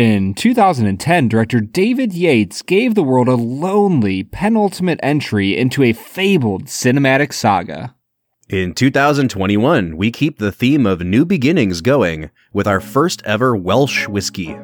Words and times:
In 0.00 0.32
2010, 0.32 1.28
director 1.28 1.60
David 1.60 2.14
Yates 2.14 2.62
gave 2.62 2.94
the 2.94 3.02
world 3.02 3.28
a 3.28 3.34
lonely 3.34 4.22
penultimate 4.22 4.98
entry 5.02 5.54
into 5.54 5.82
a 5.82 5.92
fabled 5.92 6.64
cinematic 6.64 7.34
saga. 7.34 7.94
In 8.48 8.72
2021, 8.72 9.98
we 9.98 10.10
keep 10.10 10.38
the 10.38 10.52
theme 10.52 10.86
of 10.86 11.02
new 11.02 11.26
beginnings 11.26 11.82
going 11.82 12.30
with 12.50 12.66
our 12.66 12.80
first 12.80 13.20
ever 13.26 13.54
Welsh 13.54 14.08
whiskey. 14.08 14.56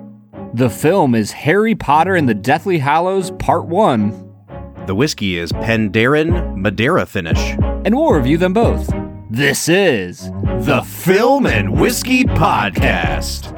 The 0.54 0.70
film 0.70 1.14
is 1.14 1.32
Harry 1.32 1.74
Potter 1.74 2.14
and 2.14 2.26
the 2.26 2.32
Deathly 2.32 2.78
Hallows 2.78 3.30
Part 3.32 3.66
1. 3.66 4.86
The 4.86 4.94
whiskey 4.94 5.36
is 5.36 5.52
Penderyn 5.52 6.56
Madeira 6.56 7.04
finish. 7.04 7.58
And 7.84 7.94
we'll 7.94 8.14
review 8.14 8.38
them 8.38 8.54
both. 8.54 8.90
This 9.28 9.68
is 9.68 10.30
the 10.60 10.82
Film 10.86 11.46
and 11.46 11.78
Whiskey 11.78 12.24
Podcast. 12.24 13.52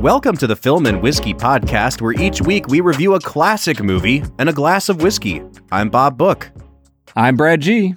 Welcome 0.00 0.38
to 0.38 0.46
the 0.46 0.56
Film 0.56 0.86
and 0.86 1.02
Whiskey 1.02 1.34
Podcast, 1.34 2.00
where 2.00 2.14
each 2.14 2.40
week 2.40 2.68
we 2.68 2.80
review 2.80 3.16
a 3.16 3.20
classic 3.20 3.82
movie 3.82 4.22
and 4.38 4.48
a 4.48 4.52
glass 4.54 4.88
of 4.88 5.02
whiskey. 5.02 5.42
I'm 5.70 5.90
Bob 5.90 6.16
Book. 6.16 6.50
I'm 7.14 7.36
Brad 7.36 7.60
G. 7.60 7.94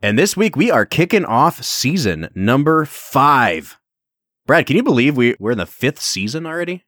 And 0.00 0.16
this 0.16 0.36
week 0.36 0.54
we 0.54 0.70
are 0.70 0.86
kicking 0.86 1.24
off 1.24 1.60
season 1.64 2.28
number 2.36 2.84
five. 2.84 3.80
Brad, 4.46 4.64
can 4.66 4.76
you 4.76 4.84
believe 4.84 5.16
we, 5.16 5.34
we're 5.40 5.50
in 5.50 5.58
the 5.58 5.66
fifth 5.66 6.00
season 6.00 6.46
already? 6.46 6.84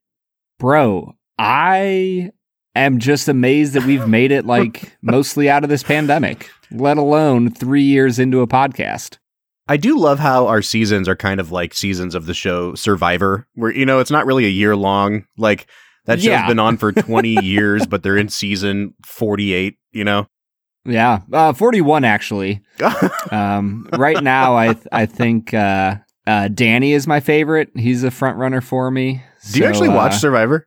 Bro, 0.61 1.17
I 1.37 2.31
am 2.77 3.01
just 3.01 3.27
amazed 3.27 3.73
that 3.73 3.85
we've 3.85 4.07
made 4.07 4.31
it 4.31 4.47
like 4.47 4.97
mostly 5.03 5.51
out 5.51 5.65
of 5.65 5.71
this 5.71 5.83
pandemic, 5.83 6.49
let 6.71 6.99
alone 6.99 7.51
three 7.51 7.83
years 7.83 8.21
into 8.21 8.43
a 8.43 8.47
podcast. 8.47 9.19
I 9.69 9.77
do 9.77 9.99
love 9.99 10.19
how 10.19 10.47
our 10.49 10.61
seasons 10.63 11.09
are 11.09 11.17
kind 11.17 11.41
of 11.41 11.53
like 11.53 11.73
seasons 11.75 12.15
of 12.15 12.27
the 12.27 12.35
show 12.35 12.75
Survivor, 12.75 13.47
where, 13.55 13.73
you 13.73 13.87
know, 13.87 14.01
it's 14.01 14.11
not 14.11 14.27
really 14.27 14.45
a 14.45 14.51
year 14.51 14.75
long. 14.77 15.25
Like, 15.39 15.67
that 16.07 16.19
show's 16.19 16.27
Yeah. 16.27 16.47
been 16.49 16.59
on 16.59 16.77
for 16.77 16.91
20 16.93 17.43
years, 17.45 17.87
but 17.87 18.03
they're 18.03 18.17
in 18.17 18.29
season 18.29 18.95
48, 19.07 19.77
you 19.93 20.05
know? 20.05 20.27
Yeah, 20.85 21.21
uh, 21.33 21.53
41 21.53 22.05
actually. 22.05 22.61
Um, 23.31 23.89
right 23.95 24.21
now, 24.23 24.57
I 24.57 24.75
th- 24.75 24.87
I 24.93 25.07
think 25.07 25.55
uh, 25.55 25.97
uh, 26.27 26.49
Danny 26.49 26.93
is 26.93 27.07
my 27.07 27.21
favorite. 27.21 27.71
He's 27.77 28.03
a 28.05 28.11
front 28.11 28.37
runner 28.37 28.61
for 28.61 28.91
me. 28.91 29.23
Do 29.53 29.59
you 29.61 29.65
So, 29.65 29.69
actually 29.71 29.89
watch 29.91 30.13
uh, 30.15 30.19
Survivor? 30.19 30.67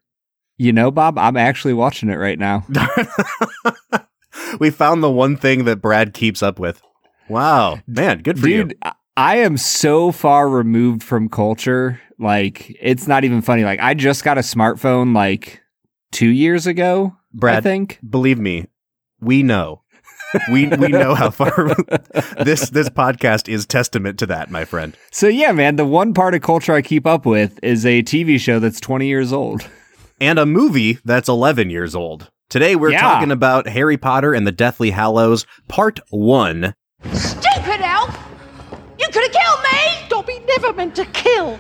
you 0.58 0.72
know, 0.72 0.90
Bob, 0.90 1.18
I'm 1.20 1.36
actually 1.38 1.74
watching 1.74 2.10
it 2.10 2.16
right 2.16 2.40
now. 2.40 2.66
we 4.60 4.70
found 4.70 5.04
the 5.04 5.12
one 5.12 5.36
thing 5.38 5.66
that 5.66 5.82
Brad 5.82 6.14
keeps 6.14 6.42
up 6.42 6.60
with. 6.60 6.82
Wow. 7.30 7.80
Man, 7.88 8.20
good 8.22 8.40
for 8.40 8.48
you. 8.48 8.64
Dude, 8.66 8.78
I- 8.84 8.94
I 9.18 9.38
am 9.38 9.56
so 9.56 10.12
far 10.12 10.50
removed 10.50 11.02
from 11.02 11.30
culture. 11.30 12.02
Like, 12.20 12.76
it's 12.82 13.08
not 13.08 13.24
even 13.24 13.42
funny. 13.42 13.64
Like, 13.64 13.80
I 13.80 13.94
just 13.94 14.26
got 14.26 14.38
a 14.38 14.42
smartphone 14.42 15.16
like 15.16 15.62
two 16.12 16.28
years 16.28 16.68
ago. 16.68 17.16
Brad, 17.34 17.58
I 17.58 17.62
think. 17.62 18.00
believe 18.08 18.40
me, 18.40 18.66
we 19.22 19.42
know. 19.42 19.84
we 20.52 20.68
we 20.68 20.90
know 20.90 21.16
how 21.16 21.30
far 21.30 21.76
this 22.44 22.70
this 22.72 22.90
podcast 22.90 23.48
is 23.48 23.66
testament 23.66 24.20
to 24.20 24.26
that, 24.26 24.52
my 24.52 24.66
friend. 24.66 24.98
So 25.12 25.28
yeah, 25.28 25.54
man, 25.54 25.78
the 25.78 25.86
one 25.86 26.14
part 26.14 26.36
of 26.36 26.42
culture 26.42 26.74
I 26.74 26.82
keep 26.82 27.08
up 27.08 27.26
with 27.26 27.58
is 27.64 27.86
a 27.86 28.04
TV 28.04 28.38
show 28.38 28.60
that's 28.60 28.82
20 28.82 29.08
years 29.08 29.32
old. 29.32 29.66
And 30.20 30.38
a 30.40 30.46
movie 30.46 31.00
that's 31.06 31.30
11 31.30 31.70
years 31.70 31.96
old. 31.96 32.30
Today 32.50 32.76
we're 32.76 32.92
Yeah. 32.92 33.02
talking 33.02 33.32
about 33.32 33.68
Harry 33.70 33.98
Potter 33.98 34.34
and 34.34 34.46
the 34.46 34.52
Deathly 34.52 34.92
Hallows 34.92 35.46
Part 35.70 36.00
1. 36.10 36.74
Stupid 37.66 37.82
elf! 37.82 38.16
You 39.00 39.08
could 39.12 39.24
have 39.24 39.32
killed 39.32 39.60
me! 39.72 40.08
Dobby 40.10 40.40
never 40.48 40.74
meant 40.74 40.96
to 40.96 41.06
kill. 41.06 41.60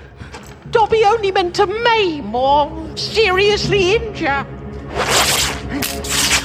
Dobby 0.72 1.04
only 1.06 1.32
meant 1.32 1.56
to 1.56 1.66
maim 1.66 2.36
or 2.36 2.96
seriously 2.98 3.96
injure. 3.96 4.46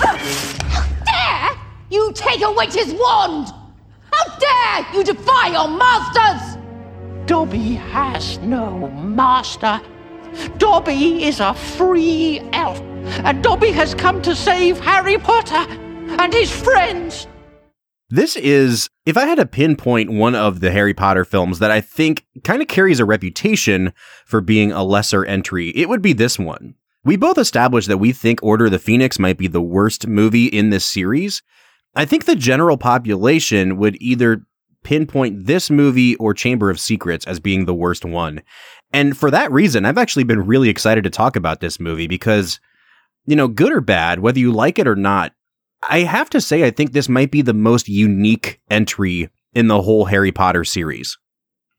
How 0.00 0.86
dare 1.04 1.50
you 1.90 2.12
take 2.14 2.42
a 2.42 2.50
witch's 2.52 2.92
wand! 2.94 3.48
How 4.12 4.38
dare 4.38 4.94
you 4.94 5.04
defy 5.04 5.48
your 5.48 5.68
masters! 5.68 6.56
Dobby 7.26 7.74
has 7.74 8.38
no 8.38 8.88
master. 8.88 9.80
Dobby 10.58 11.24
is 11.24 11.40
a 11.40 11.54
free 11.54 12.40
elf, 12.52 12.80
and 13.24 13.42
Dobby 13.42 13.72
has 13.72 13.94
come 13.94 14.22
to 14.22 14.34
save 14.34 14.78
Harry 14.80 15.18
Potter 15.18 15.66
and 16.18 16.32
his 16.32 16.50
friends. 16.50 17.26
This 18.12 18.34
is, 18.34 18.90
if 19.06 19.16
I 19.16 19.24
had 19.24 19.36
to 19.36 19.46
pinpoint 19.46 20.10
one 20.10 20.34
of 20.34 20.58
the 20.58 20.72
Harry 20.72 20.92
Potter 20.92 21.24
films 21.24 21.60
that 21.60 21.70
I 21.70 21.80
think 21.80 22.26
kind 22.42 22.60
of 22.60 22.66
carries 22.66 22.98
a 22.98 23.04
reputation 23.04 23.92
for 24.26 24.40
being 24.40 24.72
a 24.72 24.82
lesser 24.82 25.24
entry, 25.24 25.70
it 25.70 25.88
would 25.88 26.02
be 26.02 26.12
this 26.12 26.36
one. 26.36 26.74
We 27.04 27.16
both 27.16 27.38
established 27.38 27.86
that 27.86 27.98
we 27.98 28.12
think 28.12 28.42
Order 28.42 28.66
of 28.66 28.72
the 28.72 28.80
Phoenix 28.80 29.20
might 29.20 29.38
be 29.38 29.46
the 29.46 29.62
worst 29.62 30.08
movie 30.08 30.46
in 30.46 30.70
this 30.70 30.84
series. 30.84 31.40
I 31.94 32.04
think 32.04 32.24
the 32.24 32.34
general 32.34 32.76
population 32.76 33.76
would 33.76 33.96
either 34.02 34.42
pinpoint 34.82 35.46
this 35.46 35.70
movie 35.70 36.16
or 36.16 36.34
Chamber 36.34 36.68
of 36.68 36.80
Secrets 36.80 37.24
as 37.26 37.38
being 37.38 37.64
the 37.64 37.74
worst 37.74 38.04
one. 38.04 38.42
And 38.92 39.16
for 39.16 39.30
that 39.30 39.52
reason, 39.52 39.84
I've 39.84 39.98
actually 39.98 40.24
been 40.24 40.46
really 40.46 40.68
excited 40.68 41.04
to 41.04 41.10
talk 41.10 41.36
about 41.36 41.60
this 41.60 41.78
movie 41.78 42.08
because, 42.08 42.58
you 43.24 43.36
know, 43.36 43.46
good 43.46 43.72
or 43.72 43.80
bad, 43.80 44.18
whether 44.18 44.40
you 44.40 44.52
like 44.52 44.80
it 44.80 44.88
or 44.88 44.96
not, 44.96 45.32
I 45.88 46.00
have 46.00 46.30
to 46.30 46.40
say, 46.40 46.64
I 46.64 46.70
think 46.70 46.92
this 46.92 47.08
might 47.08 47.30
be 47.30 47.42
the 47.42 47.54
most 47.54 47.88
unique 47.88 48.60
entry 48.70 49.30
in 49.54 49.68
the 49.68 49.82
whole 49.82 50.04
Harry 50.06 50.32
Potter 50.32 50.64
series. 50.64 51.18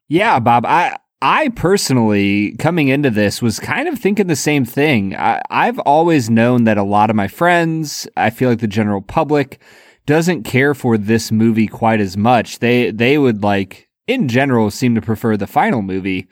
Yeah, 0.08 0.40
Bob. 0.40 0.66
I 0.66 0.96
I 1.20 1.50
personally 1.50 2.56
coming 2.58 2.88
into 2.88 3.08
this 3.08 3.40
was 3.40 3.60
kind 3.60 3.88
of 3.88 3.98
thinking 3.98 4.26
the 4.26 4.36
same 4.36 4.64
thing. 4.64 5.14
I, 5.14 5.40
I've 5.50 5.78
always 5.80 6.28
known 6.28 6.64
that 6.64 6.78
a 6.78 6.82
lot 6.82 7.10
of 7.10 7.16
my 7.16 7.28
friends, 7.28 8.08
I 8.16 8.30
feel 8.30 8.50
like 8.50 8.58
the 8.58 8.66
general 8.66 9.00
public, 9.00 9.60
doesn't 10.04 10.42
care 10.42 10.74
for 10.74 10.98
this 10.98 11.30
movie 11.30 11.68
quite 11.68 12.00
as 12.00 12.16
much. 12.16 12.58
They 12.58 12.90
they 12.90 13.18
would 13.18 13.42
like 13.42 13.88
in 14.06 14.28
general 14.28 14.70
seem 14.70 14.94
to 14.96 15.00
prefer 15.00 15.36
the 15.36 15.46
final 15.46 15.80
movie 15.80 16.28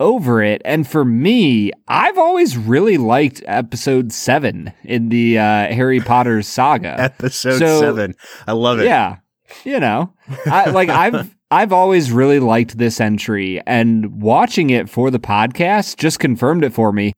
over 0.00 0.42
it. 0.42 0.62
And 0.64 0.86
for 0.86 1.04
me, 1.04 1.72
I've 1.88 2.18
always 2.18 2.56
really 2.56 2.98
liked 2.98 3.42
episode 3.46 4.12
seven 4.12 4.72
in 4.84 5.08
the 5.08 5.38
uh, 5.38 5.42
Harry 5.72 6.00
Potter 6.00 6.42
saga. 6.42 6.94
Episode 7.00 7.58
So- 7.58 7.80
seven. 7.80 8.14
I 8.46 8.52
love 8.52 8.78
it. 8.80 8.84
Yeah. 8.84 9.16
You 9.64 9.78
know, 9.80 10.12
I, 10.46 10.70
like 10.70 10.88
I've 10.90 11.34
I've 11.52 11.72
always 11.72 12.10
really 12.10 12.40
liked 12.40 12.76
this 12.78 13.00
entry, 13.00 13.62
and 13.64 14.20
watching 14.20 14.70
it 14.70 14.90
for 14.90 15.12
the 15.12 15.20
podcast 15.20 15.96
just 15.98 16.18
confirmed 16.18 16.64
it 16.64 16.72
for 16.72 16.92
me. 16.92 17.12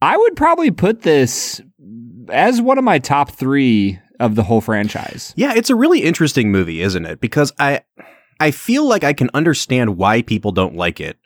I 0.00 0.16
would 0.16 0.34
probably 0.34 0.70
put 0.70 1.02
this 1.02 1.60
as 2.30 2.62
one 2.62 2.78
of 2.78 2.84
my 2.84 2.98
top 2.98 3.32
three 3.32 3.98
of 4.18 4.34
the 4.34 4.42
whole 4.44 4.62
franchise. 4.62 5.34
Yeah, 5.36 5.52
it's 5.54 5.68
a 5.68 5.74
really 5.74 6.00
interesting 6.04 6.50
movie, 6.50 6.80
isn't 6.80 7.04
it? 7.04 7.20
Because 7.20 7.52
I 7.58 7.82
I 8.40 8.50
feel 8.50 8.88
like 8.88 9.04
I 9.04 9.12
can 9.12 9.28
understand 9.34 9.98
why 9.98 10.22
people 10.22 10.52
don't 10.52 10.74
like 10.74 11.00
it. 11.00 11.18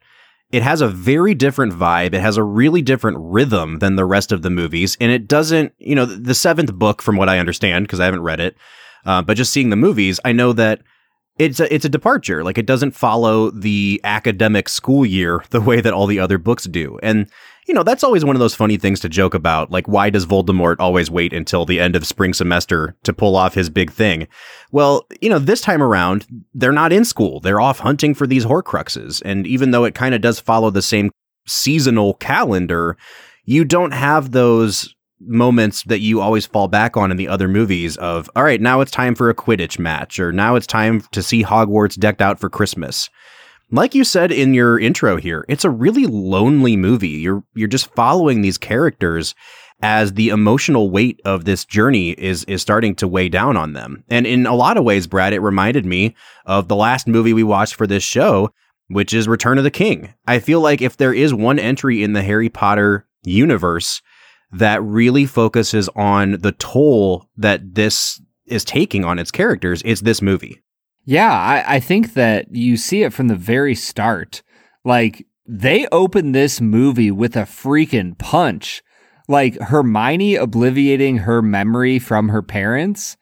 It 0.52 0.62
has 0.62 0.82
a 0.82 0.88
very 0.88 1.34
different 1.34 1.72
vibe. 1.72 2.12
It 2.12 2.20
has 2.20 2.36
a 2.36 2.42
really 2.42 2.82
different 2.82 3.16
rhythm 3.18 3.78
than 3.78 3.96
the 3.96 4.04
rest 4.04 4.32
of 4.32 4.42
the 4.42 4.50
movies, 4.50 4.96
and 5.00 5.10
it 5.10 5.26
doesn't, 5.26 5.72
you 5.78 5.94
know, 5.94 6.04
the 6.04 6.34
seventh 6.34 6.74
book, 6.74 7.00
from 7.00 7.16
what 7.16 7.30
I 7.30 7.38
understand, 7.38 7.86
because 7.86 8.00
I 8.00 8.04
haven't 8.04 8.22
read 8.22 8.38
it, 8.38 8.56
uh, 9.06 9.22
but 9.22 9.36
just 9.36 9.52
seeing 9.52 9.70
the 9.70 9.76
movies, 9.76 10.20
I 10.24 10.32
know 10.32 10.52
that 10.52 10.82
it's 11.38 11.58
a, 11.58 11.74
it's 11.74 11.86
a 11.86 11.88
departure. 11.88 12.44
Like 12.44 12.58
it 12.58 12.66
doesn't 12.66 12.92
follow 12.92 13.50
the 13.50 14.00
academic 14.04 14.68
school 14.68 15.06
year 15.06 15.42
the 15.50 15.60
way 15.60 15.80
that 15.80 15.94
all 15.94 16.06
the 16.06 16.20
other 16.20 16.38
books 16.38 16.64
do, 16.64 16.98
and 17.02 17.28
you 17.66 17.74
know 17.74 17.82
that's 17.82 18.04
always 18.04 18.24
one 18.24 18.36
of 18.36 18.40
those 18.40 18.54
funny 18.54 18.76
things 18.76 19.00
to 19.00 19.08
joke 19.08 19.34
about. 19.34 19.70
Like 19.70 19.86
why 19.88 20.10
does 20.10 20.26
Voldemort 20.26 20.76
always 20.78 21.10
wait 21.10 21.32
until 21.32 21.64
the 21.64 21.80
end 21.80 21.96
of 21.96 22.06
spring 22.06 22.34
semester 22.34 22.96
to 23.04 23.12
pull 23.12 23.36
off 23.36 23.54
his 23.54 23.70
big 23.70 23.90
thing? 23.90 24.28
Well, 24.70 25.06
you 25.20 25.28
know 25.28 25.38
this 25.38 25.60
time 25.60 25.82
around 25.82 26.26
they're 26.54 26.72
not 26.72 26.92
in 26.92 27.04
school; 27.04 27.40
they're 27.40 27.60
off 27.60 27.78
hunting 27.78 28.14
for 28.14 28.26
these 28.26 28.44
Horcruxes, 28.44 29.22
and 29.24 29.46
even 29.46 29.70
though 29.70 29.84
it 29.84 29.94
kind 29.94 30.14
of 30.14 30.20
does 30.20 30.40
follow 30.40 30.70
the 30.70 30.82
same 30.82 31.10
seasonal 31.46 32.14
calendar, 32.14 32.96
you 33.44 33.64
don't 33.64 33.92
have 33.92 34.30
those 34.30 34.94
moments 35.26 35.84
that 35.84 36.00
you 36.00 36.20
always 36.20 36.46
fall 36.46 36.68
back 36.68 36.96
on 36.96 37.10
in 37.10 37.16
the 37.16 37.28
other 37.28 37.48
movies 37.48 37.96
of 37.98 38.28
all 38.34 38.42
right 38.42 38.60
now 38.60 38.80
it's 38.80 38.90
time 38.90 39.14
for 39.14 39.30
a 39.30 39.34
quidditch 39.34 39.78
match 39.78 40.18
or 40.18 40.32
now 40.32 40.56
it's 40.56 40.66
time 40.66 41.00
to 41.12 41.22
see 41.22 41.44
hogwarts 41.44 41.96
decked 41.96 42.20
out 42.20 42.40
for 42.40 42.50
christmas 42.50 43.08
like 43.72 43.94
you 43.94 44.04
said 44.04 44.30
in 44.30 44.54
your 44.54 44.78
intro 44.78 45.16
here 45.16 45.44
it's 45.48 45.64
a 45.64 45.70
really 45.70 46.06
lonely 46.06 46.76
movie 46.76 47.08
you're 47.08 47.42
you're 47.54 47.68
just 47.68 47.92
following 47.94 48.40
these 48.42 48.58
characters 48.58 49.34
as 49.84 50.12
the 50.12 50.28
emotional 50.28 50.90
weight 50.90 51.20
of 51.24 51.44
this 51.44 51.64
journey 51.64 52.10
is 52.10 52.44
is 52.44 52.62
starting 52.62 52.94
to 52.94 53.08
weigh 53.08 53.28
down 53.28 53.56
on 53.56 53.72
them 53.72 54.04
and 54.08 54.26
in 54.26 54.46
a 54.46 54.54
lot 54.54 54.76
of 54.76 54.84
ways 54.84 55.06
brad 55.06 55.32
it 55.32 55.40
reminded 55.40 55.84
me 55.84 56.14
of 56.46 56.68
the 56.68 56.76
last 56.76 57.08
movie 57.08 57.32
we 57.32 57.42
watched 57.42 57.74
for 57.74 57.86
this 57.86 58.04
show 58.04 58.52
which 58.92 59.14
is 59.14 59.28
Return 59.28 59.58
of 59.58 59.64
the 59.64 59.70
King. 59.70 60.12
I 60.26 60.38
feel 60.38 60.60
like 60.60 60.82
if 60.82 60.96
there 60.96 61.14
is 61.14 61.32
one 61.32 61.58
entry 61.58 62.02
in 62.02 62.12
the 62.12 62.22
Harry 62.22 62.48
Potter 62.48 63.06
universe 63.24 64.02
that 64.52 64.82
really 64.82 65.24
focuses 65.24 65.88
on 65.96 66.32
the 66.32 66.52
toll 66.52 67.28
that 67.36 67.74
this 67.74 68.20
is 68.46 68.64
taking 68.64 69.04
on 69.04 69.18
its 69.18 69.30
characters, 69.30 69.82
it's 69.84 70.02
this 70.02 70.20
movie. 70.20 70.62
Yeah, 71.04 71.32
I, 71.32 71.76
I 71.76 71.80
think 71.80 72.14
that 72.14 72.54
you 72.54 72.76
see 72.76 73.02
it 73.02 73.12
from 73.12 73.28
the 73.28 73.36
very 73.36 73.74
start. 73.74 74.42
Like, 74.84 75.26
they 75.46 75.86
open 75.90 76.32
this 76.32 76.60
movie 76.60 77.10
with 77.10 77.36
a 77.36 77.40
freaking 77.40 78.16
punch. 78.18 78.82
Like, 79.28 79.58
Hermione 79.60 80.34
obliviating 80.34 81.20
her 81.20 81.42
memory 81.42 81.98
from 81.98 82.28
her 82.28 82.42
parents 82.42 83.16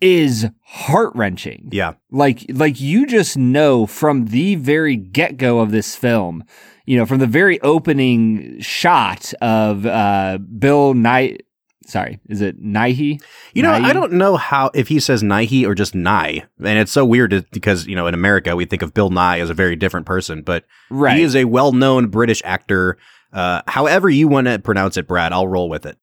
is 0.00 0.48
heart 0.62 1.12
wrenching. 1.14 1.68
Yeah. 1.72 1.94
Like, 2.10 2.46
like 2.48 2.80
you 2.80 3.06
just 3.06 3.36
know 3.36 3.86
from 3.86 4.26
the 4.26 4.54
very 4.54 4.96
get 4.96 5.36
go 5.36 5.60
of 5.60 5.70
this 5.70 5.94
film, 5.94 6.44
you 6.86 6.96
know, 6.96 7.06
from 7.06 7.18
the 7.18 7.26
very 7.26 7.60
opening 7.60 8.60
shot 8.60 9.32
of 9.40 9.86
uh, 9.86 10.38
Bill 10.38 10.94
Knight. 10.94 11.42
Sorry, 11.90 12.20
is 12.28 12.40
it 12.40 12.62
Nighy? 12.62 13.20
You 13.52 13.62
know, 13.64 13.72
I 13.72 13.92
don't 13.92 14.12
know 14.12 14.36
how 14.36 14.70
if 14.74 14.86
he 14.88 15.00
says 15.00 15.22
Nighy 15.24 15.66
or 15.66 15.74
just 15.74 15.94
Nye, 15.94 16.44
and 16.64 16.78
it's 16.78 16.92
so 16.92 17.04
weird 17.04 17.30
to- 17.32 17.44
because 17.50 17.86
you 17.86 17.96
know 17.96 18.06
in 18.06 18.14
America 18.14 18.54
we 18.54 18.64
think 18.64 18.82
of 18.82 18.94
Bill 18.94 19.10
Nye 19.10 19.40
as 19.40 19.50
a 19.50 19.54
very 19.54 19.74
different 19.76 20.06
person, 20.06 20.42
but 20.42 20.64
Right. 20.88 21.16
he 21.16 21.22
is 21.24 21.34
a 21.34 21.46
well-known 21.46 22.06
British 22.06 22.42
actor. 22.44 22.96
Uh, 23.32 23.62
however 23.66 24.08
you 24.08 24.28
want 24.28 24.46
to 24.46 24.58
pronounce 24.60 24.96
it, 24.96 25.08
Brad, 25.08 25.32
I'll 25.32 25.48
roll 25.48 25.68
with 25.68 25.84
it. 25.86 25.98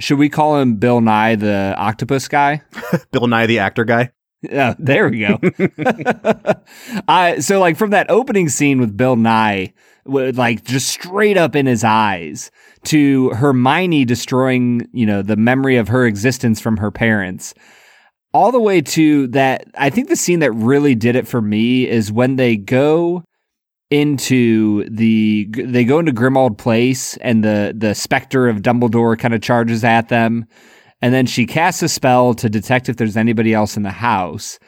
Should 0.00 0.18
we 0.18 0.28
call 0.28 0.58
him 0.60 0.76
Bill 0.76 1.00
Nye 1.00 1.34
the 1.34 1.74
octopus 1.76 2.26
guy? 2.28 2.62
Bill 3.10 3.26
Nye, 3.26 3.46
the 3.46 3.58
actor 3.58 3.84
guy. 3.84 4.12
Yeah, 4.42 4.74
there 4.78 5.08
we 5.08 5.18
go. 5.20 5.38
I 7.08 7.38
so 7.40 7.58
like 7.60 7.76
from 7.76 7.90
that 7.90 8.10
opening 8.10 8.48
scene 8.48 8.80
with 8.80 8.96
Bill 8.96 9.16
Nye, 9.16 9.72
like 10.08 10.64
just 10.64 10.88
straight 10.88 11.36
up 11.36 11.54
in 11.54 11.66
his 11.66 11.84
eyes, 11.84 12.50
to 12.84 13.30
Hermione 13.30 14.04
destroying, 14.04 14.88
you 14.92 15.06
know, 15.06 15.22
the 15.22 15.36
memory 15.36 15.76
of 15.76 15.88
her 15.88 16.06
existence 16.06 16.60
from 16.60 16.78
her 16.78 16.90
parents, 16.90 17.54
all 18.32 18.50
the 18.50 18.60
way 18.60 18.80
to 18.80 19.26
that. 19.28 19.64
I 19.76 19.90
think 19.90 20.08
the 20.08 20.16
scene 20.16 20.40
that 20.40 20.52
really 20.52 20.94
did 20.94 21.16
it 21.16 21.28
for 21.28 21.40
me 21.40 21.88
is 21.88 22.10
when 22.10 22.36
they 22.36 22.56
go 22.56 23.24
into 23.90 24.84
the 24.90 25.48
they 25.50 25.84
go 25.84 25.98
into 25.98 26.12
Grimmauld 26.12 26.58
Place 26.58 27.16
and 27.18 27.42
the 27.42 27.72
the 27.76 27.94
specter 27.94 28.48
of 28.48 28.58
Dumbledore 28.58 29.18
kind 29.18 29.32
of 29.32 29.40
charges 29.40 29.82
at 29.82 30.08
them 30.08 30.44
and 31.00 31.14
then 31.14 31.26
she 31.26 31.46
casts 31.46 31.82
a 31.82 31.88
spell 31.88 32.34
to 32.34 32.50
detect 32.50 32.88
if 32.88 32.96
there's 32.96 33.16
anybody 33.16 33.54
else 33.54 33.76
in 33.76 33.84
the 33.84 33.90
house 33.90 34.58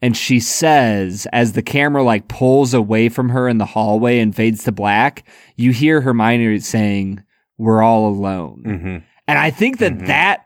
and 0.00 0.16
she 0.16 0.38
says 0.40 1.26
as 1.32 1.52
the 1.52 1.62
camera 1.62 2.02
like 2.02 2.28
pulls 2.28 2.72
away 2.74 3.08
from 3.08 3.30
her 3.30 3.48
in 3.48 3.58
the 3.58 3.64
hallway 3.66 4.18
and 4.20 4.34
fades 4.36 4.64
to 4.64 4.72
black 4.72 5.24
you 5.56 5.72
hear 5.72 6.00
Hermione 6.00 6.60
saying 6.60 7.22
we're 7.56 7.82
all 7.82 8.06
alone 8.08 8.62
Mm-hmm. 8.66 8.96
and 9.26 9.38
I 9.38 9.50
think 9.50 9.78
that 9.78 9.92
Mhm. 9.98 10.06
that 10.06 10.44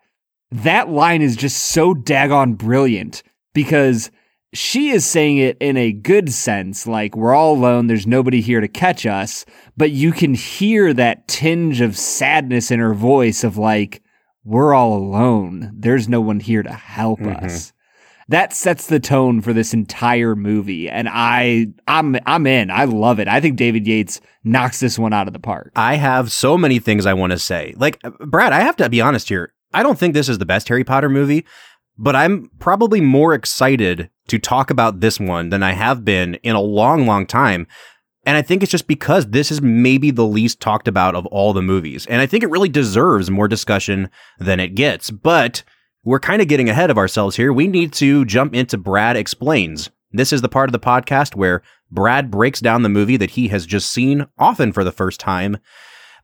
that 0.51 0.89
line 0.91 1.23
is 1.23 1.37
just 1.37 1.57
so 1.59 1.95
daggone 1.95 2.57
brilliant 2.59 3.23
because 3.55 4.11
she 4.55 4.91
is 4.91 5.07
saying 5.07 5.39
it 5.39 5.57
in 5.61 5.79
a 5.79 5.93
good 5.93 6.31
sense, 6.31 6.87
like 6.87 7.17
we're 7.17 7.35
all 7.35 7.55
alone, 7.57 7.87
there's 7.87 8.07
nobody 8.07 8.43
here 8.43 8.61
to 8.61 8.69
catch 8.69 9.07
us, 9.07 9.47
but 9.79 9.93
you 9.93 10.13
can 10.13 10.35
hear 10.35 10.93
that 10.93 11.27
tinge 11.27 11.81
of 11.81 11.97
sadness 11.97 12.71
in 12.71 12.79
her 12.79 12.93
voice 12.93 13.45
of 13.45 13.57
like, 13.57 14.03
we're 14.45 14.75
all 14.75 14.93
alone, 14.95 15.73
there's 15.75 16.07
no 16.07 16.21
one 16.21 16.39
here 16.39 16.63
to 16.63 16.73
help 16.73 17.21
Mhm. 17.21 17.43
us. 17.45 17.73
That 18.29 18.53
sets 18.53 18.87
the 18.87 19.01
tone 19.01 19.41
for 19.41 19.53
this 19.53 19.75
entire 19.75 20.37
movie, 20.37 20.89
and 20.89 21.09
I, 21.11 21.69
I'm, 21.89 22.17
I'm 22.27 22.47
in. 22.47 22.71
I 22.71 22.85
love 22.85 23.19
it. 23.19 23.29
I 23.29 23.41
think 23.41 23.57
David 23.57 23.87
Yates 23.87 24.21
knocks 24.45 24.81
this 24.81 24.99
one 24.99 25.13
out 25.13 25.27
of 25.27 25.33
the 25.33 25.41
park. 25.41 25.73
I 25.77 25.97
have 25.97 26.31
so 26.31 26.57
many 26.57 26.79
things 26.79 27.07
I 27.07 27.15
want 27.15 27.33
to 27.33 27.39
say. 27.39 27.75
Like, 27.77 27.99
uh, 28.05 28.11
Brad, 28.21 28.53
I 28.53 28.61
have 28.61 28.77
to 28.77 28.89
be 28.89 29.01
honest 29.01 29.29
here. 29.29 29.53
I 29.75 29.83
don't 29.83 29.99
think 29.99 30.15
this 30.15 30.29
is 30.29 30.39
the 30.39 30.47
best 30.47 30.69
Harry 30.69 30.85
Potter 30.85 31.09
movie, 31.09 31.45
but 31.99 32.15
I'm 32.15 32.51
probably 32.59 33.01
more 33.01 33.35
excited 33.35 34.11
to 34.29 34.39
talk 34.39 34.71
about 34.71 35.01
this 35.01 35.19
one 35.19 35.49
than 35.49 35.63
I 35.63 35.73
have 35.73 36.05
been 36.05 36.35
in 36.37 36.55
a 36.55 36.61
long, 36.61 37.07
long 37.07 37.27
time. 37.27 37.67
And 38.25 38.37
I 38.37 38.43
think 38.43 38.63
it's 38.63 38.71
just 38.71 38.87
because 38.87 39.27
this 39.27 39.51
is 39.51 39.61
maybe 39.61 40.11
the 40.11 40.27
least 40.27 40.61
talked 40.61 40.87
about 40.87 41.17
of 41.17 41.27
all 41.27 41.53
the 41.53 41.63
movies. 41.63 42.07
And 42.07 42.21
I 42.21 42.27
think 42.27 42.45
it 42.45 42.51
really 42.51 42.69
deserves 42.69 43.31
more 43.31 43.49
discussion 43.49 44.11
than 44.39 44.61
it 44.61 44.77
gets. 44.77 45.11
But 45.11 45.65
we're 46.05 46.21
kind 46.21 46.43
of 46.43 46.49
getting 46.49 46.69
ahead 46.69 46.91
of 46.91 46.99
ourselves 46.99 47.37
here. 47.37 47.53
We 47.53 47.67
need 47.69 47.93
to 47.95 48.25
jump 48.25 48.55
into 48.55 48.77
Brad 48.77 49.17
Explains. 49.17 49.91
This 50.11 50.33
is 50.33 50.43
the 50.43 50.49
part 50.49 50.69
of 50.69 50.73
the 50.73 50.81
podcast 50.81 51.37
where 51.37 51.63
Brad 51.91 52.31
breaks 52.31 52.61
down 52.61 52.83
the 52.83 52.89
movie 52.89 53.17
that 53.17 53.31
he 53.31 53.49
has 53.49 53.67
just 53.67 53.91
seen, 53.91 54.27
often 54.39 54.73
for 54.73 54.85
the 54.85 54.93
first 54.93 55.21
time. 55.21 55.59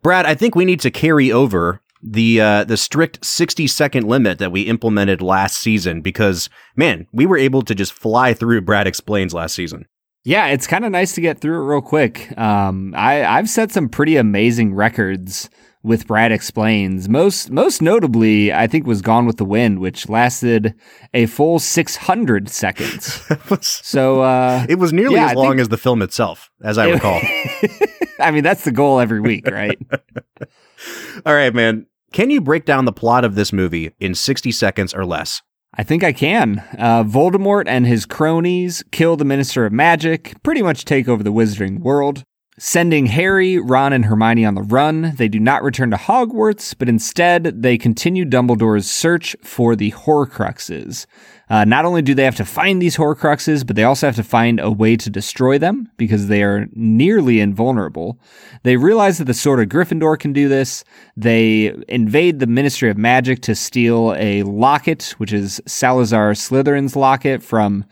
Brad, 0.02 0.26
I 0.26 0.34
think 0.34 0.54
we 0.54 0.64
need 0.64 0.80
to 0.80 0.90
carry 0.90 1.30
over 1.32 1.80
the 2.02 2.40
uh, 2.40 2.64
the 2.64 2.76
strict 2.76 3.24
60 3.24 3.66
second 3.66 4.06
limit 4.06 4.38
that 4.38 4.52
we 4.52 4.62
implemented 4.62 5.20
last 5.20 5.58
season 5.58 6.00
because 6.00 6.48
man, 6.76 7.06
we 7.12 7.26
were 7.26 7.36
able 7.36 7.62
to 7.62 7.74
just 7.74 7.92
fly 7.92 8.34
through 8.34 8.60
Brad 8.60 8.86
explains 8.86 9.34
last 9.34 9.54
season. 9.54 9.86
Yeah, 10.24 10.48
it's 10.48 10.66
kind 10.66 10.84
of 10.84 10.92
nice 10.92 11.14
to 11.14 11.20
get 11.20 11.40
through 11.40 11.60
it 11.62 11.66
real 11.66 11.80
quick. 11.80 12.36
Um, 12.38 12.94
I, 12.96 13.24
I've 13.24 13.48
set 13.48 13.72
some 13.72 13.88
pretty 13.88 14.16
amazing 14.16 14.74
records 14.74 15.48
with 15.82 16.06
Brad 16.06 16.32
Explains. 16.32 17.08
Most 17.08 17.50
most 17.50 17.80
notably, 17.82 18.52
I 18.52 18.66
think 18.66 18.86
was 18.86 19.00
Gone 19.02 19.26
with 19.26 19.36
the 19.36 19.44
Wind, 19.44 19.78
which 19.78 20.08
lasted 20.08 20.74
a 21.14 21.26
full 21.26 21.58
600 21.58 22.48
seconds. 22.48 23.22
was 23.50 23.66
So 23.66 24.22
uh, 24.22 24.66
it 24.68 24.76
was 24.78 24.92
nearly 24.92 25.14
Yeah, 25.16 25.26
as 25.26 25.30
I 25.32 25.34
long 25.34 25.50
think- 25.52 25.60
as 25.62 25.68
the 25.68 25.76
film 25.78 26.02
itself, 26.02 26.50
as 26.62 26.78
I 26.78 26.90
recall. 26.90 27.20
I 28.20 28.30
mean, 28.32 28.42
that's 28.42 28.64
the 28.64 28.72
goal 28.72 28.98
every 29.00 29.20
week, 29.20 29.46
right? 29.46 29.78
All 31.26 31.34
right, 31.34 31.54
man. 31.54 31.86
Can 32.12 32.30
you 32.30 32.40
break 32.40 32.64
down 32.64 32.84
the 32.84 32.92
plot 32.92 33.24
of 33.24 33.34
this 33.34 33.52
movie 33.52 33.92
in 34.00 34.14
60 34.14 34.50
seconds 34.52 34.94
or 34.94 35.04
less? 35.04 35.42
I 35.74 35.82
think 35.82 36.02
I 36.02 36.12
can. 36.12 36.64
Uh, 36.78 37.04
Voldemort 37.04 37.64
and 37.68 37.86
his 37.86 38.06
cronies 38.06 38.82
kill 38.90 39.16
the 39.16 39.24
Minister 39.24 39.66
of 39.66 39.72
Magic, 39.72 40.34
pretty 40.42 40.62
much 40.62 40.84
take 40.86 41.06
over 41.08 41.22
the 41.22 41.32
wizarding 41.32 41.80
world. 41.80 42.24
Sending 42.60 43.06
Harry, 43.06 43.56
Ron, 43.56 43.92
and 43.92 44.06
Hermione 44.06 44.44
on 44.44 44.56
the 44.56 44.62
run, 44.62 45.14
they 45.16 45.28
do 45.28 45.38
not 45.38 45.62
return 45.62 45.92
to 45.92 45.96
Hogwarts, 45.96 46.74
but 46.76 46.88
instead 46.88 47.62
they 47.62 47.78
continue 47.78 48.24
Dumbledore's 48.24 48.90
search 48.90 49.36
for 49.44 49.76
the 49.76 49.92
Horcruxes. 49.92 51.06
Uh, 51.48 51.64
not 51.64 51.84
only 51.84 52.02
do 52.02 52.16
they 52.16 52.24
have 52.24 52.34
to 52.34 52.44
find 52.44 52.82
these 52.82 52.96
Horcruxes, 52.96 53.64
but 53.64 53.76
they 53.76 53.84
also 53.84 54.08
have 54.08 54.16
to 54.16 54.24
find 54.24 54.58
a 54.58 54.72
way 54.72 54.96
to 54.96 55.08
destroy 55.08 55.56
them 55.56 55.88
because 55.96 56.26
they 56.26 56.42
are 56.42 56.66
nearly 56.72 57.38
invulnerable. 57.38 58.18
They 58.64 58.76
realize 58.76 59.18
that 59.18 59.26
the 59.26 59.34
Sword 59.34 59.60
of 59.60 59.68
Gryffindor 59.68 60.18
can 60.18 60.32
do 60.32 60.48
this. 60.48 60.82
They 61.16 61.72
invade 61.86 62.40
the 62.40 62.48
Ministry 62.48 62.90
of 62.90 62.98
Magic 62.98 63.40
to 63.42 63.54
steal 63.54 64.16
a 64.18 64.42
locket, 64.42 65.14
which 65.18 65.32
is 65.32 65.62
Salazar 65.66 66.32
Slytherin's 66.32 66.96
locket 66.96 67.40
from 67.40 67.84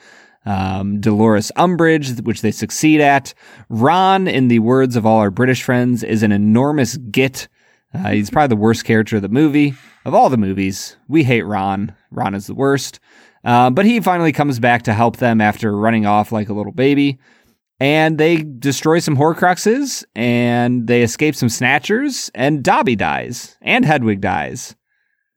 um, 0.46 1.00
Dolores 1.00 1.52
Umbridge, 1.56 2.22
which 2.24 2.40
they 2.40 2.50
succeed 2.52 3.00
at. 3.00 3.34
Ron, 3.68 4.28
in 4.28 4.48
the 4.48 4.60
words 4.60 4.96
of 4.96 5.04
all 5.04 5.18
our 5.18 5.30
British 5.30 5.62
friends, 5.62 6.02
is 6.02 6.22
an 6.22 6.32
enormous 6.32 6.96
git. 6.96 7.48
Uh, 7.92 8.10
he's 8.10 8.30
probably 8.30 8.48
the 8.54 8.60
worst 8.60 8.84
character 8.84 9.16
of 9.16 9.22
the 9.22 9.28
movie. 9.28 9.74
Of 10.04 10.14
all 10.14 10.30
the 10.30 10.36
movies, 10.36 10.96
we 11.08 11.24
hate 11.24 11.42
Ron. 11.42 11.94
Ron 12.10 12.34
is 12.34 12.46
the 12.46 12.54
worst. 12.54 13.00
Uh, 13.44 13.70
but 13.70 13.84
he 13.84 14.00
finally 14.00 14.32
comes 14.32 14.58
back 14.58 14.82
to 14.82 14.92
help 14.92 15.16
them 15.16 15.40
after 15.40 15.76
running 15.76 16.06
off 16.06 16.32
like 16.32 16.48
a 16.48 16.52
little 16.54 16.72
baby. 16.72 17.18
And 17.78 18.16
they 18.16 18.36
destroy 18.42 19.00
some 19.00 19.16
Horcruxes, 19.16 20.04
and 20.14 20.86
they 20.86 21.02
escape 21.02 21.34
some 21.34 21.50
Snatchers, 21.50 22.30
and 22.34 22.62
Dobby 22.62 22.96
dies, 22.96 23.56
and 23.60 23.84
Hedwig 23.84 24.20
dies. 24.22 24.74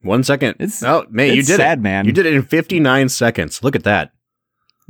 One 0.02 0.24
second. 0.24 0.52
It's- 0.52 0.82
oh, 0.82 1.06
man, 1.10 1.36
you 1.36 1.44
did 1.44 1.58
sad, 1.58 1.80
it. 1.80 1.82
man. 1.82 2.06
You 2.06 2.14
did 2.14 2.26
it 2.26 2.34
in 2.34 2.44
59 2.44 3.10
seconds. 3.10 3.62
Look 3.62 3.76
at 3.76 3.84
that. 3.84 4.12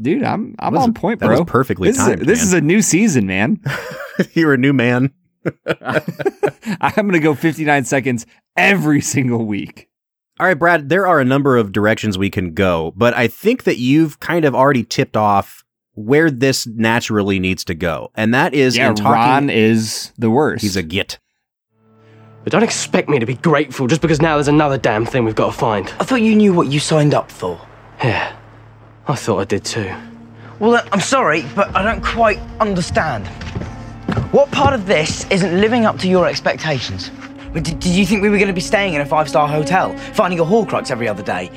Dude, 0.01 0.23
I'm 0.23 0.55
I'm 0.59 0.73
was- 0.73 0.83
on 0.83 0.93
point, 0.93 1.19
that 1.19 1.27
bro. 1.27 1.39
was 1.39 1.49
perfectly 1.49 1.89
this 1.89 1.97
timed, 1.97 2.21
Is 2.21 2.21
a, 2.21 2.25
this 2.25 2.39
man. 2.39 2.47
is 2.47 2.53
a 2.53 2.61
new 2.61 2.81
season, 2.81 3.25
man. 3.27 3.59
You're 4.33 4.53
a 4.53 4.57
new 4.57 4.73
man. 4.73 5.11
I'm 6.81 7.07
gonna 7.07 7.19
go 7.19 7.33
59 7.35 7.85
seconds 7.85 8.25
every 8.57 9.01
single 9.01 9.45
week. 9.45 9.87
All 10.39 10.45
right, 10.47 10.57
Brad, 10.57 10.89
there 10.89 11.05
are 11.05 11.19
a 11.19 11.25
number 11.25 11.57
of 11.57 11.71
directions 11.71 12.17
we 12.17 12.29
can 12.29 12.53
go, 12.53 12.93
but 12.95 13.13
I 13.13 13.27
think 13.27 13.63
that 13.63 13.77
you've 13.77 14.19
kind 14.19 14.45
of 14.45 14.55
already 14.55 14.83
tipped 14.83 15.17
off 15.17 15.63
where 15.95 16.31
this 16.31 16.65
naturally 16.65 17.39
needs 17.39 17.65
to 17.65 17.73
go. 17.75 18.09
And 18.15 18.33
that 18.33 18.53
is 18.53 18.77
yeah, 18.77 18.89
in 18.89 18.95
talking 18.95 19.11
Ron 19.11 19.49
is 19.49 20.13
the 20.17 20.29
worst. 20.29 20.61
He's 20.61 20.77
a 20.77 20.83
git. 20.83 21.19
But 22.43 22.53
don't 22.53 22.63
expect 22.63 23.09
me 23.09 23.19
to 23.19 23.25
be 23.25 23.35
grateful 23.35 23.87
just 23.87 24.01
because 24.01 24.21
now 24.21 24.35
there's 24.35 24.47
another 24.47 24.77
damn 24.77 25.05
thing 25.05 25.25
we've 25.25 25.35
got 25.35 25.51
to 25.51 25.57
find. 25.57 25.87
I 25.99 26.05
thought 26.05 26.21
you 26.21 26.35
knew 26.35 26.53
what 26.53 26.67
you 26.67 26.79
signed 26.79 27.13
up 27.13 27.29
for. 27.29 27.59
Yeah, 28.01 28.33
I 29.09 29.15
thought 29.15 29.39
I 29.39 29.45
did 29.45 29.65
too. 29.65 29.91
Well, 30.59 30.75
uh, 30.75 30.87
I'm 30.91 30.99
sorry, 30.99 31.43
but 31.55 31.75
I 31.75 31.81
don't 31.81 32.03
quite 32.03 32.37
understand. 32.59 33.27
What 34.31 34.51
part 34.51 34.75
of 34.75 34.85
this 34.85 35.25
isn't 35.31 35.59
living 35.59 35.85
up 35.85 35.97
to 35.99 36.07
your 36.07 36.27
expectations? 36.27 37.09
Did, 37.53 37.63
did 37.63 37.85
you 37.87 38.05
think 38.05 38.21
we 38.21 38.29
were 38.29 38.37
going 38.37 38.49
to 38.49 38.53
be 38.53 38.61
staying 38.61 38.93
in 38.93 39.01
a 39.01 39.05
five-star 39.07 39.47
hotel, 39.47 39.97
finding 40.13 40.39
a 40.39 40.43
Horcrux 40.43 40.91
every 40.91 41.07
other 41.07 41.23
day? 41.23 41.49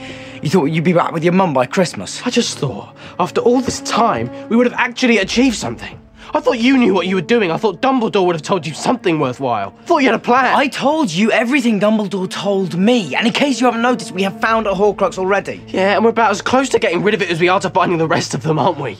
You 0.43 0.49
thought 0.49 0.65
you'd 0.67 0.83
be 0.83 0.95
back 0.95 1.13
with 1.13 1.23
your 1.23 1.35
mum 1.35 1.53
by 1.53 1.67
Christmas? 1.67 2.23
I 2.27 2.31
just 2.31 2.57
thought, 2.57 2.97
after 3.21 3.43
all 3.43 3.61
this 3.61 3.81
time, 3.83 4.31
we 4.49 4.57
would 4.57 4.65
have 4.65 4.79
actually 4.79 5.19
achieved 5.19 5.57
something. 5.57 6.02
I 6.35 6.41
thought 6.41 6.59
you 6.59 6.79
knew 6.79 6.95
what 6.95 7.07
you 7.07 7.17
were 7.17 7.21
doing. 7.21 7.51
I 7.51 7.57
thought 7.59 7.83
Dumbledore 7.83 8.25
would 8.27 8.37
have 8.37 8.43
told 8.43 8.67
you 8.67 8.73
something 8.73 9.21
worthwhile. 9.21 9.75
I 9.81 9.83
thought 9.85 9.99
you 9.99 10.07
had 10.07 10.15
a 10.15 10.19
plan. 10.19 10.57
I 10.57 10.67
told 10.69 11.11
you 11.11 11.31
everything 11.31 11.79
Dumbledore 11.79 12.31
told 12.31 12.77
me, 12.77 13.15
and 13.15 13.27
in 13.27 13.33
case 13.33 13.61
you 13.61 13.67
haven't 13.67 13.83
noticed, 13.83 14.13
we 14.13 14.23
have 14.23 14.41
found 14.41 14.67
a 14.67 14.73
Horcrux 14.73 15.19
already. 15.19 15.63
Yeah, 15.69 15.95
and 15.95 16.05
we're 16.05 16.11
about 16.11 16.31
as 16.31 16.41
close 16.41 16.69
to 16.71 16.79
getting 16.79 17.03
rid 17.03 17.15
of 17.15 17.23
it 17.23 17.31
as 17.31 17.39
we 17.39 17.49
are 17.49 17.61
to 17.61 17.71
finding 17.71 17.99
the 17.99 18.09
rest 18.09 18.33
of 18.35 18.43
them, 18.43 18.59
aren't 18.59 18.79
we? 18.79 18.97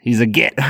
He's 0.00 0.20
a 0.20 0.26
git. 0.26 0.58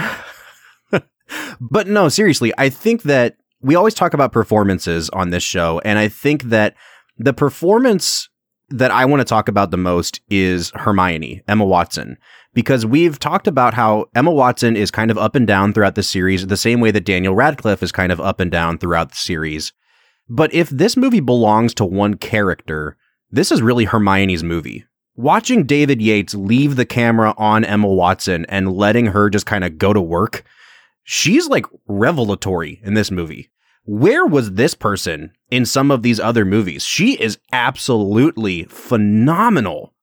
But 1.60 1.86
no, 1.86 2.08
seriously, 2.08 2.52
I 2.58 2.68
think 2.68 3.02
that 3.02 3.36
we 3.60 3.74
always 3.74 3.94
talk 3.94 4.14
about 4.14 4.32
performances 4.32 5.08
on 5.10 5.30
this 5.30 5.42
show, 5.42 5.80
and 5.84 5.98
I 5.98 6.08
think 6.08 6.44
that 6.44 6.74
the 7.16 7.32
performance 7.32 8.28
that 8.70 8.90
I 8.90 9.04
want 9.04 9.20
to 9.20 9.24
talk 9.24 9.48
about 9.48 9.70
the 9.70 9.76
most 9.76 10.20
is 10.28 10.70
Hermione, 10.74 11.42
Emma 11.48 11.64
Watson, 11.64 12.18
because 12.54 12.86
we've 12.86 13.18
talked 13.18 13.46
about 13.46 13.74
how 13.74 14.06
Emma 14.14 14.30
Watson 14.30 14.76
is 14.76 14.90
kind 14.90 15.10
of 15.10 15.18
up 15.18 15.34
and 15.34 15.46
down 15.46 15.72
throughout 15.72 15.96
the 15.96 16.02
series, 16.02 16.46
the 16.46 16.56
same 16.56 16.80
way 16.80 16.90
that 16.92 17.04
Daniel 17.04 17.34
Radcliffe 17.34 17.82
is 17.82 17.92
kind 17.92 18.12
of 18.12 18.20
up 18.20 18.40
and 18.40 18.50
down 18.50 18.78
throughout 18.78 19.10
the 19.10 19.16
series. 19.16 19.72
But 20.28 20.54
if 20.54 20.70
this 20.70 20.96
movie 20.96 21.20
belongs 21.20 21.74
to 21.74 21.84
one 21.84 22.14
character, 22.14 22.96
this 23.30 23.52
is 23.52 23.60
really 23.60 23.84
Hermione's 23.84 24.44
movie. 24.44 24.84
Watching 25.16 25.64
David 25.64 26.00
Yates 26.00 26.34
leave 26.34 26.76
the 26.76 26.86
camera 26.86 27.34
on 27.36 27.64
Emma 27.64 27.88
Watson 27.88 28.46
and 28.48 28.72
letting 28.72 29.06
her 29.06 29.30
just 29.30 29.46
kind 29.46 29.62
of 29.62 29.78
go 29.78 29.92
to 29.92 30.00
work, 30.00 30.44
she's 31.02 31.48
like 31.48 31.66
revelatory 31.86 32.80
in 32.82 32.94
this 32.94 33.10
movie. 33.10 33.50
Where 33.84 34.24
was 34.24 34.52
this 34.52 34.74
person 34.74 35.32
in 35.50 35.66
some 35.66 35.90
of 35.90 36.02
these 36.02 36.18
other 36.18 36.44
movies? 36.44 36.84
She 36.84 37.20
is 37.20 37.38
absolutely 37.52 38.64
phenomenal. 38.64 39.93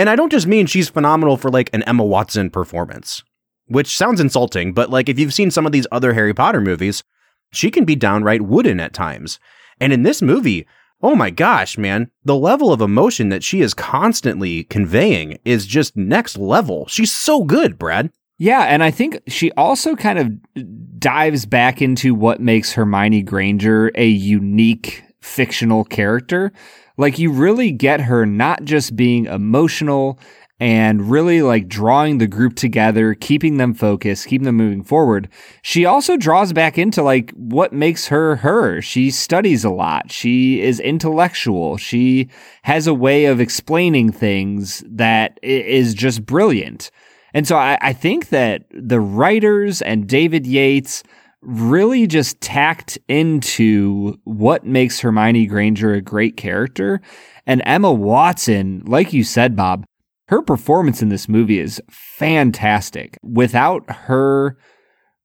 And 0.00 0.08
I 0.08 0.16
don't 0.16 0.32
just 0.32 0.46
mean 0.46 0.64
she's 0.64 0.88
phenomenal 0.88 1.36
for 1.36 1.50
like 1.50 1.68
an 1.74 1.82
Emma 1.82 2.02
Watson 2.02 2.48
performance, 2.48 3.22
which 3.66 3.94
sounds 3.94 4.18
insulting, 4.18 4.72
but 4.72 4.88
like 4.88 5.10
if 5.10 5.18
you've 5.18 5.34
seen 5.34 5.50
some 5.50 5.66
of 5.66 5.72
these 5.72 5.86
other 5.92 6.14
Harry 6.14 6.32
Potter 6.32 6.62
movies, 6.62 7.04
she 7.52 7.70
can 7.70 7.84
be 7.84 7.96
downright 7.96 8.40
wooden 8.40 8.80
at 8.80 8.94
times. 8.94 9.38
And 9.78 9.92
in 9.92 10.02
this 10.02 10.22
movie, 10.22 10.66
oh 11.02 11.14
my 11.14 11.28
gosh, 11.28 11.76
man, 11.76 12.10
the 12.24 12.34
level 12.34 12.72
of 12.72 12.80
emotion 12.80 13.28
that 13.28 13.44
she 13.44 13.60
is 13.60 13.74
constantly 13.74 14.64
conveying 14.64 15.36
is 15.44 15.66
just 15.66 15.98
next 15.98 16.38
level. 16.38 16.86
She's 16.86 17.12
so 17.12 17.44
good, 17.44 17.78
Brad. 17.78 18.10
Yeah, 18.38 18.62
and 18.62 18.82
I 18.82 18.90
think 18.90 19.20
she 19.28 19.52
also 19.52 19.96
kind 19.96 20.18
of 20.18 20.98
dives 20.98 21.44
back 21.44 21.82
into 21.82 22.14
what 22.14 22.40
makes 22.40 22.72
Hermione 22.72 23.20
Granger 23.20 23.92
a 23.94 24.06
unique 24.06 25.02
fictional 25.20 25.84
character. 25.84 26.54
Like 27.00 27.18
you 27.18 27.32
really 27.32 27.72
get 27.72 28.02
her 28.02 28.26
not 28.26 28.62
just 28.64 28.94
being 28.94 29.24
emotional 29.24 30.18
and 30.60 31.10
really 31.10 31.40
like 31.40 31.66
drawing 31.66 32.18
the 32.18 32.26
group 32.26 32.56
together, 32.56 33.14
keeping 33.14 33.56
them 33.56 33.72
focused, 33.72 34.26
keeping 34.26 34.44
them 34.44 34.56
moving 34.56 34.82
forward. 34.82 35.30
She 35.62 35.86
also 35.86 36.18
draws 36.18 36.52
back 36.52 36.76
into 36.76 37.02
like 37.02 37.30
what 37.30 37.72
makes 37.72 38.08
her 38.08 38.36
her. 38.36 38.82
She 38.82 39.10
studies 39.10 39.64
a 39.64 39.70
lot. 39.70 40.12
She 40.12 40.60
is 40.60 40.78
intellectual. 40.78 41.78
She 41.78 42.28
has 42.64 42.86
a 42.86 42.92
way 42.92 43.24
of 43.24 43.40
explaining 43.40 44.12
things 44.12 44.84
that 44.86 45.40
is 45.42 45.94
just 45.94 46.26
brilliant. 46.26 46.90
And 47.32 47.48
so 47.48 47.56
I, 47.56 47.78
I 47.80 47.94
think 47.94 48.28
that 48.28 48.64
the 48.72 49.00
writers 49.00 49.80
and 49.80 50.06
David 50.06 50.46
Yates 50.46 51.02
really 51.42 52.06
just 52.06 52.40
tacked 52.40 52.98
into 53.08 54.18
what 54.24 54.64
makes 54.64 55.00
Hermione 55.00 55.46
Granger 55.46 55.94
a 55.94 56.02
great 56.02 56.36
character. 56.36 57.00
And 57.46 57.62
Emma 57.64 57.92
Watson, 57.92 58.82
like 58.86 59.12
you 59.12 59.24
said, 59.24 59.56
Bob, 59.56 59.84
her 60.28 60.42
performance 60.42 61.02
in 61.02 61.08
this 61.08 61.28
movie 61.28 61.58
is 61.58 61.82
fantastic. 61.90 63.18
Without 63.22 63.90
her 63.90 64.56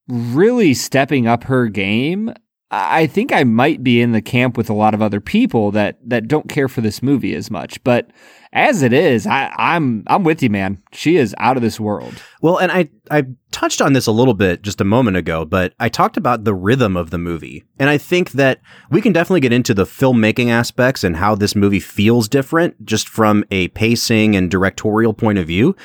really 0.08 0.74
stepping 0.74 1.28
up 1.28 1.44
her 1.46 1.68
game, 1.68 2.34
I 2.76 3.08
think 3.08 3.32
I 3.32 3.44
might 3.46 3.84
be 3.84 4.02
in 4.02 4.12
the 4.12 4.22
camp 4.22 4.58
with 4.58 4.70
a 4.70 4.74
lot 4.74 4.94
of 4.94 5.02
other 5.02 5.22
people 5.22 5.72
that 5.72 5.98
that 6.06 6.28
don't 6.28 6.50
care 6.50 6.68
for 6.68 6.82
this 6.82 7.02
movie 7.02 7.34
as 7.34 7.50
much. 7.50 7.82
But 7.84 8.12
as 8.52 8.82
it 8.82 8.92
is, 8.92 9.26
I, 9.26 9.54
I'm 9.58 10.04
I'm 10.08 10.24
with 10.24 10.44
you, 10.44 10.50
man. 10.50 10.82
She 10.92 11.16
is 11.16 11.34
out 11.38 11.56
of 11.56 11.64
this 11.64 11.80
world. 11.80 12.22
Well, 12.42 12.58
and 12.58 12.72
I 12.72 12.90
I 13.10 13.24
touched 13.52 13.82
on 13.82 13.94
this 13.94 14.08
a 14.08 14.12
little 14.12 14.34
bit 14.34 14.62
just 14.62 14.82
a 14.82 14.86
moment 14.86 15.16
ago, 15.16 15.46
but 15.46 15.74
I 15.80 15.88
talked 15.88 16.18
about 16.18 16.44
the 16.44 16.54
rhythm 16.54 16.98
of 16.98 17.12
the 17.12 17.18
movie, 17.18 17.64
and 17.80 17.90
I 17.90 17.98
think 17.98 18.32
that 18.32 18.60
we 18.90 19.02
can 19.02 19.14
definitely 19.14 19.42
get 19.42 19.54
into 19.54 19.74
the 19.74 19.86
filmmaking 19.86 20.50
aspects 20.50 21.04
and 21.04 21.16
how 21.16 21.34
this 21.36 21.56
movie 21.56 21.80
feels 21.80 22.28
different, 22.28 22.86
just 22.86 23.08
from 23.08 23.46
a 23.52 23.70
pacing 23.70 24.36
and 24.36 24.52
directorial 24.52 25.14
point 25.14 25.38
of 25.38 25.48
view. 25.48 25.76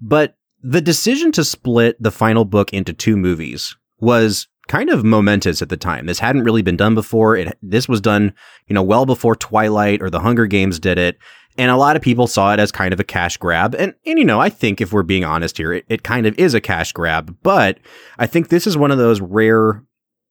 But 0.00 0.36
the 0.62 0.80
decision 0.82 1.32
to 1.32 1.44
split 1.44 2.02
the 2.02 2.10
final 2.10 2.44
book 2.44 2.72
into 2.72 2.92
two 2.92 3.16
movies 3.16 3.76
was 3.98 4.48
kind 4.68 4.90
of 4.90 5.04
momentous 5.04 5.62
at 5.62 5.68
the 5.68 5.76
time. 5.76 6.06
This 6.06 6.18
hadn't 6.18 6.44
really 6.44 6.62
been 6.62 6.76
done 6.76 6.94
before. 6.94 7.36
It 7.36 7.56
this 7.62 7.88
was 7.88 8.00
done, 8.00 8.34
you 8.66 8.74
know, 8.74 8.82
well 8.82 9.06
before 9.06 9.36
Twilight 9.36 10.02
or 10.02 10.10
the 10.10 10.20
Hunger 10.20 10.46
Games 10.46 10.78
did 10.78 10.98
it. 10.98 11.18
And 11.56 11.70
a 11.70 11.76
lot 11.76 11.94
of 11.94 12.02
people 12.02 12.26
saw 12.26 12.52
it 12.52 12.58
as 12.58 12.72
kind 12.72 12.92
of 12.92 12.98
a 12.98 13.04
cash 13.04 13.36
grab. 13.36 13.76
And, 13.76 13.94
and 14.04 14.18
you 14.18 14.24
know, 14.24 14.40
I 14.40 14.48
think 14.48 14.80
if 14.80 14.92
we're 14.92 15.04
being 15.04 15.24
honest 15.24 15.56
here, 15.56 15.72
it, 15.72 15.84
it 15.88 16.02
kind 16.02 16.26
of 16.26 16.36
is 16.36 16.52
a 16.52 16.60
cash 16.60 16.92
grab. 16.92 17.36
But 17.42 17.78
I 18.18 18.26
think 18.26 18.48
this 18.48 18.66
is 18.66 18.76
one 18.76 18.90
of 18.90 18.98
those 18.98 19.20
rare 19.20 19.84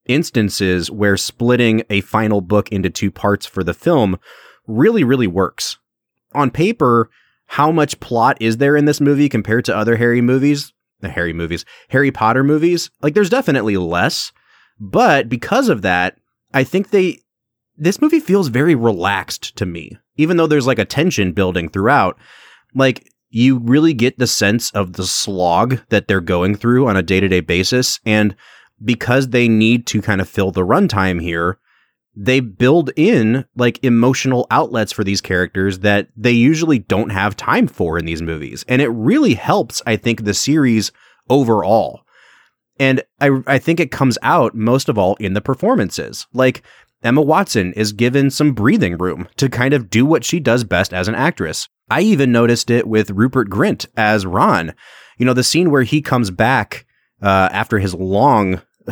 instances 0.06 0.92
where 0.92 1.16
splitting 1.16 1.84
a 1.90 2.02
final 2.02 2.42
book 2.42 2.70
into 2.74 2.90
two 2.90 3.10
parts 3.10 3.46
for 3.46 3.64
the 3.64 3.74
film 3.74 4.20
really, 4.68 5.04
really 5.04 5.28
works. 5.28 5.78
On 6.34 6.52
paper, 6.52 7.10
how 7.46 7.72
much 7.72 8.00
plot 8.00 8.38
is 8.42 8.58
there 8.58 8.76
in 8.76 8.86
this 8.86 9.00
movie 9.00 9.30
compared 9.30 9.64
to 9.66 9.76
other 9.76 9.98
Harry 9.98 10.22
movies? 10.22 10.74
The 11.04 11.10
Harry 11.10 11.34
movies, 11.34 11.66
Harry 11.90 12.12
Potter 12.12 12.44
movies? 12.44 12.90
Like, 13.02 13.14
there's 13.14 13.30
definitely 13.30 13.78
less. 13.78 14.32
But 14.80 15.30
because 15.30 15.70
of 15.70 15.84
that, 15.84 16.18
I 16.54 16.64
think 16.64 16.90
they, 16.90 17.20
this 17.78 18.02
movie 18.02 18.20
feels 18.20 18.48
very 18.48 18.74
relaxed 18.74 19.56
to 19.58 19.66
me 19.66 19.98
even 20.18 20.38
though 20.38 20.48
there's 20.48 20.68
like 20.68 20.80
a 20.80 20.86
tension 20.86 21.32
building 21.32 21.70
throughout, 21.70 22.18
like 22.76 23.10
you 23.30 23.60
really 23.60 23.94
get 23.94 24.18
the 24.20 24.28
sense 24.28 24.72
of 24.72 24.94
the 24.94 25.06
slog 25.06 25.80
that 25.90 26.08
they're 26.08 26.22
going 26.22 26.56
through 26.56 26.88
on 26.88 26.96
a 26.96 27.04
day 27.04 27.20
to 27.20 27.28
day 27.28 27.40
basis. 27.40 28.00
And 28.06 28.36
because 28.84 29.30
they 29.30 29.48
need 29.48 29.88
to 29.88 30.02
kind 30.02 30.22
of 30.22 30.30
fill 30.30 30.52
the 30.52 30.62
runtime 30.62 31.22
here, 31.22 31.58
they 32.16 32.40
build 32.40 32.92
in 32.96 33.46
like 33.56 33.84
emotional 33.84 34.46
outlets 34.52 34.92
for 34.92 35.04
these 35.04 35.22
characters 35.22 35.80
that 35.80 36.10
they 36.16 36.32
usually 36.32 36.80
don't 36.80 37.10
have 37.10 37.36
time 37.36 37.68
for 37.68 37.98
in 37.98 38.06
these 38.06 38.22
movies. 38.22 38.64
And 38.68 38.82
it 38.82 38.90
really 38.90 39.34
helps, 39.34 39.82
I 39.86 39.96
think, 39.96 40.24
the 40.24 40.34
series 40.34 40.92
overall. 41.30 42.02
And 42.80 43.04
I, 43.20 43.42
I 43.48 43.60
think 43.60 43.80
it 43.80 43.92
comes 43.92 44.18
out 44.22 44.56
most 44.56 44.90
of 44.90 44.98
all 44.98 45.16
in 45.16 45.34
the 45.34 45.42
performances. 45.42 46.28
Like 46.34 46.64
Emma 47.04 47.22
Watson 47.22 47.74
is 47.74 47.94
given 47.94 48.30
some 48.30 48.54
breathing 48.54 48.98
room 48.98 49.28
to 49.38 49.50
kind 49.50 49.74
of 49.74 49.90
do 49.90 50.06
what 50.06 50.24
she 50.24 50.40
does 50.40 50.64
best 50.64 50.94
as 50.94 51.08
an 51.08 51.16
actress. 51.16 51.68
I 51.90 52.02
even 52.02 52.32
noticed 52.32 52.70
it 52.70 52.88
with 52.88 53.12
Rupert 53.12 53.50
Grint 53.50 53.88
as 53.98 54.26
Ron. 54.26 54.74
You 55.18 55.26
know, 55.26 55.34
the 55.34 55.44
scene 55.44 55.70
where 55.70 55.84
he 55.84 56.02
comes 56.02 56.32
back 56.32 56.86
uh, 57.22 57.50
after 57.52 57.80
his 57.80 57.94
long 57.94 58.62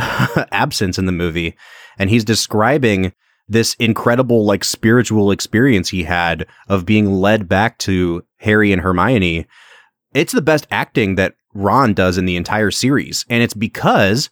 absence 0.51 0.97
in 0.97 1.05
the 1.05 1.11
movie 1.11 1.55
and 2.01 2.10
he's 2.10 2.25
describing 2.25 3.13
this 3.48 3.75
incredible, 3.75 4.43
like, 4.43 4.63
spiritual 4.63 5.29
experience 5.29 5.89
he 5.89 6.05
had 6.05 6.48
of 6.67 6.84
being 6.84 7.13
led 7.13 7.48
back 7.48 7.77
to 7.77 8.25
Harry 8.38 8.72
and 8.74 8.81
Hermione. 8.81 9.46
It's 10.15 10.34
the 10.34 10.41
best 10.41 10.65
acting 10.72 11.13
that 11.15 11.36
Ron 11.53 11.93
does 11.93 12.17
in 12.17 12.25
the 12.25 12.38
entire 12.38 12.72
series. 12.72 13.24
And 13.29 13.43
it's 13.43 13.53
because 13.53 14.31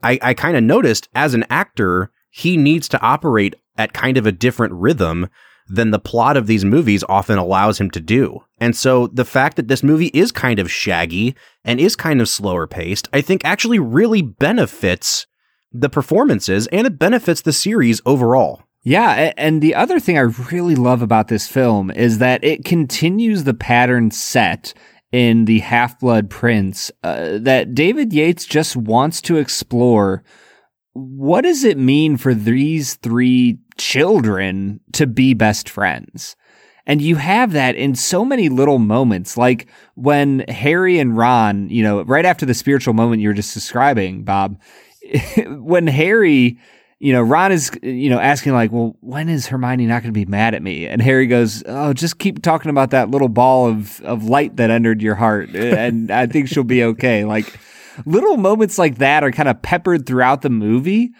I, 0.00 0.20
I 0.22 0.32
kind 0.34 0.56
of 0.56 0.62
noticed 0.62 1.08
as 1.12 1.34
an 1.34 1.44
actor, 1.50 2.12
he 2.30 2.56
needs 2.56 2.88
to 2.90 3.00
operate 3.00 3.56
at 3.76 3.92
kind 3.92 4.16
of 4.16 4.24
a 4.24 4.32
different 4.32 4.72
rhythm 4.74 5.28
than 5.66 5.90
the 5.90 5.98
plot 5.98 6.36
of 6.36 6.46
these 6.46 6.64
movies 6.64 7.02
often 7.08 7.36
allows 7.36 7.80
him 7.80 7.90
to 7.90 8.00
do. 8.00 8.44
And 8.60 8.76
so 8.76 9.08
the 9.08 9.24
fact 9.24 9.56
that 9.56 9.66
this 9.66 9.82
movie 9.82 10.12
is 10.14 10.30
kind 10.30 10.60
of 10.60 10.70
shaggy 10.70 11.34
and 11.64 11.80
is 11.80 11.96
kind 11.96 12.20
of 12.20 12.28
slower 12.28 12.68
paced, 12.68 13.08
I 13.12 13.22
think 13.22 13.44
actually 13.44 13.80
really 13.80 14.22
benefits 14.22 15.26
the 15.72 15.88
performances 15.88 16.66
and 16.68 16.86
it 16.86 16.98
benefits 16.98 17.42
the 17.42 17.52
series 17.52 18.00
overall. 18.06 18.62
Yeah, 18.84 19.32
and 19.36 19.62
the 19.62 19.76
other 19.76 20.00
thing 20.00 20.18
I 20.18 20.22
really 20.22 20.74
love 20.74 21.02
about 21.02 21.28
this 21.28 21.46
film 21.46 21.90
is 21.92 22.18
that 22.18 22.42
it 22.42 22.64
continues 22.64 23.44
the 23.44 23.54
pattern 23.54 24.10
set 24.10 24.74
in 25.12 25.44
the 25.44 25.60
Half 25.60 26.00
Blood 26.00 26.28
Prince 26.30 26.90
uh, 27.04 27.38
that 27.38 27.74
David 27.74 28.12
Yates 28.12 28.44
just 28.44 28.76
wants 28.76 29.20
to 29.22 29.36
explore 29.36 30.24
what 30.94 31.42
does 31.42 31.64
it 31.64 31.78
mean 31.78 32.16
for 32.16 32.34
these 32.34 32.94
three 32.94 33.58
children 33.78 34.80
to 34.92 35.06
be 35.06 35.32
best 35.32 35.68
friends? 35.68 36.36
And 36.86 37.00
you 37.00 37.16
have 37.16 37.52
that 37.52 37.76
in 37.76 37.94
so 37.94 38.24
many 38.24 38.48
little 38.48 38.78
moments, 38.78 39.36
like 39.36 39.68
when 39.94 40.40
Harry 40.48 40.98
and 40.98 41.16
Ron, 41.16 41.68
you 41.70 41.82
know, 41.82 42.02
right 42.02 42.24
after 42.24 42.44
the 42.44 42.54
spiritual 42.54 42.92
moment 42.92 43.22
you 43.22 43.28
were 43.28 43.34
just 43.34 43.54
describing, 43.54 44.24
Bob, 44.24 44.60
when 45.46 45.86
Harry, 45.86 46.58
you 46.98 47.12
know, 47.12 47.22
Ron 47.22 47.52
is, 47.52 47.70
you 47.82 48.10
know, 48.10 48.18
asking 48.18 48.52
like, 48.52 48.72
well, 48.72 48.96
when 49.00 49.28
is 49.28 49.46
Hermione 49.46 49.86
not 49.86 50.02
going 50.02 50.12
to 50.14 50.18
be 50.18 50.24
mad 50.24 50.54
at 50.54 50.62
me? 50.62 50.86
And 50.86 51.02
Harry 51.02 51.26
goes, 51.26 51.62
oh, 51.66 51.92
just 51.92 52.18
keep 52.18 52.42
talking 52.42 52.70
about 52.70 52.90
that 52.90 53.10
little 53.10 53.28
ball 53.28 53.68
of, 53.68 54.00
of 54.02 54.24
light 54.24 54.56
that 54.56 54.70
entered 54.70 55.02
your 55.02 55.14
heart. 55.14 55.54
Eh, 55.54 55.74
and 55.86 56.10
I 56.10 56.26
think 56.26 56.48
she'll 56.48 56.64
be 56.64 56.84
okay. 56.84 57.24
Like, 57.24 57.58
little 58.06 58.36
moments 58.36 58.78
like 58.78 58.98
that 58.98 59.24
are 59.24 59.32
kind 59.32 59.48
of 59.48 59.62
peppered 59.62 60.06
throughout 60.06 60.42
the 60.42 60.50
movie. 60.50 61.12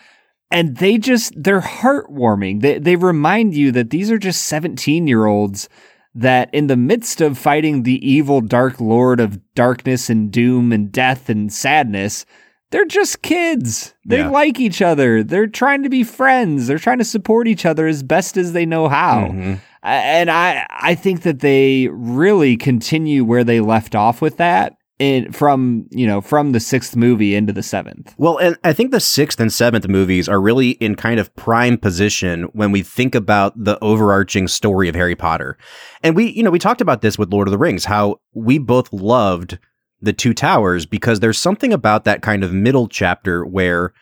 And 0.51 0.77
they 0.77 0.99
just, 0.99 1.33
they're 1.35 1.61
heartwarming. 1.61 2.61
They, 2.61 2.79
they 2.79 2.97
remind 2.97 3.55
you 3.55 3.73
that 3.73 3.91
these 3.91 4.11
are 4.11 4.19
just 4.19 4.45
17 4.45 5.07
year 5.07 5.25
olds 5.25 5.69
that 6.15 6.51
in 6.53 6.67
the 6.67 6.77
midst 6.77 7.21
of 7.21 7.39
fighting 7.39 7.83
the 7.83 8.07
evil 8.07 8.41
dark 8.43 8.81
lord 8.81 9.19
of 9.19 9.41
darkness 9.55 10.11
and 10.11 10.31
doom 10.31 10.73
and 10.73 10.93
death 10.93 11.29
and 11.29 11.53
sadness, 11.53 12.27
they're 12.73 12.85
just 12.85 13.23
kids. 13.23 13.95
They 14.05 14.19
Yeah. 14.19 14.29
like 14.31 14.59
each 14.59 14.83
other. 14.83 15.23
They're 15.23 15.47
trying 15.47 15.85
to 15.85 15.88
be 15.88 16.02
friends. 16.02 16.67
They're 16.67 16.79
trying 16.79 16.99
to 16.99 17.05
support 17.05 17.47
each 17.47 17.64
other 17.64 17.87
as 17.87 18.02
best 18.02 18.37
as 18.37 18.52
they 18.52 18.67
know 18.67 18.88
how. 18.88 19.29
Mhm. 19.33 19.61
And 19.85 20.31
I 20.31 20.67
I 20.71 20.95
think 20.97 21.23
that 21.23 21.38
they 21.41 21.88
really 21.93 22.57
continue 22.57 23.25
where 23.25 23.45
they 23.45 23.61
left 23.61 23.95
off 23.95 24.21
with 24.21 24.37
that 24.38 24.75
in 24.99 25.33
from, 25.33 25.87
you 25.91 26.07
know, 26.07 26.21
from 26.21 26.52
the 26.52 26.61
6th 26.61 26.95
movie 26.95 27.35
into 27.35 27.52
the 27.52 27.62
7th. 27.62 28.14
Well, 28.19 28.37
and 28.38 28.57
I 28.62 28.73
think 28.73 28.93
the 28.93 29.00
sixth 29.00 29.41
and 29.41 29.52
seventh 29.52 29.88
movies 29.88 30.29
are 30.29 30.41
really 30.41 30.71
in 30.73 30.95
kind 30.95 31.19
of 31.19 31.35
prime 31.35 31.76
position 31.79 32.45
when 32.52 32.71
we 32.71 32.83
think 32.83 33.14
about 33.17 33.52
the 33.57 33.76
overarching 33.83 34.47
story 34.47 34.88
of 34.88 34.95
Harry 34.95 35.17
Potter. 35.17 35.57
And 36.05 36.14
we, 36.14 36.31
you 36.31 36.43
know, 36.45 36.50
we 36.50 36.61
talked 36.61 36.81
about 36.81 37.00
this 37.02 37.19
with 37.19 37.33
Lord 37.33 37.49
of 37.49 37.52
the 37.52 37.59
Rings, 37.59 37.87
how 37.87 38.21
we 38.35 38.59
both 38.59 38.93
loved 38.93 39.59
the 40.02 40.12
two 40.12 40.35
towers 40.35 40.85
because 40.85 41.21
there's 41.21 41.38
something 41.38 41.73
about 41.73 42.04
that 42.04 42.23
kind 42.23 42.44
of 42.44 42.52
middle 42.52 42.88
chapter 42.88 43.47
where 43.47 43.94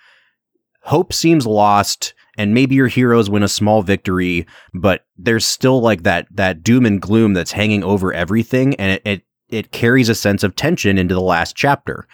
hope 0.82 1.12
seems 1.12 1.46
lost 1.46 2.14
and 2.36 2.54
maybe 2.54 2.74
your 2.74 2.88
heroes 2.88 3.28
win 3.28 3.42
a 3.42 3.48
small 3.48 3.82
victory, 3.82 4.46
but 4.72 5.04
there's 5.18 5.44
still 5.44 5.80
like 5.80 6.02
that 6.04 6.26
that 6.30 6.62
doom 6.62 6.86
and 6.86 7.00
gloom 7.00 7.34
that's 7.34 7.52
hanging 7.52 7.84
over 7.84 8.12
everything 8.12 8.74
and 8.76 8.92
it, 8.92 9.02
it 9.04 9.22
it 9.50 9.72
carries 9.72 10.08
a 10.08 10.14
sense 10.14 10.42
of 10.42 10.56
tension 10.56 10.96
into 10.96 11.14
the 11.14 11.20
last 11.20 11.54
chapter. 11.56 12.06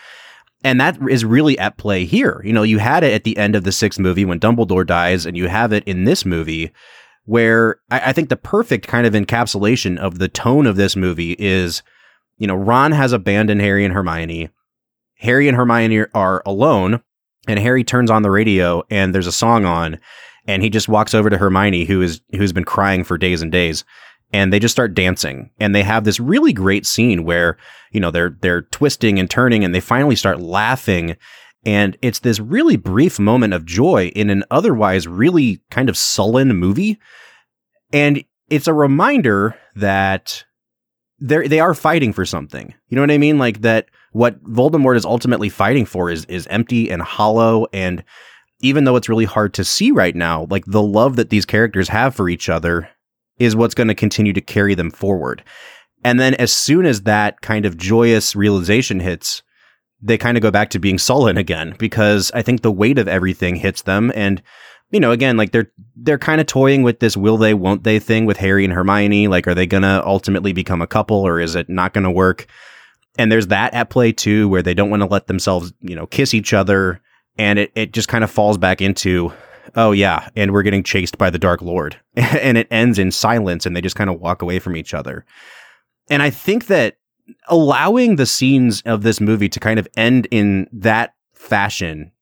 And 0.65 0.81
that 0.81 0.99
is 1.09 1.25
really 1.25 1.59
at 1.59 1.77
play 1.77 2.05
here. 2.05 2.41
You 2.45 2.53
know, 2.53 2.63
you 2.63 2.79
had 2.79 3.05
it 3.05 3.13
at 3.13 3.25
the 3.25 3.37
end 3.37 3.55
of 3.55 3.65
the 3.65 3.73
sixth 3.73 4.01
movie 4.01 4.25
when 4.25 4.41
Dumbledore 4.41 4.87
dies, 4.87 5.27
and 5.27 5.37
you 5.37 5.49
have 5.49 5.73
it 5.73 5.85
in 5.85 6.05
this 6.05 6.25
movie 6.25 6.73
where 7.25 7.79
I, 7.91 8.01
I 8.07 8.13
think 8.13 8.31
the 8.31 8.37
perfect 8.37 8.87
kind 8.89 9.07
of 9.07 9.13
encapsulation 9.13 9.99
of 9.99 10.19
the 10.19 10.29
tone 10.29 10.67
of 10.67 10.77
this 10.77 10.97
movie 10.97 11.37
is, 11.39 11.83
you 12.39 12.47
know, 12.47 12.55
Ron 12.55 12.93
has 12.93 13.13
abandoned 13.13 13.61
Harry 13.61 13.85
and 13.85 13.95
Hermione. 13.95 14.51
Harry 15.19 15.49
and 15.49 15.57
Hermione 15.57 16.07
are 16.15 16.43
alone, 16.45 17.03
and 17.49 17.59
Harry 17.59 17.85
turns 17.85 18.11
on 18.11 18.23
the 18.23 18.31
radio, 18.31 18.83
and 18.91 19.15
there's 19.15 19.27
a 19.27 19.33
song 19.33 19.65
on, 19.65 19.99
and 20.47 20.63
he 20.63 20.69
just 20.69 20.89
walks 20.89 21.15
over 21.15 21.31
to 21.31 21.39
Hermione, 21.39 21.85
who 21.85 22.03
is 22.03 22.21
who's 22.33 22.53
been 22.53 22.65
crying 22.65 23.05
for 23.05 23.17
days 23.17 23.41
and 23.41 23.51
days, 23.51 23.85
and 24.33 24.53
they 24.53 24.59
just 24.59 24.75
start 24.75 24.95
dancing, 24.95 25.51
and 25.59 25.75
they 25.75 25.83
have 25.83 26.05
this 26.05 26.21
really 26.21 26.53
great 26.53 26.85
scene 26.85 27.25
where 27.25 27.57
you 27.93 28.01
know 28.01 28.11
they're 28.11 28.37
they're 28.41 28.63
twisting 28.63 29.19
and 29.19 29.31
turning, 29.31 29.65
and 29.65 29.75
they 29.75 29.81
finally 29.81 30.17
start 30.17 30.41
laughing. 30.41 31.17
And 31.65 31.97
it's 32.01 32.21
this 32.21 32.39
really 32.39 32.77
brief 32.77 33.19
moment 33.19 33.53
of 33.53 33.65
joy 33.65 34.13
in 34.15 34.31
an 34.31 34.45
otherwise 34.53 35.09
really 35.09 35.63
kind 35.69 35.89
of 35.89 35.97
sullen 35.97 36.55
movie. 36.55 36.97
And 37.93 38.25
it's 38.49 38.69
a 38.69 38.73
reminder 38.73 39.57
that 39.75 40.45
they 41.21 41.49
they 41.49 41.61
are 41.61 41.75
fighting 41.75 42.13
for 42.13 42.25
something. 42.25 42.75
You 42.89 42.97
know 42.97 43.03
what 43.03 43.11
I 43.11 43.19
mean? 43.19 43.39
Like 43.39 43.63
that 43.63 43.89
what 44.13 44.43
Voldemort 44.45 44.97
is 44.97 45.05
ultimately 45.05 45.49
fighting 45.49 45.85
for 45.85 46.11
is 46.11 46.25
is 46.27 46.47
empty 46.49 46.91
and 46.91 47.03
hollow 47.03 47.67
and 47.73 48.05
even 48.61 48.85
though 48.85 48.97
it's 48.97 49.09
really 49.09 49.27
hard 49.27 49.53
to 49.55 49.65
see 49.65 49.91
right 49.91 50.15
now, 50.15 50.47
like 50.51 50.65
the 50.67 50.83
love 50.83 51.17
that 51.17 51.29
these 51.31 51.45
characters 51.45 51.89
have 51.89 52.15
for 52.15 52.29
each 52.29 52.49
other 52.49 52.89
is 53.39 53.55
what's 53.55 53.75
going 53.75 53.89
to 53.89 53.95
continue 53.95 54.33
to 54.33 54.41
carry 54.41 54.75
them 54.75 54.91
forward. 54.91 55.45
And 56.05 56.19
then 56.19 56.35
as 56.35 56.53
soon 56.53 56.87
as 56.87 57.03
that 57.03 57.43
kind 57.43 57.67
of 57.67 57.77
joyous 57.77 58.35
realization 58.35 59.01
hits, 59.01 59.43
they 60.01 60.17
kind 60.17 60.37
of 60.37 60.43
go 60.43 60.51
back 60.51 60.71
to 60.71 60.79
being 60.79 60.99
sullen 60.99 61.37
again 61.37 61.75
because 61.79 62.31
I 62.33 62.43
think 62.43 62.63
the 62.63 62.73
weight 62.73 62.99
of 62.99 63.09
everything 63.09 63.57
hits 63.57 63.83
them 63.83 64.13
and 64.15 64.43
you 64.91 65.01
know 65.01 65.11
again 65.11 65.37
like 65.37 65.53
they're 65.53 65.71
they're 65.97 66.19
kind 66.19 66.41
of 66.41 66.47
toying 66.47 66.83
with 66.83 67.01
this 67.01 67.17
will 67.17 67.37
they 67.37 67.55
won't 67.55 67.85
they 67.85 67.99
thing 67.99 68.27
with 68.27 68.37
Harry 68.37 68.65
and 68.65 68.73
Hermione. 68.73 69.29
Like 69.29 69.47
are 69.47 69.55
they 69.55 69.67
to 69.83 70.07
ultimately 70.07 70.53
become 70.53 70.83
a 70.83 70.87
couple 70.87 71.27
or 71.27 71.41
is 71.41 71.55
it 71.55 71.69
not 71.69 71.93
to 72.05 72.11
work? 72.11 72.47
And 73.19 73.33
there's 73.33 73.49
that 73.49 73.73
at 73.75 73.91
play 73.91 74.13
too 74.13 74.49
where 74.49 74.63
they 74.63 74.75
don't 74.75 74.91
want 74.91 75.03
to 75.03 75.09
let 75.09 75.27
themselves 75.27 75.73
you 75.81 75.97
know 75.97 76.07
kiss 76.07 76.35
each 76.35 76.53
other. 76.53 77.01
And 77.39 77.59
it 77.59 77.73
it 77.75 77.93
just 77.93 78.09
kind 78.09 78.25
of 78.25 78.31
falls 78.31 78.59
back 78.59 78.81
into 78.81 79.33
oh 79.75 79.93
yeah 79.93 80.29
and 80.37 80.53
we're 80.53 80.63
getting 80.63 80.83
chased 80.83 81.19
by 81.19 81.31
the 81.31 81.39
dark 81.39 81.63
lord. 81.63 81.97
And 82.17 82.57
it 82.57 82.69
ends 82.71 82.99
in 82.99 83.11
silence 83.11 83.67
and 83.67 83.77
they 83.77 83.81
just 83.81 83.97
kind 83.97 84.11
of 84.11 84.21
walk 84.21 84.43
away 84.43 84.59
from 84.59 84.77
each 84.77 84.95
other. 84.95 85.25
And 86.09 86.23
I 86.23 86.31
think 86.31 86.67
that 86.67 86.99
allowing 87.49 88.17
the 88.17 88.27
scenes 88.27 88.83
of 88.83 89.03
this 89.03 89.21
movie 89.21 89.49
to 89.49 89.59
kind 89.59 89.79
of 89.79 89.89
end 89.97 90.29
in 90.31 90.69
that 90.73 91.15
fashion 91.35 92.13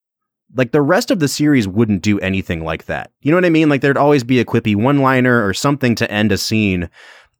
like 0.54 0.72
the 0.72 0.82
rest 0.82 1.10
of 1.10 1.18
the 1.18 1.28
series 1.28 1.66
wouldn't 1.66 2.02
do 2.02 2.18
anything 2.20 2.64
like 2.64 2.86
that. 2.86 3.10
You 3.20 3.30
know 3.30 3.36
what 3.36 3.44
I 3.44 3.50
mean? 3.50 3.68
Like 3.68 3.80
there'd 3.80 3.96
always 3.96 4.24
be 4.24 4.40
a 4.40 4.44
quippy 4.44 4.76
one-liner 4.76 5.46
or 5.46 5.52
something 5.54 5.94
to 5.96 6.10
end 6.10 6.32
a 6.32 6.38
scene, 6.38 6.88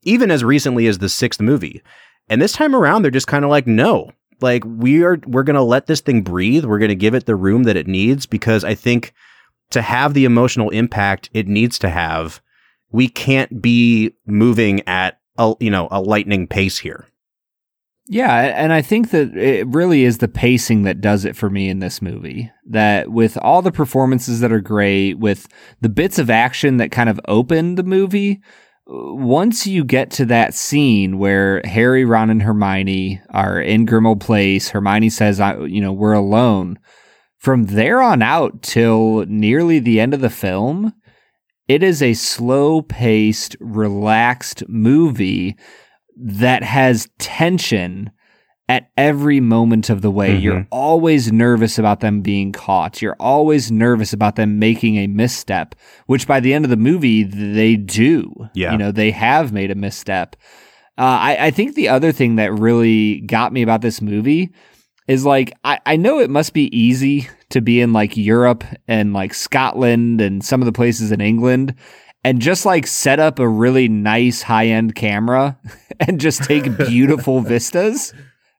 even 0.03 0.31
as 0.31 0.45
recently 0.45 0.87
as 0.87 0.99
the 0.99 1.09
sixth 1.09 1.41
movie. 1.41 1.83
And 2.29 2.41
this 2.41 2.53
time 2.53 2.75
around, 2.75 3.03
they're 3.03 3.11
just 3.11 3.27
kind 3.27 3.45
of 3.45 3.51
like, 3.51 3.67
no, 3.67 4.11
like 4.41 4.65
we 4.65 5.03
are, 5.05 5.19
we're 5.27 5.43
gonna 5.43 5.63
let 5.63 5.87
this 5.87 6.01
thing 6.01 6.23
breathe. 6.23 6.65
We're 6.65 6.79
gonna 6.79 6.95
give 6.95 7.15
it 7.15 7.27
the 7.27 7.37
room 7.37 7.65
that 7.65 7.77
it 7.77 7.87
needs 7.87 8.27
because 8.27 8.65
I 8.65 8.75
think 8.75 9.13
to 9.71 9.83
have 9.83 10.15
the 10.15 10.25
emotional 10.25 10.71
impact 10.71 11.31
it 11.33 11.49
needs 11.49 11.79
to 11.81 11.89
have, 11.89 12.41
we 12.91 13.09
can't 13.09 13.61
be 13.61 14.15
moving 14.27 14.87
at 14.87 15.21
a 15.39 15.55
you 15.61 15.71
know 15.71 15.89
a 15.91 16.01
lightning 16.01 16.47
pace 16.47 16.79
here. 16.79 17.07
Yeah, 18.07 18.35
and 18.35 18.73
I 18.73 18.83
think 18.83 19.11
that 19.11 19.35
it 19.35 19.67
really 19.69 20.05
is 20.05 20.19
the 20.19 20.29
pacing 20.29 20.83
that 20.83 21.01
does 21.01 21.25
it 21.25 21.37
for 21.37 21.49
me 21.49 21.71
in 21.71 21.79
this 21.79 22.03
movie. 22.03 22.51
That 22.67 23.11
with 23.11 23.39
all 23.39 23.63
the 23.63 23.73
performances 23.73 24.41
that 24.41 24.53
are 24.53 24.61
great, 24.61 25.15
with 25.19 25.49
the 25.81 25.89
bits 25.89 26.19
of 26.19 26.29
action 26.29 26.77
that 26.77 26.93
kind 26.93 27.09
of 27.09 27.19
open 27.27 27.77
the 27.77 27.83
movie, 27.83 28.43
uh, 28.87 29.15
once 29.15 29.67
you 29.67 29.85
get 29.85 30.11
to 30.13 30.27
that 30.27 30.53
scene 30.53 31.19
where 31.19 31.63
Harry, 31.65 32.05
Ron, 32.05 32.29
and 32.29 32.43
Hermione 32.43 33.23
are 33.31 33.59
in 33.59 33.87
Grimmauld 33.87 34.21
Place, 34.21 34.69
Hermione 34.69 35.09
says, 35.09 35.41
"I, 35.41 35.59
you 35.65 35.81
know, 35.81 35.93
we're 35.93 36.13
alone." 36.13 36.79
From 37.39 37.65
there 37.65 38.03
on 38.03 38.21
out 38.21 38.63
till 38.63 39.25
nearly 39.27 39.79
the 39.79 39.99
end 40.01 40.13
of 40.13 40.21
the 40.21 40.31
film, 40.31 40.93
it 41.69 41.83
is 41.83 42.03
a 42.03 42.13
slow-paced, 42.15 43.57
relaxed 43.61 44.63
movie 44.69 45.57
that 46.17 46.63
has 46.63 47.09
tension 47.19 48.11
at 48.69 48.89
every 48.97 49.41
moment 49.41 49.91
of 49.91 50.01
the 50.01 50.11
way. 50.11 50.37
Mhm. 50.37 50.43
You're 50.43 50.67
always 50.71 51.31
nervous 51.31 51.79
about 51.79 52.01
them 52.01 52.23
being 52.23 52.51
caught. 52.51 53.03
You're 53.03 53.17
always 53.21 53.71
nervous 53.71 54.13
about 54.13 54.37
them 54.37 54.59
making 54.59 54.97
a 54.97 55.07
misstep, 55.07 55.75
which 56.07 56.27
by 56.27 56.41
the 56.41 56.55
end 56.55 56.65
of 56.65 56.71
the 56.71 56.77
movie, 56.77 57.25
they 57.25 57.77
do. 57.77 58.33
Yeah. 58.55 58.73
You 58.73 58.79
know, 58.79 58.91
they 58.91 59.11
have 59.11 59.53
made 59.53 59.71
a 59.71 59.75
misstep. 59.75 60.37
Uh, 60.97 61.03
I, 61.03 61.37
I 61.47 61.51
think 61.51 61.75
the 61.75 61.89
other 61.89 62.11
thing 62.13 62.37
that 62.37 62.53
really 62.55 63.21
got 63.21 63.53
me 63.53 63.61
about 63.63 63.83
this 63.83 64.01
movie 64.01 64.51
is 65.09 65.27
like, 65.27 65.53
I, 65.65 65.81
I 65.85 65.97
know 65.97 66.21
it 66.21 66.31
must 66.31 66.55
be 66.55 66.75
easy 66.75 67.29
to 67.51 67.61
be 67.61 67.81
in 67.83 67.93
like 67.93 68.17
Europe 68.17 68.65
and 68.89 69.13
like 69.13 69.35
Scotland 69.35 70.23
and 70.23 70.43
some 70.43 70.63
of 70.63 70.67
the 70.67 70.73
places 70.73 71.13
in 71.13 71.21
England 71.21 71.75
and 72.25 72.41
just 72.41 72.65
like 72.65 72.87
set 72.87 73.21
up 73.21 73.39
a 73.39 73.49
really 73.49 73.87
nice 73.87 74.43
high 74.43 74.67
end 74.67 74.95
camera 74.95 75.59
and 76.01 76.19
just 76.19 76.43
take 76.43 76.77
beautiful 76.89 77.41
vistas. 77.41 78.13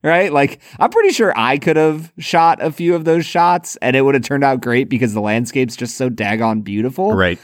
Right? 0.04 0.32
Like, 0.32 0.62
I'm 0.80 0.92
pretty 0.92 1.10
sure 1.10 1.34
I 1.36 1.58
could 1.58 1.78
have 1.78 2.14
shot 2.20 2.62
a 2.62 2.72
few 2.72 2.94
of 2.94 3.06
those 3.06 3.26
shots 3.26 3.76
and 3.78 3.96
it 3.96 4.02
would 4.02 4.14
have 4.14 4.24
turned 4.24 4.44
out 4.44 4.62
great 4.62 4.88
because 4.88 5.16
the 5.16 5.22
landscape's 5.22 5.76
just 5.76 5.98
so 5.98 6.12
daggone 6.12 6.64
beautiful. 6.64 7.16
Right. 7.16 7.40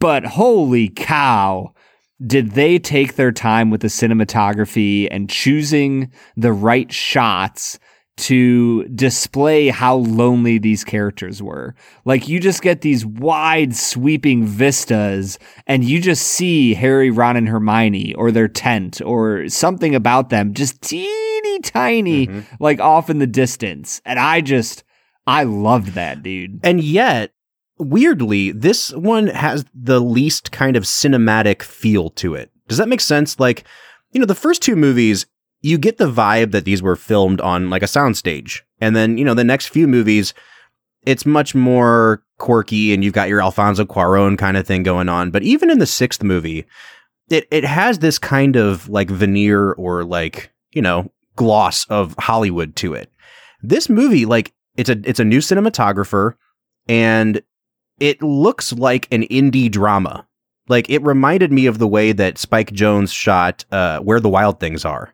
But 0.00 0.24
holy 0.24 0.88
cow, 0.88 1.72
did 2.26 2.52
they 2.52 2.80
take 2.80 3.14
their 3.14 3.30
time 3.30 3.70
with 3.70 3.80
the 3.80 3.88
cinematography 3.88 5.06
and 5.08 5.30
choosing 5.30 6.10
the 6.36 6.52
right 6.52 6.92
shots 6.92 7.78
to 8.16 8.84
display 8.88 9.68
how 9.68 9.96
lonely 9.96 10.58
these 10.58 10.84
characters 10.84 11.42
were. 11.42 11.74
Like 12.04 12.28
you 12.28 12.38
just 12.38 12.62
get 12.62 12.80
these 12.80 13.04
wide 13.04 13.74
sweeping 13.74 14.46
vistas 14.46 15.38
and 15.66 15.84
you 15.84 16.00
just 16.00 16.26
see 16.26 16.74
Harry, 16.74 17.10
Ron, 17.10 17.36
and 17.36 17.48
Hermione 17.48 18.14
or 18.14 18.30
their 18.30 18.48
tent 18.48 19.00
or 19.02 19.48
something 19.48 19.94
about 19.94 20.30
them 20.30 20.54
just 20.54 20.80
teeny 20.80 21.60
tiny, 21.60 22.28
mm-hmm. 22.28 22.40
like 22.62 22.80
off 22.80 23.10
in 23.10 23.18
the 23.18 23.26
distance. 23.26 24.00
And 24.04 24.18
I 24.18 24.40
just, 24.40 24.84
I 25.26 25.42
loved 25.42 25.88
that, 25.94 26.22
dude. 26.22 26.60
And 26.62 26.82
yet, 26.82 27.32
weirdly, 27.78 28.52
this 28.52 28.92
one 28.92 29.26
has 29.28 29.64
the 29.74 30.00
least 30.00 30.52
kind 30.52 30.76
of 30.76 30.84
cinematic 30.84 31.62
feel 31.62 32.10
to 32.10 32.34
it. 32.34 32.50
Does 32.68 32.78
that 32.78 32.88
make 32.88 33.00
sense? 33.00 33.40
Like, 33.40 33.64
you 34.12 34.20
know, 34.20 34.26
the 34.26 34.34
first 34.34 34.62
two 34.62 34.76
movies, 34.76 35.26
you 35.64 35.78
get 35.78 35.96
the 35.96 36.10
vibe 36.10 36.50
that 36.50 36.66
these 36.66 36.82
were 36.82 36.94
filmed 36.94 37.40
on 37.40 37.70
like 37.70 37.82
a 37.82 37.86
soundstage. 37.86 38.60
And 38.82 38.94
then, 38.94 39.16
you 39.16 39.24
know, 39.24 39.32
the 39.32 39.44
next 39.44 39.68
few 39.68 39.88
movies, 39.88 40.34
it's 41.06 41.24
much 41.24 41.54
more 41.54 42.22
quirky 42.38 42.92
and 42.92 43.02
you've 43.02 43.14
got 43.14 43.30
your 43.30 43.40
Alfonso 43.40 43.86
Cuaron 43.86 44.36
kind 44.36 44.58
of 44.58 44.66
thing 44.66 44.82
going 44.82 45.08
on. 45.08 45.30
But 45.30 45.42
even 45.42 45.70
in 45.70 45.78
the 45.78 45.86
sixth 45.86 46.22
movie, 46.22 46.66
it, 47.30 47.48
it 47.50 47.64
has 47.64 48.00
this 48.00 48.18
kind 48.18 48.56
of 48.56 48.90
like 48.90 49.08
veneer 49.08 49.72
or 49.72 50.04
like, 50.04 50.52
you 50.72 50.82
know, 50.82 51.10
gloss 51.34 51.86
of 51.86 52.14
Hollywood 52.18 52.76
to 52.76 52.92
it 52.92 53.10
This 53.62 53.88
movie, 53.88 54.26
like, 54.26 54.52
it's 54.76 54.90
a 54.90 55.00
it's 55.04 55.20
a 55.20 55.24
new 55.24 55.38
cinematographer, 55.38 56.34
and 56.88 57.40
it 58.00 58.22
looks 58.22 58.72
like 58.72 59.08
an 59.10 59.22
indie 59.28 59.70
drama. 59.70 60.26
Like 60.68 60.90
it 60.90 61.02
reminded 61.02 61.52
me 61.52 61.66
of 61.66 61.78
the 61.78 61.88
way 61.88 62.12
that 62.12 62.36
Spike 62.36 62.72
Jonze 62.72 63.12
shot 63.14 63.64
uh, 63.70 64.00
Where 64.00 64.20
the 64.20 64.28
Wild 64.28 64.60
Things 64.60 64.84
Are. 64.84 65.13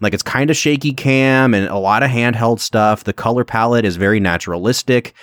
Like 0.00 0.14
it's 0.14 0.22
kind 0.22 0.50
of 0.50 0.56
shaky 0.56 0.92
cam 0.92 1.54
and 1.54 1.66
a 1.68 1.78
lot 1.78 2.02
of 2.02 2.10
handheld 2.10 2.60
stuff. 2.60 3.04
The 3.04 3.12
color 3.12 3.44
palette 3.44 3.84
is 3.84 3.96
very 3.96 4.20
naturalistic 4.20 5.14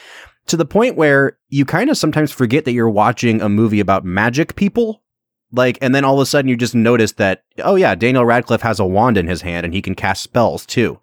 to 0.47 0.57
the 0.57 0.65
point 0.65 0.95
where 0.95 1.37
you 1.49 1.65
kind 1.65 1.89
of 1.89 1.97
sometimes 1.97 2.31
forget 2.31 2.65
that 2.65 2.73
you're 2.73 2.89
watching 2.89 3.41
a 3.41 3.49
movie 3.49 3.79
about 3.79 4.05
magic 4.05 4.55
people. 4.55 5.03
Like, 5.51 5.77
and 5.81 5.95
then 5.95 6.03
all 6.03 6.15
of 6.15 6.21
a 6.21 6.25
sudden 6.25 6.49
you 6.49 6.57
just 6.57 6.75
notice 6.75 7.13
that, 7.13 7.43
oh 7.63 7.75
yeah, 7.75 7.95
Daniel 7.95 8.25
Radcliffe 8.25 8.61
has 8.61 8.79
a 8.79 8.85
wand 8.85 9.17
in 9.17 9.27
his 9.27 9.41
hand 9.41 9.65
and 9.65 9.73
he 9.73 9.81
can 9.81 9.95
cast 9.95 10.23
spells 10.23 10.65
too. 10.65 10.99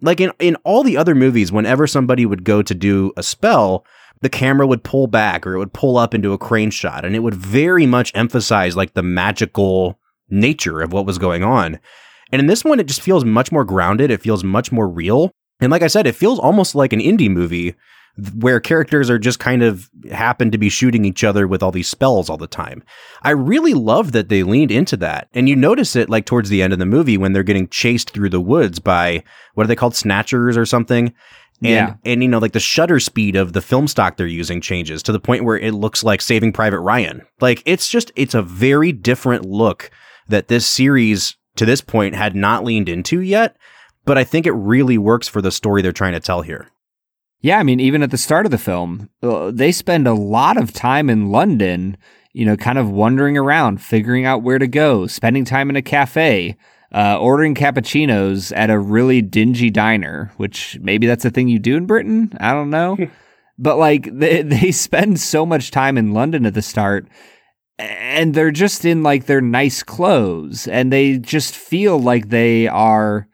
Like 0.00 0.20
in, 0.20 0.32
in 0.38 0.56
all 0.56 0.82
the 0.82 0.96
other 0.96 1.14
movies, 1.14 1.52
whenever 1.52 1.86
somebody 1.86 2.26
would 2.26 2.44
go 2.44 2.62
to 2.62 2.74
do 2.74 3.12
a 3.16 3.22
spell, 3.22 3.84
the 4.20 4.28
camera 4.28 4.66
would 4.66 4.82
pull 4.82 5.06
back 5.06 5.46
or 5.46 5.54
it 5.54 5.58
would 5.58 5.72
pull 5.72 5.98
up 5.98 6.14
into 6.14 6.32
a 6.32 6.38
crane 6.38 6.70
shot 6.70 7.04
and 7.04 7.14
it 7.14 7.20
would 7.20 7.34
very 7.34 7.86
much 7.86 8.12
emphasize 8.14 8.76
like 8.76 8.94
the 8.94 9.02
magical 9.02 9.98
nature 10.28 10.80
of 10.80 10.92
what 10.92 11.06
was 11.06 11.18
going 11.18 11.44
on. 11.44 11.78
And 12.32 12.40
in 12.40 12.46
this 12.46 12.64
one, 12.64 12.80
it 12.80 12.86
just 12.86 13.00
feels 13.02 13.24
much 13.24 13.52
more 13.52 13.64
grounded. 13.64 14.10
It 14.10 14.22
feels 14.22 14.42
much 14.44 14.72
more 14.72 14.88
real. 14.88 15.30
And 15.60 15.70
like 15.70 15.82
I 15.82 15.86
said, 15.86 16.06
it 16.06 16.14
feels 16.16 16.38
almost 16.38 16.74
like 16.74 16.92
an 16.92 17.00
indie 17.00 17.30
movie 17.30 17.74
where 18.34 18.60
characters 18.60 19.10
are 19.10 19.18
just 19.18 19.38
kind 19.38 19.62
of 19.62 19.90
happen 20.10 20.50
to 20.50 20.56
be 20.58 20.70
shooting 20.70 21.04
each 21.04 21.22
other 21.22 21.46
with 21.46 21.62
all 21.62 21.70
these 21.70 21.88
spells 21.88 22.30
all 22.30 22.38
the 22.38 22.46
time. 22.46 22.82
I 23.22 23.30
really 23.30 23.74
love 23.74 24.12
that 24.12 24.30
they 24.30 24.42
leaned 24.42 24.70
into 24.70 24.96
that. 24.98 25.28
And 25.34 25.48
you 25.50 25.56
notice 25.56 25.94
it 25.96 26.08
like 26.08 26.24
towards 26.24 26.48
the 26.48 26.62
end 26.62 26.72
of 26.72 26.78
the 26.78 26.86
movie 26.86 27.18
when 27.18 27.32
they're 27.34 27.42
getting 27.42 27.68
chased 27.68 28.10
through 28.10 28.30
the 28.30 28.40
woods 28.40 28.78
by 28.78 29.22
what 29.54 29.64
are 29.64 29.66
they 29.66 29.76
called 29.76 29.94
snatchers 29.94 30.56
or 30.56 30.64
something? 30.64 31.08
And 31.62 31.70
Yeah. 31.70 31.94
and 32.04 32.22
you 32.22 32.28
know 32.28 32.38
like 32.38 32.52
the 32.52 32.60
shutter 32.60 33.00
speed 33.00 33.36
of 33.36 33.52
the 33.54 33.62
film 33.62 33.86
stock 33.88 34.16
they're 34.16 34.26
using 34.26 34.60
changes 34.60 35.02
to 35.04 35.12
the 35.12 35.20
point 35.20 35.44
where 35.44 35.58
it 35.58 35.72
looks 35.72 36.02
like 36.04 36.20
Saving 36.22 36.52
Private 36.52 36.80
Ryan. 36.80 37.22
Like 37.40 37.62
it's 37.66 37.88
just 37.88 38.12
it's 38.16 38.34
a 38.34 38.42
very 38.42 38.92
different 38.92 39.44
look 39.46 39.90
that 40.28 40.48
this 40.48 40.66
series 40.66 41.36
to 41.56 41.66
this 41.66 41.80
point 41.80 42.14
had 42.14 42.34
not 42.34 42.64
leaned 42.64 42.88
into 42.88 43.20
yet, 43.20 43.56
but 44.04 44.16
I 44.16 44.24
think 44.24 44.46
it 44.46 44.52
really 44.52 44.98
works 44.98 45.28
for 45.28 45.42
the 45.42 45.50
story 45.50 45.82
they're 45.82 45.92
trying 45.92 46.12
to 46.12 46.20
tell 46.20 46.42
here. 46.42 46.70
Yeah, 47.40 47.58
I 47.58 47.62
mean, 47.62 47.80
even 47.80 48.02
at 48.02 48.10
the 48.10 48.18
start 48.18 48.46
of 48.46 48.50
the 48.50 48.58
film, 48.58 49.10
uh, 49.22 49.50
they 49.50 49.70
spend 49.70 50.06
a 50.06 50.14
lot 50.14 50.56
of 50.56 50.72
time 50.72 51.10
in 51.10 51.30
London, 51.30 51.96
you 52.32 52.44
know, 52.44 52.56
kind 52.56 52.78
of 52.78 52.90
wandering 52.90 53.36
around, 53.36 53.82
figuring 53.82 54.24
out 54.24 54.42
where 54.42 54.58
to 54.58 54.66
go, 54.66 55.06
spending 55.06 55.44
time 55.44 55.70
in 55.70 55.76
a 55.76 55.82
cafe, 55.82 56.56
uh, 56.94 57.18
ordering 57.20 57.54
cappuccinos 57.54 58.56
at 58.56 58.70
a 58.70 58.78
really 58.78 59.20
dingy 59.20 59.70
diner, 59.70 60.32
which 60.38 60.78
maybe 60.80 61.06
that's 61.06 61.24
a 61.24 61.30
thing 61.30 61.48
you 61.48 61.58
do 61.58 61.76
in 61.76 61.86
Britain. 61.86 62.32
I 62.40 62.52
don't 62.52 62.70
know. 62.70 62.96
but 63.58 63.76
like, 63.76 64.08
they, 64.12 64.42
they 64.42 64.72
spend 64.72 65.20
so 65.20 65.44
much 65.44 65.70
time 65.70 65.98
in 65.98 66.14
London 66.14 66.46
at 66.46 66.54
the 66.54 66.62
start. 66.62 67.06
And 67.78 68.32
they're 68.32 68.50
just 68.50 68.84
in 68.84 69.02
like 69.02 69.26
their 69.26 69.42
nice 69.42 69.82
clothes, 69.82 70.66
and 70.66 70.92
they 70.92 71.18
just 71.18 71.54
feel 71.54 71.98
like 71.98 72.30
they 72.30 72.66
are 72.68 73.28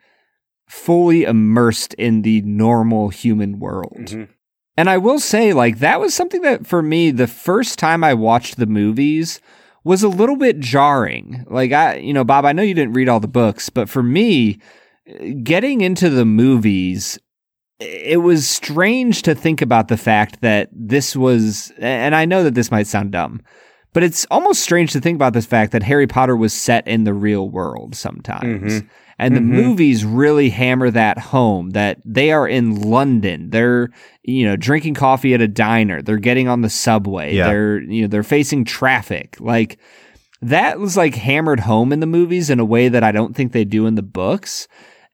fully 0.67 1.23
immersed 1.23 1.93
in 1.93 2.23
the 2.23 2.41
normal 2.41 3.09
human 3.09 3.59
world. 3.59 4.07
Mm-hmm. 4.07 4.31
And 4.75 4.89
I 4.89 4.97
will 4.97 5.19
say, 5.19 5.53
like, 5.53 5.79
that 5.79 5.99
was 5.99 6.15
something 6.15 6.41
that 6.41 6.65
for 6.65 6.81
me, 6.81 7.11
the 7.11 7.27
first 7.27 7.77
time 7.77 8.03
I 8.03 8.15
watched 8.15 8.57
the 8.57 8.65
movies 8.65 9.39
was 9.83 10.01
a 10.01 10.09
little 10.09 10.35
bit 10.35 10.59
jarring. 10.59 11.45
Like, 11.47 11.71
I, 11.71 11.97
you 11.97 12.11
know, 12.11 12.23
Bob, 12.23 12.43
I 12.43 12.53
know 12.53 12.63
you 12.63 12.73
didn't 12.73 12.93
read 12.93 13.07
all 13.07 13.19
the 13.19 13.27
books, 13.27 13.69
but 13.69 13.87
for 13.87 14.01
me, 14.01 14.59
getting 15.43 15.81
into 15.81 16.09
the 16.09 16.25
movies, 16.25 17.19
it 17.79 18.21
was 18.21 18.49
strange 18.49 19.21
to 19.23 19.35
think 19.35 19.61
about 19.61 19.89
the 19.89 19.97
fact 19.97 20.41
that 20.41 20.69
this 20.71 21.15
was, 21.15 21.71
and 21.77 22.15
I 22.15 22.25
know 22.25 22.43
that 22.43 22.55
this 22.55 22.71
might 22.71 22.87
sound 22.87 23.11
dumb, 23.11 23.41
but 23.93 24.03
it's 24.03 24.25
almost 24.29 24.61
strange 24.61 24.91
to 24.93 24.99
think 24.99 25.15
about 25.15 25.33
this 25.33 25.45
fact 25.45 25.71
that 25.71 25.83
Harry 25.83 26.07
Potter 26.07 26.35
was 26.35 26.53
set 26.53 26.87
in 26.87 27.03
the 27.03 27.13
real 27.13 27.49
world 27.49 27.95
sometimes. 27.95 28.73
Mm-hmm. 28.73 28.87
And 29.19 29.35
the 29.35 29.41
mm-hmm. 29.41 29.51
movies 29.51 30.03
really 30.03 30.49
hammer 30.49 30.89
that 30.89 31.19
home 31.19 31.69
that 31.71 31.99
they 32.03 32.31
are 32.31 32.47
in 32.47 32.81
London. 32.81 33.51
They're, 33.51 33.89
you 34.23 34.45
know, 34.45 34.55
drinking 34.55 34.95
coffee 34.95 35.35
at 35.35 35.41
a 35.41 35.47
diner. 35.47 36.01
They're 36.01 36.17
getting 36.17 36.47
on 36.47 36.61
the 36.61 36.69
subway. 36.69 37.35
Yeah. 37.35 37.47
They're, 37.47 37.81
you 37.81 38.01
know, 38.01 38.07
they're 38.07 38.23
facing 38.23 38.65
traffic. 38.65 39.37
Like 39.39 39.77
that 40.41 40.79
was 40.79 40.97
like 40.97 41.15
hammered 41.15 41.61
home 41.61 41.93
in 41.93 41.99
the 41.99 42.07
movies 42.07 42.49
in 42.49 42.59
a 42.59 42.65
way 42.65 42.89
that 42.89 43.03
I 43.03 43.11
don't 43.11 43.35
think 43.35 43.51
they 43.51 43.65
do 43.65 43.85
in 43.85 43.95
the 43.95 44.01
books. 44.01 44.67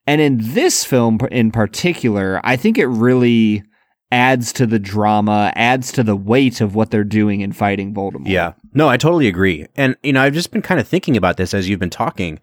And 0.06 0.20
in 0.20 0.38
this 0.40 0.82
film 0.82 1.20
in 1.30 1.50
particular, 1.50 2.40
I 2.42 2.56
think 2.56 2.78
it 2.78 2.86
really 2.86 3.62
adds 4.10 4.52
to 4.54 4.66
the 4.66 4.78
drama, 4.78 5.52
adds 5.54 5.92
to 5.92 6.02
the 6.02 6.16
weight 6.16 6.60
of 6.60 6.74
what 6.74 6.90
they're 6.90 7.04
doing 7.04 7.42
in 7.42 7.52
fighting 7.52 7.94
Voldemort. 7.94 8.28
Yeah. 8.28 8.54
No, 8.72 8.88
I 8.88 8.96
totally 8.96 9.26
agree. 9.26 9.66
And, 9.76 9.96
you 10.02 10.12
know, 10.12 10.22
I've 10.22 10.34
just 10.34 10.52
been 10.52 10.62
kind 10.62 10.80
of 10.80 10.86
thinking 10.86 11.16
about 11.16 11.36
this 11.36 11.54
as 11.54 11.68
you've 11.68 11.80
been 11.80 11.90
talking. 11.90 12.40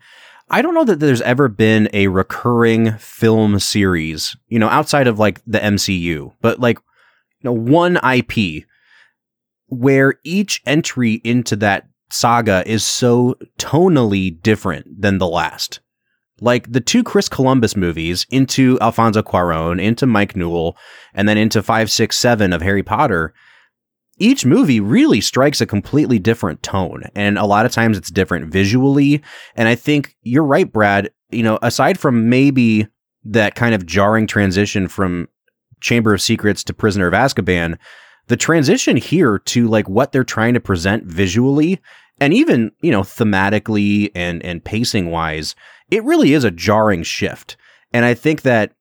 I 0.50 0.62
don't 0.62 0.74
know 0.74 0.86
that 0.86 1.00
there's 1.00 1.22
ever 1.22 1.48
been 1.48 1.90
a 1.94 2.08
recurring 2.08 2.94
film 2.98 3.60
series, 3.60 4.36
you 4.48 4.60
know, 4.60 4.70
outside 4.70 5.08
of 5.08 5.20
like 5.20 5.42
the 5.46 5.60
MCU, 5.60 6.34
but 6.42 6.60
like, 6.60 6.78
you 6.78 7.50
know, 7.50 7.54
one 7.54 7.98
IP 7.98 8.66
where 9.68 10.16
each 10.24 10.62
entry 10.66 11.22
into 11.24 11.56
that 11.58 11.88
saga 12.10 12.64
is 12.66 12.86
so 12.86 13.36
tonally 13.58 14.42
different 14.42 15.02
than 15.02 15.18
the 15.18 15.28
last. 15.28 15.82
Like 16.40 16.72
the 16.72 16.82
two 16.82 17.04
Chris 17.04 17.28
Columbus 17.28 17.76
movies 17.76 18.26
into 18.30 18.78
Alfonso 18.80 19.22
Cuaron, 19.22 19.82
into 19.82 20.06
Mike 20.06 20.36
Newell, 20.36 20.78
and 21.14 21.28
then 21.28 21.38
into 21.38 21.62
567 21.62 22.54
of 22.54 22.62
Harry 22.62 22.84
Potter 22.84 23.34
each 24.20 24.46
movie 24.46 24.80
really 24.80 25.22
strikes 25.22 25.62
a 25.62 25.66
completely 25.66 26.20
different 26.20 26.64
tone 26.64 27.04
and 27.16 27.38
a 27.38 27.46
lot 27.46 27.66
of 27.66 27.72
times 27.72 27.98
it's 27.98 28.12
different 28.12 28.52
visually. 28.52 29.22
And 29.56 29.68
i 29.68 29.76
think 29.76 30.16
you're 30.22 30.44
right 30.44 30.72
brad 30.72 31.12
you 31.30 31.44
know 31.44 31.60
aside 31.62 32.00
from 32.00 32.30
maybe 32.30 32.88
that 33.24 33.56
kind 33.56 33.76
of 33.76 33.86
jarring 33.86 34.28
transition 34.28 34.88
from 34.88 35.28
chamber 35.82 36.14
of 36.14 36.22
secrets 36.22 36.64
to 36.64 36.74
prisoner 36.74 37.08
of 37.08 37.14
azkaban 37.14 37.78
the 38.28 38.38
transition 38.38 38.98
here 38.98 39.40
to 39.40 39.68
like 39.68 39.88
what 39.88 40.12
they're 40.12 40.24
trying 40.24 40.54
to 40.54 40.60
present 40.60 41.04
visually 41.06 41.80
and 42.20 42.34
even 42.34 42.72
you 42.82 42.92
know 42.92 43.02
thematically 43.02 44.12
and 44.16 44.44
and 44.44 44.64
pacing 44.64 45.12
wise 45.12 45.56
it 45.90 46.04
really 46.04 46.34
is 46.34 46.44
a 46.44 46.52
jarring 46.52 47.04
shift. 47.04 47.58
And 47.94 48.06
i 48.06 48.14
think 48.14 48.42
that 48.42 48.74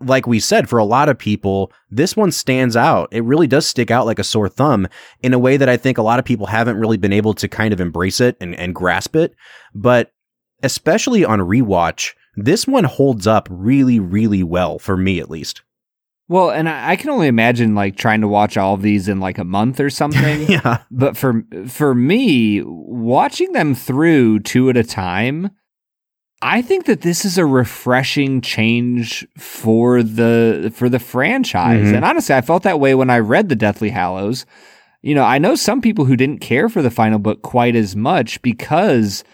like 0.00 0.26
we 0.26 0.40
said, 0.40 0.68
for 0.68 0.78
a 0.78 0.84
lot 0.84 1.08
of 1.08 1.18
people, 1.18 1.72
this 1.90 2.16
one 2.16 2.32
stands 2.32 2.76
out. 2.76 3.08
It 3.12 3.24
really 3.24 3.46
does 3.46 3.66
stick 3.66 3.90
out 3.90 4.06
like 4.06 4.18
a 4.18 4.24
sore 4.24 4.48
thumb 4.48 4.88
in 5.22 5.34
a 5.34 5.38
way 5.38 5.56
that 5.56 5.68
I 5.68 5.76
think 5.76 5.98
a 5.98 6.02
lot 6.02 6.18
of 6.18 6.24
people 6.24 6.46
haven't 6.46 6.78
really 6.78 6.96
been 6.96 7.12
able 7.12 7.34
to 7.34 7.48
kind 7.48 7.72
of 7.72 7.80
embrace 7.80 8.20
it 8.20 8.36
and, 8.40 8.54
and 8.54 8.74
grasp 8.74 9.16
it. 9.16 9.34
But 9.74 10.12
especially 10.62 11.24
on 11.24 11.40
rewatch, 11.40 12.14
this 12.36 12.66
one 12.66 12.84
holds 12.84 13.26
up 13.26 13.48
really, 13.50 14.00
really 14.00 14.42
well 14.42 14.78
for 14.78 14.96
me 14.96 15.20
at 15.20 15.30
least. 15.30 15.62
Well, 16.26 16.50
and 16.50 16.68
I, 16.68 16.92
I 16.92 16.96
can 16.96 17.10
only 17.10 17.26
imagine 17.26 17.74
like 17.74 17.96
trying 17.96 18.22
to 18.22 18.28
watch 18.28 18.56
all 18.56 18.74
of 18.74 18.82
these 18.82 19.08
in 19.08 19.20
like 19.20 19.38
a 19.38 19.44
month 19.44 19.80
or 19.80 19.90
something. 19.90 20.48
Yeah. 20.54 20.82
But 20.90 21.16
for 21.16 21.44
for 21.68 21.94
me, 21.94 22.62
watching 22.64 23.52
them 23.52 23.74
through 23.74 24.40
two 24.40 24.70
at 24.70 24.76
a 24.76 24.84
time, 24.84 25.50
I 26.46 26.60
think 26.60 26.84
that 26.84 27.00
this 27.00 27.24
is 27.24 27.38
a 27.38 27.46
refreshing 27.46 28.42
change 28.42 29.26
for 29.38 30.02
the 30.02 30.70
for 30.74 30.90
the 30.90 30.98
franchise. 30.98 31.86
Mhm. 31.86 31.96
And 31.96 32.04
honestly, 32.04 32.34
I 32.34 32.42
felt 32.42 32.64
that 32.64 32.78
way 32.78 32.94
when 32.94 33.08
I 33.08 33.18
read 33.18 33.48
the 33.48 33.56
Deathly 33.56 33.88
Hallows. 33.88 34.44
You 35.02 35.14
know, 35.14 35.24
I 35.24 35.38
know 35.38 35.54
some 35.54 35.80
people 35.80 36.04
who 36.04 36.16
didn't 36.16 36.40
care 36.40 36.68
for 36.68 36.82
the 36.82 36.90
final 36.90 37.18
book 37.18 37.40
quite 37.40 37.74
as 37.74 37.96
much 37.96 38.42
because 38.42 39.24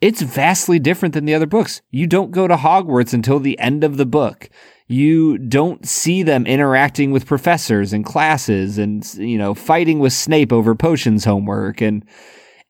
it's 0.00 0.22
vastly 0.22 0.80
different 0.80 1.14
than 1.14 1.24
the 1.24 1.34
other 1.34 1.46
books. 1.46 1.82
You 1.92 2.08
don't 2.08 2.32
go 2.32 2.48
to 2.48 2.56
Hogwarts 2.56 3.14
until 3.14 3.38
the 3.38 3.58
end 3.60 3.84
of 3.84 3.96
the 3.96 4.06
book. 4.06 4.50
You 4.88 5.38
don't 5.38 5.86
see 5.86 6.24
them 6.24 6.46
interacting 6.46 7.12
with 7.12 7.26
professors 7.26 7.92
and 7.92 8.04
classes 8.04 8.76
and, 8.76 9.06
you 9.14 9.38
know, 9.38 9.54
fighting 9.54 10.00
with 10.00 10.12
Snape 10.12 10.52
over 10.52 10.74
potions 10.74 11.24
homework. 11.24 11.80
And 11.80 12.04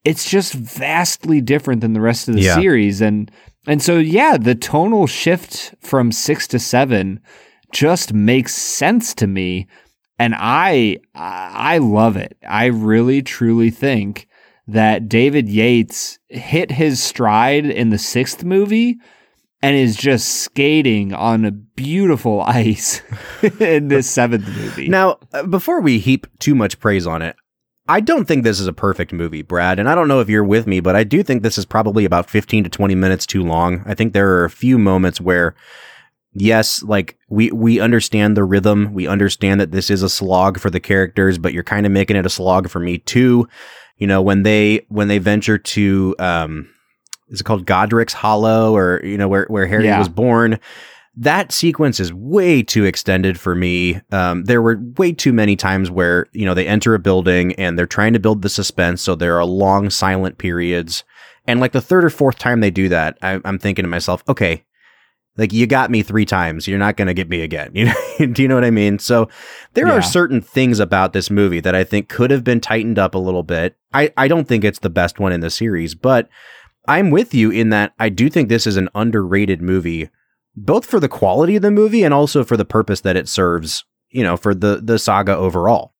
it's 0.04 0.28
just 0.30 0.52
vastly 0.54 1.40
different 1.40 1.80
than 1.80 1.92
the 1.92 2.00
rest 2.00 2.28
of 2.28 2.34
the 2.34 2.40
Yeah. 2.42 2.54
series. 2.54 3.00
And, 3.00 3.30
and 3.66 3.82
so, 3.82 3.98
yeah, 3.98 4.36
the 4.36 4.54
tonal 4.54 5.06
shift 5.06 5.74
from 5.80 6.12
six 6.12 6.46
to 6.48 6.58
seven 6.58 7.20
just 7.72 8.12
makes 8.12 8.54
sense 8.54 9.14
to 9.14 9.26
me. 9.26 9.66
And 10.18 10.34
I, 10.36 10.98
I 11.14 11.78
love 11.78 12.16
it. 12.16 12.36
I 12.48 12.66
really, 12.66 13.22
truly 13.22 13.70
think 13.70 14.26
that 14.66 15.08
David 15.08 15.48
Yates 15.48 16.18
hit 16.28 16.70
his 16.70 17.02
stride 17.02 17.66
in 17.66 17.90
the 17.90 17.98
sixth 17.98 18.44
movie 18.44 18.98
and 19.62 19.76
is 19.76 19.96
just 19.96 20.28
skating 20.42 21.12
on 21.12 21.44
a 21.44 21.50
beautiful 21.50 22.40
ice 22.46 23.02
in 23.60 23.88
this 23.88 24.08
seventh 24.08 24.46
movie. 24.48 24.88
Now, 24.88 25.18
uh, 25.32 25.42
before 25.46 25.80
we 25.80 25.98
heap 25.98 26.26
too 26.38 26.54
much 26.54 26.78
praise 26.80 27.06
on 27.06 27.20
it, 27.22 27.36
I 27.90 28.00
don't 28.00 28.24
think 28.26 28.44
this 28.44 28.60
is 28.60 28.66
a 28.68 28.72
perfect 28.72 29.12
movie, 29.12 29.42
Brad. 29.42 29.78
And 29.80 29.88
I 29.88 29.94
don't 29.96 30.06
know 30.08 30.20
if 30.20 30.28
you're 30.28 30.44
with 30.44 30.66
me, 30.66 30.78
but 30.78 30.94
I 30.94 31.02
do 31.02 31.22
think 31.24 31.42
this 31.42 31.58
is 31.58 31.64
probably 31.66 32.04
about 32.04 32.30
15 32.30 32.64
to 32.64 32.70
20 32.70 32.94
minutes 32.94 33.26
too 33.26 33.42
long. 33.42 33.82
I 33.84 33.94
think 33.94 34.12
there 34.12 34.30
are 34.30 34.44
a 34.44 34.50
few 34.50 34.78
moments 34.78 35.20
where 35.20 35.54
yes, 36.32 36.82
like 36.84 37.18
we 37.28 37.50
we 37.50 37.80
understand 37.80 38.36
the 38.36 38.44
rhythm. 38.44 38.94
We 38.94 39.08
understand 39.08 39.60
that 39.60 39.72
this 39.72 39.90
is 39.90 40.02
a 40.04 40.08
slog 40.08 40.60
for 40.60 40.70
the 40.70 40.78
characters, 40.80 41.36
but 41.36 41.52
you're 41.52 41.64
kind 41.64 41.84
of 41.84 41.90
making 41.92 42.16
it 42.16 42.24
a 42.26 42.30
slog 42.30 42.70
for 42.70 42.78
me 42.78 42.98
too. 42.98 43.48
You 43.96 44.06
know, 44.06 44.22
when 44.22 44.44
they 44.44 44.86
when 44.88 45.08
they 45.08 45.18
venture 45.18 45.58
to 45.58 46.14
um 46.20 46.70
is 47.28 47.40
it 47.40 47.44
called 47.44 47.66
Godric's 47.66 48.12
Hollow 48.12 48.74
or 48.76 49.00
you 49.04 49.18
know 49.18 49.28
where 49.28 49.46
where 49.48 49.66
Harry 49.66 49.86
Yeah. 49.86 49.98
was 49.98 50.08
born? 50.08 50.60
That 51.16 51.52
sequence 51.52 51.98
is 52.00 52.12
way 52.12 52.62
too 52.62 52.84
extended 52.84 53.38
for 53.38 53.54
me. 53.54 54.00
Um, 54.12 54.44
there 54.44 54.62
were 54.62 54.80
way 54.96 55.12
too 55.12 55.32
many 55.32 55.56
times 55.56 55.90
where 55.90 56.26
you 56.32 56.44
know 56.44 56.54
they 56.54 56.66
enter 56.66 56.94
a 56.94 56.98
building 56.98 57.52
and 57.54 57.78
they're 57.78 57.86
trying 57.86 58.12
to 58.12 58.20
build 58.20 58.42
the 58.42 58.48
suspense, 58.48 59.02
so 59.02 59.14
there 59.14 59.36
are 59.38 59.44
long 59.44 59.90
silent 59.90 60.38
periods. 60.38 61.04
And 61.46 61.58
like 61.58 61.72
the 61.72 61.80
third 61.80 62.04
or 62.04 62.10
fourth 62.10 62.38
time 62.38 62.60
they 62.60 62.70
do 62.70 62.88
that, 62.90 63.18
I, 63.22 63.40
I'm 63.44 63.58
thinking 63.58 63.82
to 63.82 63.88
myself, 63.88 64.22
okay, 64.28 64.64
like 65.36 65.52
you 65.52 65.66
got 65.66 65.90
me 65.90 66.02
three 66.02 66.26
times, 66.26 66.68
you're 66.68 66.78
not 66.78 66.96
going 66.96 67.08
to 67.08 67.14
get 67.14 67.28
me 67.28 67.42
again. 67.42 67.72
You 67.74 67.86
know, 67.86 68.34
do 68.34 68.42
you 68.42 68.48
know 68.48 68.54
what 68.54 68.64
I 68.64 68.70
mean? 68.70 68.98
So 68.98 69.28
there 69.72 69.86
Yeah. 69.88 69.94
are 69.94 70.02
certain 70.02 70.42
things 70.42 70.78
about 70.78 71.12
this 71.14 71.30
movie 71.30 71.60
that 71.60 71.74
I 71.74 71.82
think 71.84 72.08
could 72.10 72.30
have 72.30 72.44
been 72.44 72.60
tightened 72.60 72.98
up 72.98 73.14
a 73.14 73.18
little 73.18 73.42
bit. 73.42 73.76
I, 73.94 74.12
I 74.18 74.28
don't 74.28 74.46
think 74.46 74.62
it's 74.62 74.80
the 74.80 74.90
best 74.90 75.18
one 75.18 75.32
in 75.32 75.40
the 75.40 75.48
series, 75.48 75.94
but 75.94 76.28
I'm 76.86 77.10
with 77.10 77.32
you 77.34 77.50
in 77.50 77.70
that 77.70 77.94
I 77.98 78.10
do 78.10 78.28
think 78.28 78.48
this 78.50 78.66
is 78.66 78.76
an 78.76 78.90
underrated 78.94 79.62
movie, 79.62 80.10
both 80.56 80.84
for 80.84 81.00
the 81.00 81.08
quality 81.08 81.56
of 81.56 81.62
the 81.62 81.70
movie 81.70 82.02
and 82.02 82.14
also 82.14 82.44
for 82.44 82.56
the 82.56 82.64
purpose 82.64 83.00
that 83.02 83.16
it 83.16 83.28
serves, 83.28 83.84
you 84.10 84.22
know, 84.22 84.36
for 84.36 84.54
the 84.54 84.80
the 84.82 84.98
saga 84.98 85.36
overall. 85.36 85.94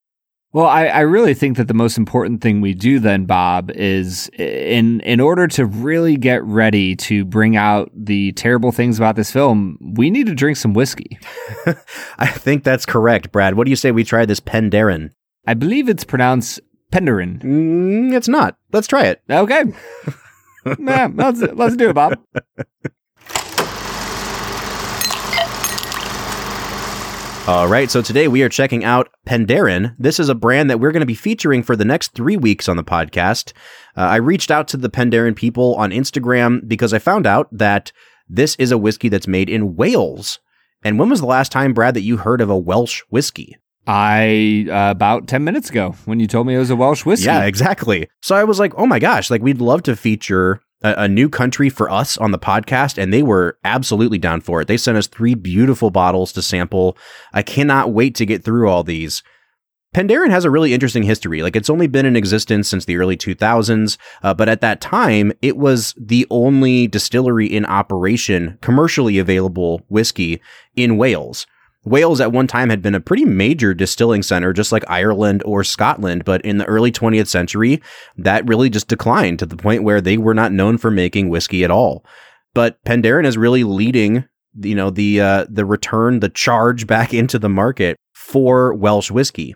Well, 0.53 0.67
I, 0.67 0.87
I 0.87 1.01
really 1.01 1.35
think 1.35 1.57
that 1.59 1.69
the 1.69 1.75
most 1.75 1.97
important 1.97 2.41
thing 2.41 2.61
we 2.61 2.75
do 2.75 2.99
then, 2.99 3.25
Bob, 3.25 3.71
is 3.71 4.29
in 4.37 5.01
in 5.01 5.21
order 5.21 5.47
to 5.47 5.65
really 5.65 6.17
get 6.17 6.43
ready 6.43 6.97
to 6.97 7.25
bring 7.25 7.57
out 7.57 7.91
the 7.95 8.33
terrible 8.33 8.73
things 8.73 8.99
about 8.99 9.15
this 9.15 9.31
film, 9.31 9.79
we 9.81 10.11
need 10.11 10.27
to 10.27 10.35
drink 10.35 10.57
some 10.57 10.75
whiskey. 10.75 11.19
I 12.19 12.27
think 12.27 12.65
that's 12.65 12.85
correct, 12.85 13.31
Brad. 13.31 13.55
What 13.55 13.65
do 13.65 13.71
you 13.71 13.77
say 13.77 13.93
we 13.93 14.03
try 14.03 14.27
this 14.27 14.41
Penderyn? 14.41 15.11
I 15.47 15.55
believe 15.55 15.89
it's 15.89 16.05
pronounced 16.05 16.61
Penderin. 16.91 17.41
Mm, 17.43 18.13
it's 18.13 18.29
not. 18.29 18.57
Let's 18.73 18.89
try 18.89 19.05
it. 19.05 19.23
Okay. 19.31 19.65
yeah, 20.81 21.09
let's 21.15 21.41
let's 21.41 21.77
do 21.77 21.91
it, 21.91 21.95
Bob. 21.95 22.19
All 27.49 27.67
right, 27.67 27.91
so 27.91 28.01
today 28.01 28.29
we 28.29 28.43
are 28.43 28.49
checking 28.49 28.85
out 28.85 29.09
Penderyn. 29.27 29.97
This 29.99 30.21
is 30.21 30.29
a 30.29 30.37
brand 30.37 30.71
that 30.71 30.79
we're 30.79 30.93
going 30.93 31.01
to 31.01 31.07
be 31.07 31.15
featuring 31.15 31.65
for 31.65 31.75
the 31.75 31.85
next 31.85 32.13
three 32.13 32.37
weeks 32.37 32.69
on 32.69 32.77
the 32.77 32.85
podcast. 32.85 33.53
Uh, 33.97 34.03
I 34.03 34.17
reached 34.17 34.53
out 34.53 34.69
to 34.69 34.77
the 34.77 34.91
Penderyn 34.91 35.35
people 35.35 35.75
on 35.75 35.91
Instagram 35.91 36.69
because 36.69 36.95
I 36.95 37.01
found 37.01 37.27
out 37.27 37.49
that 37.51 37.91
this 38.29 38.55
is 38.57 38.71
a 38.71 38.79
whiskey 38.79 39.09
that's 39.09 39.27
made 39.27 39.49
in 39.49 39.75
Wales. 39.75 40.39
And 40.85 40.97
when 40.99 41.09
was 41.09 41.21
the 41.21 41.27
last 41.27 41.51
time, 41.51 41.75
Brad, 41.75 41.95
that 41.95 42.03
you 42.03 42.19
heard 42.19 42.41
of 42.41 42.51
a 42.51 42.57
Welsh 42.59 43.03
whiskey? 43.09 43.57
I 43.87 44.67
uh, 44.71 44.93
about 44.93 45.27
ten 45.27 45.43
minutes 45.43 45.71
ago 45.71 45.97
when 46.05 46.21
you 46.21 46.29
told 46.29 46.47
me 46.47 46.55
it 46.55 46.59
was 46.59 46.71
a 46.71 46.77
Welsh 46.77 47.05
whiskey. 47.05 47.27
Yeah, 47.27 47.45
exactly. 47.45 48.09
So 48.21 48.37
I 48.37 48.45
was 48.45 48.61
like, 48.61 48.75
oh 48.77 48.87
my 48.87 49.01
gosh, 49.01 49.31
like 49.31 49.43
we'd 49.43 49.61
love 49.61 49.83
to 49.85 49.97
feature 49.97 50.61
a, 50.83 51.05
a 51.05 51.09
new 51.09 51.29
country 51.29 51.69
for 51.69 51.91
us 51.91 52.17
on 52.19 52.31
the 52.31 52.39
podcast. 52.39 52.99
And 53.01 53.13
they 53.13 53.23
were 53.23 53.59
absolutely 53.65 54.19
down 54.19 54.41
for 54.41 54.61
it. 54.61 54.69
They 54.69 54.77
sent 54.77 54.99
us 54.99 55.07
three 55.07 55.35
beautiful 55.35 55.91
bottles 55.91 56.33
to 56.33 56.43
sample. 56.43 56.97
I 57.33 57.43
cannot 57.43 57.93
wait 57.93 58.15
to 58.17 58.27
get 58.27 58.45
through 58.45 58.69
all 58.69 58.85
these. 58.85 59.23
Penderyn 59.95 60.31
has 60.31 60.45
a 60.45 60.51
really 60.51 60.73
interesting 60.73 61.03
history. 61.03 61.43
Like 61.43 61.57
it's 61.57 61.71
only 61.71 61.89
been 61.89 62.07
in 62.07 62.15
existence 62.15 62.69
since 62.69 62.85
the 62.85 62.97
early 62.97 63.17
2000s, 63.17 63.99
uh, 64.23 64.33
but 64.35 64.49
at 64.49 64.61
that 64.61 64.81
time, 64.81 65.33
it 65.43 65.57
was 65.57 65.95
the 65.99 66.29
only 66.31 66.87
distillery 66.87 67.47
in 67.47 67.65
operation, 67.65 68.57
commercially 68.61 69.19
available 69.19 69.83
whiskey 69.89 70.41
in 70.77 70.97
Wales. 70.97 71.45
Wales 71.85 72.21
at 72.21 72.33
one 72.33 72.47
time 72.47 72.69
had 72.69 72.83
been 72.83 72.95
a 72.95 73.01
pretty 73.01 73.25
major 73.25 73.73
distilling 73.73 74.23
center, 74.23 74.53
just 74.53 74.71
like 74.71 74.85
Ireland 74.89 75.43
or 75.47 75.65
Scotland, 75.65 76.25
but 76.25 76.43
in 76.43 76.59
the 76.59 76.67
early 76.67 76.93
20th 76.93 77.29
century, 77.29 77.81
that 78.19 78.47
really 78.47 78.69
just 78.69 78.89
declined 78.89 79.39
to 79.39 79.47
the 79.47 79.57
point 79.57 79.83
where 79.83 80.01
they 80.01 80.19
were 80.19 80.35
not 80.35 80.53
known 80.53 80.77
for 80.77 80.91
making 80.91 81.31
whiskey 81.31 81.65
at 81.65 81.71
all. 81.71 82.05
But 82.53 82.83
Penderyn 82.85 83.25
is 83.25 83.39
really 83.39 83.65
leading, 83.65 84.25
you 84.61 84.75
know, 84.75 84.91
the 84.91 85.21
uh, 85.21 85.47
the 85.49 85.65
return, 85.65 86.21
the 86.21 86.29
charge 86.29 86.87
back 86.87 87.15
into 87.15 87.39
the 87.39 87.49
market 87.49 87.97
for 88.13 88.75
Welsh 88.75 89.11
whiskey. 89.11 89.55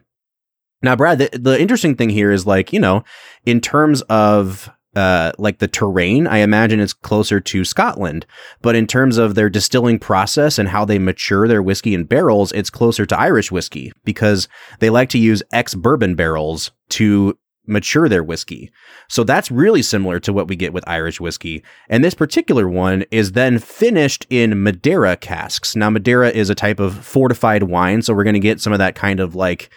Now, 0.82 0.96
Brad, 0.96 1.18
the, 1.18 1.30
the 1.32 1.60
interesting 1.60 1.96
thing 1.96 2.10
here 2.10 2.30
is 2.30 2.46
like, 2.46 2.72
you 2.72 2.78
know, 2.78 3.04
in 3.46 3.60
terms 3.60 4.02
of 4.02 4.70
uh, 4.96 5.32
like 5.38 5.58
the 5.58 5.68
terrain, 5.68 6.26
I 6.26 6.38
imagine 6.38 6.80
it's 6.80 6.92
closer 6.92 7.40
to 7.40 7.64
Scotland. 7.64 8.26
But 8.62 8.76
in 8.76 8.86
terms 8.86 9.18
of 9.18 9.34
their 9.34 9.50
distilling 9.50 9.98
process 9.98 10.58
and 10.58 10.68
how 10.68 10.84
they 10.84 10.98
mature 10.98 11.48
their 11.48 11.62
whiskey 11.62 11.94
in 11.94 12.04
barrels, 12.04 12.52
it's 12.52 12.70
closer 12.70 13.06
to 13.06 13.18
Irish 13.18 13.50
whiskey 13.50 13.92
because 14.04 14.48
they 14.80 14.90
like 14.90 15.08
to 15.10 15.18
use 15.18 15.42
ex 15.52 15.74
bourbon 15.74 16.14
barrels 16.14 16.70
to 16.90 17.38
mature 17.66 18.08
their 18.08 18.22
whiskey. 18.22 18.70
So 19.08 19.24
that's 19.24 19.50
really 19.50 19.82
similar 19.82 20.20
to 20.20 20.32
what 20.32 20.48
we 20.48 20.56
get 20.56 20.72
with 20.72 20.86
Irish 20.86 21.20
whiskey. 21.20 21.64
And 21.88 22.04
this 22.04 22.14
particular 22.14 22.68
one 22.68 23.04
is 23.10 23.32
then 23.32 23.58
finished 23.58 24.26
in 24.30 24.62
Madeira 24.62 25.16
casks. 25.16 25.74
Now, 25.74 25.90
Madeira 25.90 26.30
is 26.30 26.50
a 26.50 26.54
type 26.54 26.80
of 26.80 27.04
fortified 27.04 27.64
wine. 27.64 28.02
So 28.02 28.14
we're 28.14 28.24
going 28.24 28.34
to 28.34 28.40
get 28.40 28.60
some 28.60 28.72
of 28.72 28.78
that 28.78 28.94
kind 28.94 29.20
of 29.20 29.34
like 29.34 29.70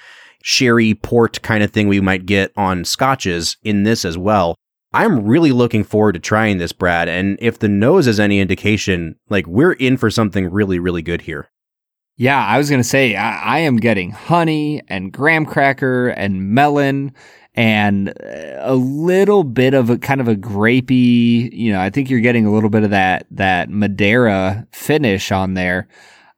sherry 0.43 0.93
port 0.93 1.41
kind 1.41 1.63
of 1.63 1.71
thing 1.71 1.87
we 1.87 2.01
might 2.01 2.25
get 2.25 2.51
on 2.55 2.85
scotches 2.85 3.57
in 3.63 3.83
this 3.83 4.05
as 4.05 4.17
well. 4.17 4.55
I'm 4.93 5.25
really 5.25 5.51
looking 5.51 5.83
forward 5.83 6.13
to 6.13 6.19
trying 6.19 6.57
this, 6.57 6.71
Brad. 6.71 7.09
And 7.09 7.37
if 7.41 7.59
the 7.59 7.67
nose 7.67 8.07
is 8.07 8.19
any 8.19 8.39
indication, 8.39 9.15
like 9.29 9.45
we're 9.47 9.73
in 9.73 9.97
for 9.97 10.09
something 10.09 10.49
really, 10.49 10.79
really 10.79 11.01
good 11.01 11.21
here. 11.21 11.49
Yeah, 12.15 12.43
I 12.43 12.57
was 12.57 12.69
gonna 12.69 12.83
say 12.83 13.15
I, 13.15 13.57
I 13.57 13.59
am 13.59 13.77
getting 13.77 14.11
honey 14.11 14.81
and 14.87 15.13
graham 15.13 15.45
cracker 15.45 16.07
and 16.09 16.49
melon 16.51 17.13
and 17.53 18.09
uh, 18.09 18.55
a 18.59 18.75
little 18.75 19.43
bit 19.43 19.73
of 19.73 19.89
a 19.89 19.97
kind 19.97 20.21
of 20.21 20.27
a 20.27 20.35
grapey. 20.35 21.51
You 21.51 21.73
know, 21.73 21.81
I 21.81 21.89
think 21.89 22.09
you're 22.09 22.19
getting 22.19 22.45
a 22.45 22.51
little 22.51 22.69
bit 22.69 22.83
of 22.83 22.89
that 22.89 23.27
that 23.31 23.69
Madeira 23.69 24.67
finish 24.71 25.31
on 25.31 25.53
there. 25.53 25.87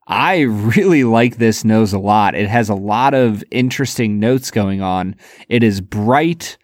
I 0.08 0.42
really 0.42 1.04
like 1.04 1.38
this 1.38 1.64
nose 1.64 1.94
a 1.94 2.00
lot. 2.00 2.36
It 2.36 2.50
has 2.50 2.68
a 2.68 2.76
lot 2.76 3.14
of 3.14 3.44
interesting 3.52 4.20
notes 4.20 4.50
going 4.50 4.82
on. 4.82 5.16
It 5.48 5.64
is 5.64 5.82
bright 5.82 6.58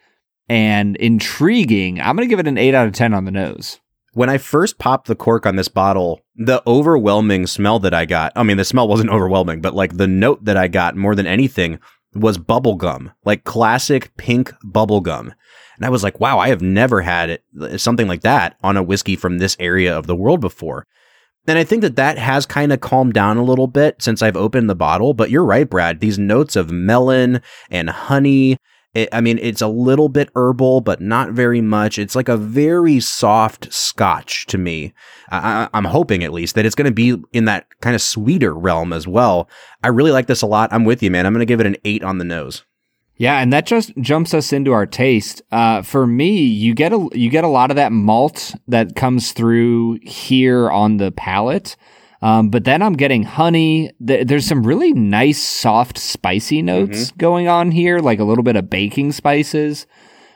and 0.48 0.96
intriguing. 0.96 2.00
I'm 2.00 2.16
gonna 2.16 2.26
give 2.26 2.40
it 2.40 2.48
an 2.48 2.58
eight 2.58 2.74
out 2.74 2.86
of 2.86 2.92
ten 2.92 3.14
on 3.14 3.24
the 3.24 3.30
nose. 3.30 3.80
When 4.12 4.30
I 4.30 4.38
first 4.38 4.78
popped 4.78 5.08
the 5.08 5.14
cork 5.14 5.44
on 5.44 5.56
this 5.56 5.68
bottle, 5.68 6.22
the 6.34 6.62
overwhelming 6.66 7.46
smell 7.46 7.78
that 7.80 7.92
I 7.92 8.06
got, 8.06 8.32
I 8.34 8.42
mean, 8.42 8.56
the 8.56 8.64
smell 8.64 8.88
wasn't 8.88 9.10
overwhelming, 9.10 9.60
but 9.60 9.74
like 9.74 9.96
the 9.96 10.06
note 10.06 10.44
that 10.44 10.56
I 10.56 10.68
got 10.68 10.96
more 10.96 11.14
than 11.14 11.26
anything 11.26 11.78
was 12.14 12.38
bubblegum, 12.38 13.12
like 13.24 13.44
classic 13.44 14.16
pink 14.16 14.52
bubblegum. 14.64 15.32
And 15.76 15.84
I 15.84 15.90
was 15.90 16.02
like, 16.02 16.18
wow, 16.18 16.38
I 16.38 16.48
have 16.48 16.62
never 16.62 17.02
had 17.02 17.28
it, 17.28 17.44
uh, 17.60 17.76
something 17.76 18.08
like 18.08 18.22
that 18.22 18.56
on 18.62 18.76
a 18.76 18.82
whiskey 18.82 19.16
from 19.16 19.38
this 19.38 19.56
area 19.60 19.96
of 19.96 20.06
the 20.06 20.16
world 20.16 20.40
before. 20.40 20.86
And 21.46 21.58
I 21.58 21.64
think 21.64 21.82
that 21.82 21.96
that 21.96 22.18
has 22.18 22.44
kind 22.46 22.72
of 22.72 22.80
calmed 22.80 23.12
down 23.12 23.36
a 23.36 23.44
little 23.44 23.68
bit 23.68 24.02
since 24.02 24.20
I've 24.22 24.36
opened 24.36 24.68
the 24.68 24.74
bottle. 24.74 25.14
But 25.14 25.30
you're 25.30 25.44
right, 25.44 25.68
Brad. 25.68 26.00
These 26.00 26.18
notes 26.18 26.56
of 26.56 26.70
melon 26.70 27.40
and 27.70 27.88
honey. 27.90 28.56
It, 28.96 29.10
I 29.12 29.20
mean, 29.20 29.38
it's 29.42 29.60
a 29.60 29.68
little 29.68 30.08
bit 30.08 30.30
herbal, 30.34 30.80
but 30.80 31.02
not 31.02 31.32
very 31.32 31.60
much. 31.60 31.98
It's 31.98 32.16
like 32.16 32.30
a 32.30 32.36
very 32.38 32.98
soft 32.98 33.70
scotch 33.70 34.46
to 34.46 34.56
me. 34.56 34.94
I, 35.30 35.68
I'm 35.74 35.84
hoping 35.84 36.24
at 36.24 36.32
least 36.32 36.54
that 36.54 36.64
it's 36.64 36.74
going 36.74 36.86
to 36.86 36.94
be 36.94 37.22
in 37.34 37.44
that 37.44 37.66
kind 37.82 37.94
of 37.94 38.00
sweeter 38.00 38.54
realm 38.54 38.94
as 38.94 39.06
well. 39.06 39.50
I 39.84 39.88
really 39.88 40.12
like 40.12 40.28
this 40.28 40.40
a 40.40 40.46
lot. 40.46 40.72
I'm 40.72 40.86
with 40.86 41.02
you, 41.02 41.10
man. 41.10 41.26
I'm 41.26 41.34
going 41.34 41.40
to 41.40 41.46
give 41.46 41.60
it 41.60 41.66
an 41.66 41.76
eight 41.84 42.02
on 42.02 42.16
the 42.16 42.24
nose. 42.24 42.64
Yeah, 43.18 43.38
and 43.38 43.52
that 43.52 43.66
just 43.66 43.92
jumps 43.98 44.32
us 44.32 44.50
into 44.50 44.72
our 44.72 44.86
taste. 44.86 45.42
Uh, 45.52 45.82
for 45.82 46.06
me, 46.06 46.38
you 46.40 46.74
get 46.74 46.94
a 46.94 47.08
you 47.12 47.28
get 47.28 47.44
a 47.44 47.48
lot 47.48 47.70
of 47.70 47.76
that 47.76 47.92
malt 47.92 48.54
that 48.66 48.96
comes 48.96 49.32
through 49.32 49.98
here 50.02 50.70
on 50.70 50.96
the 50.96 51.12
palate, 51.12 51.76
um, 52.22 52.50
but 52.50 52.64
then 52.64 52.82
I'm 52.82 52.94
getting 52.94 53.22
honey. 53.24 53.90
Th- 54.04 54.26
there's 54.26 54.46
some 54.46 54.66
really 54.66 54.92
nice, 54.92 55.42
soft, 55.42 55.98
spicy 55.98 56.62
notes 56.62 57.10
going 57.12 57.48
on 57.48 57.70
here, 57.70 57.98
like 57.98 58.18
a 58.18 58.24
little 58.24 58.44
bit 58.44 58.56
of 58.56 58.70
baking 58.70 59.12
spices. 59.12 59.86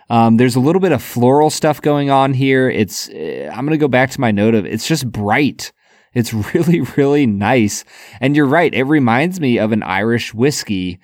Um, 0.09 0.37
there's 0.37 0.57
a 0.57 0.61
little 0.61 0.81
bit 0.81 0.93
of 0.93 1.03
floral 1.03 1.51
stuff 1.51 1.81
going 1.81 2.11
on 2.11 2.35
here. 2.35 2.69
It's 2.69 3.09
uh, 3.09 3.51
I'm 3.53 3.65
gonna 3.65 3.77
go 3.77 3.89
back 3.89 4.11
to 4.11 4.21
my 4.21 4.31
note 4.31 4.55
of 4.55 4.67
it's 4.67 4.87
just 4.87 5.11
bright. 5.11 5.73
It's 6.13 6.33
really 6.55 6.81
really 6.97 7.27
nice, 7.27 7.85
and 8.21 8.35
you're 8.35 8.47
right. 8.47 8.75
It 8.75 8.85
reminds 8.85 9.41
me 9.41 9.59
of 9.59 9.73
an 9.73 9.83
Irish 9.83 10.35
whiskey 10.35 11.01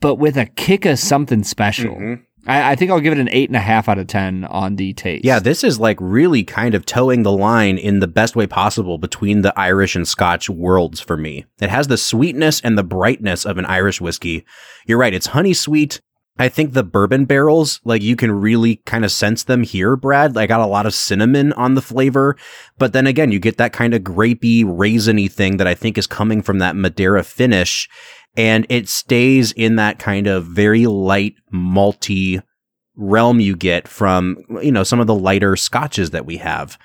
but 0.00 0.16
with 0.16 0.36
a 0.36 0.44
kick 0.44 0.84
of 0.84 0.98
something 0.98 1.42
special. 1.42 2.18
I, 2.46 2.72
I 2.72 2.76
think 2.76 2.90
I'll 2.90 3.00
give 3.00 3.12
it 3.12 3.18
an 3.18 3.28
eight 3.30 3.48
and 3.48 3.56
a 3.56 3.60
half 3.60 3.88
out 3.88 3.98
of 3.98 4.06
ten 4.06 4.44
on 4.44 4.76
the 4.76 4.92
taste. 4.92 5.24
Yeah, 5.24 5.38
this 5.38 5.64
is 5.64 5.80
like 5.80 5.98
really 6.00 6.44
kind 6.44 6.74
of 6.74 6.86
toeing 6.86 7.22
the 7.22 7.32
line 7.32 7.78
in 7.78 8.00
the 8.00 8.06
best 8.06 8.36
way 8.36 8.46
possible 8.46 8.98
between 8.98 9.42
the 9.42 9.58
Irish 9.58 9.96
and 9.96 10.06
Scotch 10.06 10.50
worlds 10.50 11.00
for 11.00 11.16
me. 11.16 11.46
It 11.60 11.70
has 11.70 11.88
the 11.88 11.96
sweetness 11.96 12.60
and 12.60 12.76
the 12.76 12.84
brightness 12.84 13.44
of 13.44 13.58
an 13.58 13.66
Irish 13.66 14.00
whiskey. 14.00 14.44
You're 14.86 14.98
right, 14.98 15.14
it's 15.14 15.28
honey 15.28 15.54
sweet. 15.54 16.00
I 16.36 16.48
think 16.48 16.72
the 16.72 16.82
bourbon 16.82 17.26
barrels, 17.26 17.80
like 17.84 18.02
you 18.02 18.16
can 18.16 18.32
really 18.32 18.76
kind 18.86 19.04
of 19.04 19.12
sense 19.12 19.44
them 19.44 19.62
here, 19.62 19.94
Brad. 19.94 20.36
I 20.36 20.48
got 20.48 20.60
a 20.60 20.66
lot 20.66 20.84
of 20.84 20.92
cinnamon 20.92 21.52
on 21.52 21.74
the 21.74 21.82
flavor, 21.82 22.36
but 22.76 22.92
then 22.92 23.06
again, 23.06 23.30
you 23.30 23.38
get 23.38 23.56
that 23.58 23.72
kind 23.72 23.94
of 23.94 24.02
grapey, 24.02 24.64
raisiny 24.64 25.30
thing 25.30 25.58
that 25.58 25.68
I 25.68 25.74
think 25.74 25.96
is 25.96 26.08
coming 26.08 26.42
from 26.42 26.58
that 26.58 26.74
Madeira 26.74 27.22
finish. 27.22 27.88
And 28.36 28.66
it 28.68 28.88
stays 28.88 29.52
in 29.52 29.76
that 29.76 29.98
kind 29.98 30.26
of 30.26 30.44
very 30.44 30.86
light, 30.86 31.34
malty 31.52 32.42
realm 32.96 33.40
you 33.40 33.56
get 33.56 33.88
from, 33.88 34.38
you 34.62 34.72
know, 34.72 34.84
some 34.84 35.00
of 35.00 35.06
the 35.06 35.14
lighter 35.14 35.56
scotches 35.56 36.10
that 36.10 36.26
we 36.26 36.38
have. 36.38 36.78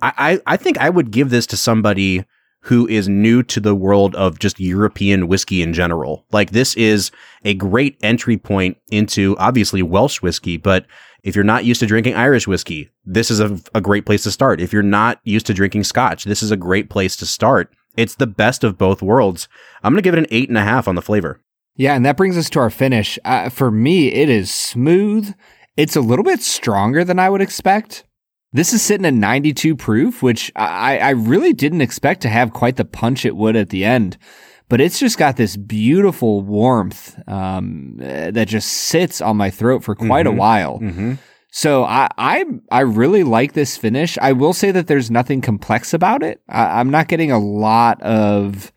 I, 0.00 0.12
I, 0.16 0.54
I 0.54 0.56
think 0.56 0.78
I 0.78 0.90
would 0.90 1.10
give 1.10 1.30
this 1.30 1.46
to 1.48 1.56
somebody 1.56 2.24
who 2.64 2.86
is 2.86 3.08
new 3.08 3.42
to 3.42 3.58
the 3.58 3.74
world 3.74 4.14
of 4.14 4.38
just 4.38 4.60
European 4.60 5.26
whiskey 5.26 5.62
in 5.62 5.72
general. 5.72 6.24
Like 6.30 6.50
this 6.50 6.74
is 6.74 7.10
a 7.44 7.54
great 7.54 7.98
entry 8.02 8.36
point 8.36 8.76
into 8.90 9.36
obviously 9.38 9.82
Welsh 9.82 10.22
whiskey, 10.22 10.56
but 10.56 10.86
if 11.24 11.34
you're 11.34 11.44
not 11.44 11.64
used 11.64 11.80
to 11.80 11.86
drinking 11.86 12.14
Irish 12.14 12.46
whiskey, 12.46 12.90
this 13.04 13.30
is 13.30 13.40
a, 13.40 13.58
a 13.74 13.80
great 13.80 14.06
place 14.06 14.22
to 14.24 14.30
start. 14.30 14.60
If 14.60 14.72
you're 14.72 14.82
not 14.82 15.20
used 15.24 15.46
to 15.46 15.54
drinking 15.54 15.84
Scotch, 15.84 16.24
this 16.24 16.42
is 16.42 16.52
a 16.52 16.56
great 16.56 16.88
place 16.88 17.16
to 17.16 17.26
start. 17.26 17.74
It's 17.96 18.14
the 18.14 18.26
best 18.26 18.64
of 18.64 18.78
both 18.78 19.02
worlds. 19.02 19.48
I'm 19.82 19.92
going 19.92 20.02
to 20.02 20.06
give 20.06 20.14
it 20.14 20.18
an 20.18 20.26
eight 20.30 20.48
and 20.48 20.58
a 20.58 20.62
half 20.62 20.88
on 20.88 20.94
the 20.94 21.02
flavor. 21.02 21.40
Yeah, 21.76 21.94
and 21.94 22.04
that 22.04 22.16
brings 22.16 22.36
us 22.36 22.50
to 22.50 22.58
our 22.58 22.70
finish. 22.70 23.18
Uh, 23.24 23.48
for 23.48 23.70
me, 23.70 24.08
it 24.12 24.28
is 24.28 24.50
smooth. 24.50 25.34
It's 25.76 25.96
a 25.96 26.00
little 26.00 26.24
bit 26.24 26.42
stronger 26.42 27.04
than 27.04 27.18
I 27.18 27.30
would 27.30 27.40
expect. 27.40 28.04
This 28.52 28.74
is 28.74 28.82
sitting 28.82 29.06
at 29.06 29.14
92 29.14 29.76
proof, 29.76 30.22
which 30.22 30.52
I, 30.54 30.98
I 30.98 31.10
really 31.10 31.54
didn't 31.54 31.80
expect 31.80 32.20
to 32.22 32.28
have 32.28 32.52
quite 32.52 32.76
the 32.76 32.84
punch 32.84 33.24
it 33.24 33.36
would 33.36 33.56
at 33.56 33.70
the 33.70 33.84
end. 33.84 34.18
But 34.68 34.80
it's 34.80 34.98
just 34.98 35.18
got 35.18 35.36
this 35.36 35.56
beautiful 35.56 36.42
warmth 36.42 37.18
um, 37.28 37.94
that 37.98 38.48
just 38.48 38.68
sits 38.68 39.20
on 39.20 39.36
my 39.36 39.50
throat 39.50 39.84
for 39.84 39.94
quite 39.94 40.26
mm-hmm. 40.26 40.36
a 40.36 40.38
while. 40.38 40.78
Mm-hmm. 40.78 41.14
So 41.54 41.84
I, 41.84 42.08
I 42.16 42.44
I 42.70 42.80
really 42.80 43.24
like 43.24 43.52
this 43.52 43.76
finish. 43.76 44.16
I 44.18 44.32
will 44.32 44.54
say 44.54 44.70
that 44.70 44.86
there's 44.86 45.10
nothing 45.10 45.42
complex 45.42 45.92
about 45.92 46.22
it. 46.22 46.40
I, 46.48 46.80
I'm 46.80 46.88
not 46.90 47.08
getting 47.08 47.30
a 47.30 47.38
lot 47.38 48.00
of 48.02 48.72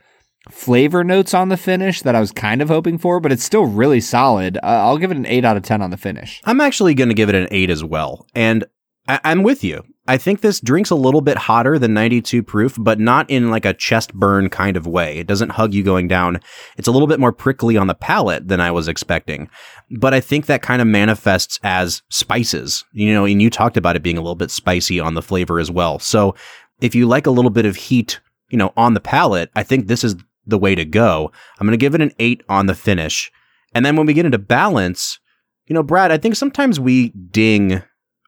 flavor 0.49 1.03
notes 1.03 1.33
on 1.33 1.47
the 1.47 1.57
finish 1.57 2.01
that 2.01 2.15
I 2.15 2.19
was 2.19 2.33
kind 2.33 2.61
of 2.61 2.67
hoping 2.67 2.97
for, 2.97 3.21
but 3.21 3.31
it's 3.31 3.45
still 3.45 3.65
really 3.65 4.01
solid. 4.01 4.57
Uh, 4.57 4.59
I'll 4.65 4.97
give 4.97 5.09
it 5.09 5.17
an 5.17 5.25
8 5.25 5.45
out 5.45 5.57
of 5.57 5.63
10 5.63 5.81
on 5.81 5.89
the 5.89 5.97
finish. 5.97 6.41
I'm 6.43 6.61
actually 6.61 6.93
going 6.93 7.07
to 7.09 7.15
give 7.15 7.29
it 7.29 7.35
an 7.35 7.47
8 7.49 7.69
as 7.69 7.83
well. 7.83 8.27
And 8.35 8.65
I- 9.07 9.21
am 9.23 9.41
with 9.41 9.63
you. 9.63 9.83
I 10.07 10.17
think 10.17 10.41
this 10.41 10.59
drink's 10.59 10.91
a 10.91 10.95
little 10.95 11.21
bit 11.21 11.37
hotter 11.37 11.79
than 11.79 11.95
92 11.95 12.43
proof, 12.43 12.77
but 12.79 12.99
not 12.99 13.27
in 13.29 13.49
like 13.49 13.65
a 13.65 13.73
chest 13.73 14.13
burn 14.13 14.49
kind 14.49 14.77
of 14.77 14.85
way. 14.85 15.17
It 15.17 15.25
doesn't 15.25 15.49
hug 15.49 15.73
you 15.73 15.81
going 15.81 16.07
down. 16.07 16.39
It's 16.77 16.87
a 16.87 16.91
little 16.91 17.07
bit 17.07 17.19
more 17.19 17.31
prickly 17.31 17.75
on 17.75 17.87
the 17.87 17.95
palate 17.95 18.47
than 18.47 18.61
I 18.61 18.69
was 18.69 18.87
expecting. 18.87 19.49
But 19.89 20.13
I 20.13 20.19
think 20.19 20.45
that 20.45 20.61
kind 20.61 20.79
of 20.81 20.87
manifests 20.87 21.59
as 21.63 22.03
spices, 22.09 22.85
you 22.91 23.13
know, 23.13 23.25
and 23.25 23.41
you 23.41 23.49
talked 23.49 23.77
about 23.77 23.95
it 23.95 24.03
being 24.03 24.17
a 24.17 24.21
little 24.21 24.35
bit 24.35 24.51
spicy 24.51 24.99
on 24.99 25.15
the 25.15 25.23
flavor 25.23 25.59
as 25.59 25.71
well. 25.71 25.97
So 25.97 26.35
if 26.81 26.93
you 26.93 27.07
like 27.07 27.25
a 27.25 27.31
little 27.31 27.51
bit 27.51 27.65
of 27.65 27.75
heat, 27.75 28.19
you 28.49 28.59
know, 28.59 28.73
on 28.77 28.93
the 28.93 28.99
palate, 28.99 29.49
I 29.55 29.63
think 29.63 29.87
this 29.87 30.03
is 30.03 30.15
the 30.45 30.59
way 30.59 30.75
to 30.75 30.85
go. 30.85 31.31
I'm 31.59 31.65
going 31.65 31.77
to 31.77 31.83
give 31.83 31.95
it 31.95 32.01
an 32.01 32.13
eight 32.19 32.43
on 32.47 32.67
the 32.67 32.75
finish. 32.75 33.31
And 33.73 33.83
then 33.83 33.95
when 33.95 34.05
we 34.05 34.13
get 34.13 34.25
into 34.25 34.37
balance, 34.37 35.19
you 35.65 35.73
know, 35.73 35.81
Brad, 35.81 36.11
I 36.11 36.19
think 36.19 36.35
sometimes 36.35 36.79
we 36.79 37.09
ding 37.09 37.81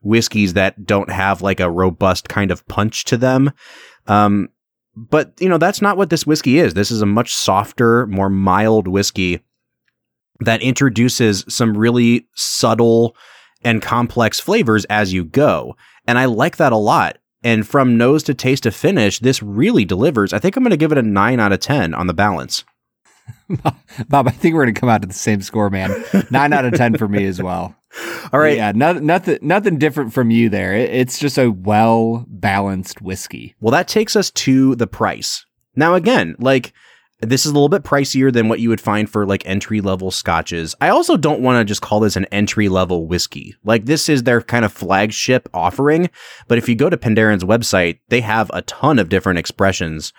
whiskeys 0.08 0.54
that 0.54 0.86
don't 0.86 1.12
have 1.12 1.42
like 1.42 1.60
a 1.60 1.70
robust 1.70 2.30
kind 2.30 2.52
of 2.52 2.66
punch 2.68 3.06
to 3.06 3.18
them. 3.18 3.52
Um, 4.08 4.50
but 4.96 5.34
you 5.40 5.50
know, 5.50 5.58
that's 5.58 5.82
not 5.82 5.98
what 5.98 6.10
this 6.10 6.26
whiskey 6.26 6.58
is. 6.58 6.74
This 6.74 6.90
is 6.90 7.02
a 7.02 7.06
much 7.06 7.34
softer, 7.34 8.08
more 8.08 8.30
mild 8.30 8.88
whiskey 8.88 9.42
that 10.40 10.62
introduces 10.62 11.46
some 11.48 11.78
really 11.78 12.28
subtle 12.36 13.16
and 13.64 13.82
complex 13.82 14.40
flavors 14.40 14.86
as 14.86 15.14
you 15.14 15.24
go. 15.24 15.76
And 16.08 16.18
I 16.18 16.26
like 16.26 16.58
that 16.58 16.72
a 16.72 16.78
lot. 16.78 17.18
And 17.44 17.68
from 17.68 17.98
nose 17.98 18.24
to 18.24 18.34
taste 18.34 18.64
to 18.64 18.72
finish, 18.72 19.20
this 19.20 19.44
really 19.44 19.86
delivers. 19.86 20.34
I 20.34 20.40
think 20.40 20.56
I'm 20.56 20.64
going 20.64 20.72
to 20.72 20.78
give 20.78 20.92
it 20.92 20.98
a 20.98 21.04
9 21.04 21.40
out 21.40 21.54
of 21.54 21.60
10 21.60 21.94
on 21.94 22.08
the 22.08 22.14
balance. 22.14 22.64
Bob, 24.10 24.28
I 24.28 24.32
think 24.32 24.56
we're 24.56 24.64
going 24.64 24.74
to 24.74 24.80
come 24.80 24.90
out 24.90 25.02
to 25.02 25.08
the 25.08 25.14
same 25.14 25.42
score, 25.42 25.70
man. 25.70 26.04
9 26.32 26.54
out 26.54 26.66
of 26.66 26.74
10 26.74 26.98
for 26.98 27.08
me 27.08 27.26
as 27.26 27.42
well. 27.42 27.76
All 28.34 28.40
right. 28.40 28.58
Yeah, 28.58 28.72
no, 28.76 28.94
nothing 28.94 29.40
nothing 29.42 29.78
different 29.78 30.14
from 30.14 30.32
you 30.32 30.50
there. 30.50 30.74
it's 30.74 31.20
just 31.20 31.38
a 31.38 31.50
well 31.50 32.26
balanced 32.28 33.02
whiskey. 33.02 33.56
Well, 33.60 33.72
that 33.72 33.88
takes 33.88 34.16
us 34.16 34.32
to 34.32 34.76
the 34.76 34.88
price. 34.88 35.46
Now 35.76 35.94
again, 35.94 36.36
like 36.40 36.74
this 37.22 37.46
is 37.46 37.52
a 37.52 37.54
little 37.54 37.70
bit 37.70 37.84
pricier 37.84 38.32
than 38.32 38.48
what 38.48 38.60
you 38.60 38.70
would 38.70 38.82
find 38.82 39.10
for 39.10 39.26
like 39.26 39.46
entry 39.48 39.82
level 39.82 40.12
scotches. 40.12 40.76
I 40.80 40.90
also 40.90 41.18
don't 41.18 41.42
want 41.42 41.60
to 41.60 41.66
just 41.66 41.82
call 41.82 42.00
this 42.00 42.16
an 42.16 42.26
entry 42.26 42.70
level 42.70 43.08
whiskey. 43.08 43.56
Like 43.64 43.86
this 43.86 44.08
is 44.08 44.24
their 44.24 44.42
kind 44.42 44.66
of 44.66 44.72
flagship 44.72 45.50
offering, 45.54 46.10
but 46.48 46.60
if 46.60 46.70
you 46.70 46.76
go 46.76 46.90
to 46.90 46.98
Penderyn's 46.98 47.44
website, 47.44 48.00
they 48.10 48.22
have 48.22 48.52
a 48.54 48.62
ton 48.64 49.00
of 49.00 49.10
different 49.10 49.40
expressions 49.40 50.14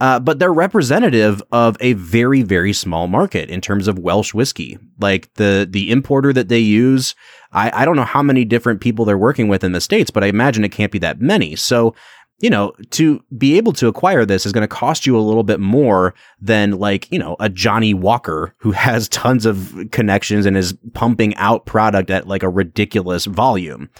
uh, 0.00 0.18
but 0.18 0.38
they're 0.38 0.52
representative 0.52 1.42
of 1.52 1.76
a 1.80 1.92
very, 1.92 2.42
very 2.42 2.72
small 2.72 3.06
market 3.06 3.50
in 3.50 3.60
terms 3.60 3.86
of 3.86 3.98
Welsh 3.98 4.32
whiskey. 4.32 4.78
Like 4.98 5.32
the 5.34 5.68
the 5.70 5.90
importer 5.90 6.32
that 6.32 6.48
they 6.48 6.58
use, 6.58 7.14
I, 7.52 7.70
I 7.82 7.84
don't 7.84 7.96
know 7.96 8.04
how 8.04 8.22
many 8.22 8.46
different 8.46 8.80
people 8.80 9.04
they're 9.04 9.18
working 9.18 9.48
with 9.48 9.62
in 9.62 9.72
the 9.72 9.80
States, 9.80 10.10
but 10.10 10.24
I 10.24 10.28
imagine 10.28 10.64
it 10.64 10.72
can't 10.72 10.90
be 10.90 10.98
that 11.00 11.20
many. 11.20 11.54
So, 11.54 11.94
you 12.38 12.48
know, 12.48 12.72
to 12.92 13.22
be 13.36 13.58
able 13.58 13.74
to 13.74 13.88
acquire 13.88 14.24
this 14.24 14.46
is 14.46 14.52
going 14.52 14.62
to 14.62 14.68
cost 14.68 15.06
you 15.06 15.18
a 15.18 15.20
little 15.20 15.42
bit 15.42 15.60
more 15.60 16.14
than 16.40 16.78
like, 16.78 17.10
you 17.12 17.18
know, 17.18 17.36
a 17.38 17.50
Johnnie 17.50 17.92
Walker 17.92 18.54
who 18.58 18.70
has 18.72 19.06
tons 19.10 19.44
of 19.44 19.74
connections 19.92 20.46
and 20.46 20.56
is 20.56 20.74
pumping 20.94 21.34
out 21.36 21.66
product 21.66 22.10
at 22.10 22.26
like 22.26 22.42
a 22.42 22.48
ridiculous 22.48 23.26
volume. 23.26 23.90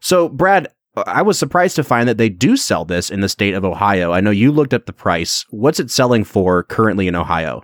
So, 0.00 0.28
Brad, 0.28 0.68
I 0.96 1.22
was 1.22 1.38
surprised 1.38 1.76
to 1.76 1.84
find 1.84 2.08
that 2.08 2.18
they 2.18 2.28
do 2.28 2.56
sell 2.56 2.84
this 2.84 3.10
in 3.10 3.20
the 3.20 3.28
state 3.28 3.54
of 3.54 3.64
Ohio. 3.64 4.12
I 4.12 4.20
know 4.20 4.30
you 4.30 4.50
looked 4.50 4.74
up 4.74 4.86
the 4.86 4.92
price. 4.92 5.46
What's 5.50 5.78
it 5.78 5.88
selling 5.90 6.24
for 6.24 6.64
currently 6.64 7.06
in 7.06 7.14
Ohio? 7.14 7.62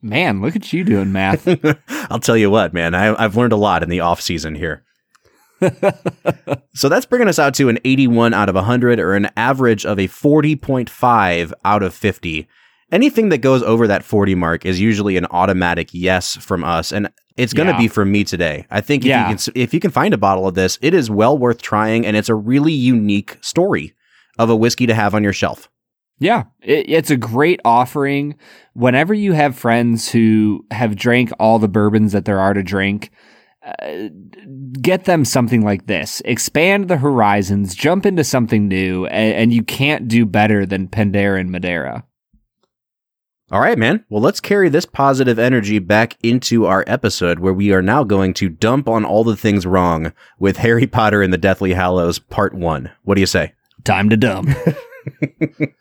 Man, 0.03 0.43
look 0.43 0.55
at 0.55 0.71
you 0.73 0.85
doing 0.85 1.13
math. 1.13 1.49
I'll 2.11 2.19
tell 2.19 2.37
you 2.37 2.51
what, 2.51 2.75
man, 2.75 2.95
I, 2.95 3.15
I've 3.23 3.37
learned 3.37 3.55
a 3.55 3.57
lot 3.57 3.83
in 3.83 3.89
the 3.89 4.01
off 4.01 4.21
season 4.21 4.55
here. 4.55 4.85
so 6.75 6.89
that's 6.89 7.07
bringing 7.07 7.29
us 7.29 7.39
out 7.39 7.55
to 7.55 7.71
an 7.71 7.79
81 7.85 8.35
out 8.35 8.49
of 8.51 8.55
100 8.55 8.99
or 8.99 9.15
an 9.15 9.31
average 9.37 9.87
of 9.87 9.99
a 9.99 10.09
40.5 10.09 11.53
out 11.65 11.83
of 11.83 11.95
50. 11.95 12.49
Anything 12.93 13.31
that 13.31 13.39
goes 13.39 13.63
over 13.63 13.87
that 13.89 14.05
40 14.05 14.35
mark 14.37 14.65
is 14.65 14.81
usually 14.81 15.17
an 15.17 15.27
automatic 15.31 15.89
yes 15.93 16.37
from 16.37 16.63
us 16.63 16.93
and 16.93 17.11
it's 17.37 17.53
going 17.55 17.67
to 17.67 17.73
Yeah. 17.73 17.79
be 17.79 17.89
from 17.89 18.13
me 18.13 18.23
today. 18.25 18.67
I 18.71 18.81
think 18.83 19.03
if 19.05 19.09
Yeah. 19.09 19.29
you 19.31 19.37
can 19.37 19.53
if 19.57 19.73
you 19.75 19.81
can 19.81 19.91
find 19.91 20.13
a 20.15 20.19
bottle 20.19 20.47
of 20.47 20.55
this, 20.55 20.79
it 20.83 20.93
is 20.95 21.11
well 21.11 21.37
worth 21.37 21.63
trying 21.63 22.05
and 22.07 22.17
it's 22.17 22.29
a 22.29 22.35
really 22.35 22.73
unique 22.73 23.39
story 23.41 23.95
of 24.39 24.51
a 24.51 24.57
whiskey 24.57 24.87
to 24.87 24.95
have 24.95 25.15
on 25.15 25.23
your 25.23 25.33
shelf. 25.33 25.69
Yeah, 26.19 26.45
it, 26.63 26.89
it's 26.89 27.11
a 27.11 27.17
great 27.17 27.59
offering. 27.65 28.37
Whenever 28.75 29.13
you 29.15 29.33
have 29.33 29.57
friends 29.57 30.11
who 30.11 30.65
have 30.71 30.95
drank 30.95 31.33
all 31.41 31.59
the 31.59 31.69
bourbons 31.69 32.13
that 32.13 32.27
there 32.27 32.39
are 32.39 32.55
to 32.55 32.63
drink, 32.63 33.11
uh, 33.65 34.09
get 34.81 35.05
them 35.05 35.25
something 35.25 35.63
like 35.63 35.87
this. 35.87 36.21
Expand 36.25 36.89
the 36.89 36.99
horizons, 36.99 37.75
jump 37.75 38.07
into 38.07 38.23
something 38.25 38.69
new, 38.69 39.07
and, 39.07 39.35
and 39.35 39.53
you 39.53 39.63
can't 39.65 40.07
do 40.07 40.25
better 40.27 40.65
than 40.67 40.87
Penderyn 40.87 41.49
Madeira. 41.49 42.05
All 43.53 43.61
right, 43.61 43.77
man. 43.77 44.03
Well, 44.09 44.23
let's 44.23 44.41
carry 44.41 44.71
this 44.71 44.87
positive 44.87 45.39
energy 45.39 45.79
back 45.79 46.17
into 46.23 46.65
our 46.65 46.85
episode 46.87 47.39
where 47.39 47.53
we 47.53 47.71
are 47.71 47.83
now 47.83 48.03
going 48.03 48.33
to 48.35 48.49
dump 48.49 48.89
on 48.89 49.05
all 49.05 49.25
the 49.25 49.37
things 49.37 49.67
wrong 49.67 50.15
with 50.39 50.57
Harry 50.57 50.87
Potter 50.87 51.21
and 51.21 51.35
the 51.35 51.39
Deathly 51.39 51.75
Hallows 51.75 52.19
Part 52.19 52.55
1. 52.55 52.91
What 53.03 53.17
do 53.17 53.21
you 53.21 53.27
say? 53.27 53.53
Time 53.85 54.09
to 54.09 54.17
dump. 54.17 54.49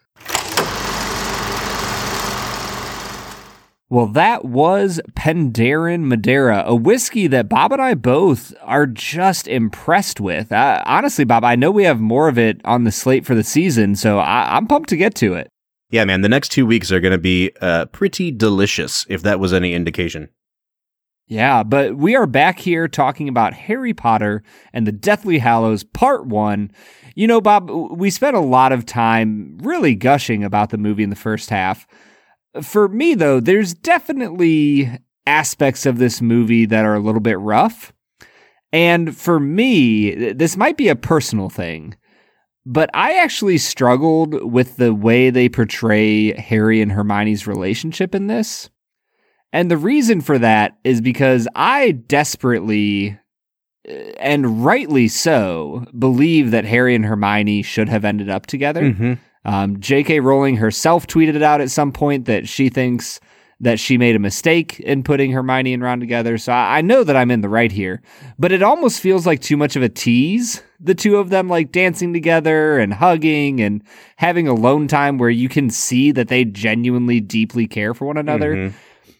Well, 3.89 4.07
that 4.07 4.45
was 4.45 5.01
Penderyn 5.15 6.05
Madeira, 6.05 6.63
a 6.65 6.73
whiskey 6.73 7.27
that 7.27 7.49
Bob 7.49 7.73
and 7.73 7.81
I 7.81 7.93
both 7.93 8.53
are 8.61 8.87
just 8.87 9.49
impressed 9.49 10.21
with. 10.21 10.49
Uh, 10.49 10.81
honestly, 10.85 11.25
Bob, 11.25 11.43
I 11.43 11.57
know 11.57 11.71
we 11.71 11.83
have 11.83 11.99
more 11.99 12.29
of 12.29 12.37
it 12.39 12.61
on 12.63 12.85
the 12.85 12.91
slate 12.93 13.25
for 13.25 13.35
the 13.35 13.43
season, 13.43 13.97
so 13.97 14.17
I- 14.19 14.55
I'm 14.55 14.65
pumped 14.65 14.87
to 14.91 14.95
get 14.97 15.13
to 15.15 15.33
it. 15.33 15.50
Yeah, 15.91 16.05
man, 16.05 16.21
the 16.21 16.29
next 16.29 16.49
two 16.49 16.65
weeks 16.65 16.91
are 16.91 17.01
going 17.01 17.11
to 17.11 17.17
be 17.17 17.51
uh, 17.59 17.85
pretty 17.87 18.31
delicious, 18.31 19.05
if 19.09 19.21
that 19.23 19.39
was 19.39 19.53
any 19.53 19.73
indication. 19.73 20.29
Yeah, 21.27 21.63
but 21.63 21.95
we 21.95 22.15
are 22.15 22.25
back 22.25 22.59
here 22.59 22.87
talking 22.87 23.29
about 23.29 23.53
Harry 23.53 23.93
Potter 23.93 24.43
and 24.73 24.87
the 24.87 24.91
Deathly 24.91 25.37
Hallows 25.37 25.83
Part 25.83 26.25
1. 26.27 26.71
You 27.15 27.27
know, 27.27 27.41
Bob, 27.41 27.69
we 27.69 28.09
spent 28.09 28.35
a 28.35 28.41
lot 28.41 28.71
of 28.71 28.85
time 28.85 29.57
really 29.61 29.95
gushing 29.95 30.43
about 30.43 30.69
the 30.69 30.77
movie 30.77 31.03
in 31.03 31.09
the 31.09 31.15
first 31.15 31.49
half. 31.49 31.85
For 32.61 32.87
me, 32.87 33.13
though, 33.13 33.39
there's 33.39 33.73
definitely 33.73 34.89
aspects 35.25 35.85
of 35.85 35.99
this 35.99 36.21
movie 36.21 36.65
that 36.65 36.85
are 36.85 36.95
a 36.95 36.99
little 36.99 37.21
bit 37.21 37.39
rough. 37.39 37.93
And 38.73 39.15
for 39.15 39.39
me, 39.39 40.33
this 40.33 40.55
might 40.55 40.77
be 40.77 40.87
a 40.87 40.95
personal 40.95 41.49
thing, 41.49 41.95
but 42.65 42.89
I 42.93 43.17
actually 43.17 43.57
struggled 43.57 44.51
with 44.51 44.77
the 44.77 44.93
way 44.93 45.29
they 45.29 45.49
portray 45.49 46.33
Harry 46.33 46.81
and 46.81 46.91
Hermione's 46.91 47.47
relationship 47.47 48.13
in 48.13 48.27
this. 48.27 48.69
And 49.53 49.69
the 49.69 49.77
reason 49.77 50.21
for 50.21 50.37
that 50.39 50.77
is 50.83 51.01
because 51.01 51.47
I 51.55 51.91
desperately 51.91 53.19
uh, 53.87 53.91
and 54.19 54.63
rightly 54.63 55.07
so 55.07 55.85
believe 55.97 56.51
that 56.51 56.65
Harry 56.65 56.95
and 56.95 57.05
Hermione 57.05 57.63
should 57.63 57.89
have 57.89 58.05
ended 58.05 58.29
up 58.29 58.45
together. 58.45 58.83
Mm-hmm. 58.83 59.13
Um, 59.43 59.79
J.K. 59.79 60.19
Rowling 60.19 60.57
herself 60.57 61.07
tweeted 61.07 61.35
it 61.35 61.41
out 61.41 61.61
at 61.61 61.71
some 61.71 61.91
point 61.91 62.25
that 62.25 62.47
she 62.47 62.69
thinks 62.69 63.19
that 63.61 63.79
she 63.79 63.95
made 63.97 64.15
a 64.15 64.19
mistake 64.19 64.79
in 64.79 65.03
putting 65.03 65.31
Hermione 65.31 65.73
and 65.73 65.83
Ron 65.83 65.99
together. 65.99 66.39
So 66.39 66.51
I, 66.51 66.79
I 66.79 66.81
know 66.81 67.03
that 67.03 67.15
I'm 67.15 67.29
in 67.29 67.41
the 67.41 67.49
right 67.49 67.71
here, 67.71 68.01
but 68.39 68.51
it 68.51 68.63
almost 68.63 68.99
feels 68.99 69.27
like 69.27 69.39
too 69.39 69.55
much 69.55 69.75
of 69.75 69.83
a 69.83 69.89
tease. 69.89 70.63
The 70.79 70.95
two 70.95 71.17
of 71.17 71.29
them 71.29 71.47
like 71.47 71.71
dancing 71.71 72.11
together 72.11 72.79
and 72.79 72.91
hugging 72.91 73.61
and 73.61 73.83
having 74.17 74.47
alone 74.47 74.87
time 74.87 75.19
where 75.19 75.29
you 75.29 75.47
can 75.47 75.69
see 75.69 76.11
that 76.11 76.27
they 76.27 76.43
genuinely 76.43 77.19
deeply 77.19 77.67
care 77.67 77.93
for 77.93 78.05
one 78.05 78.17
another. 78.17 78.55
Mhm. 78.55 78.73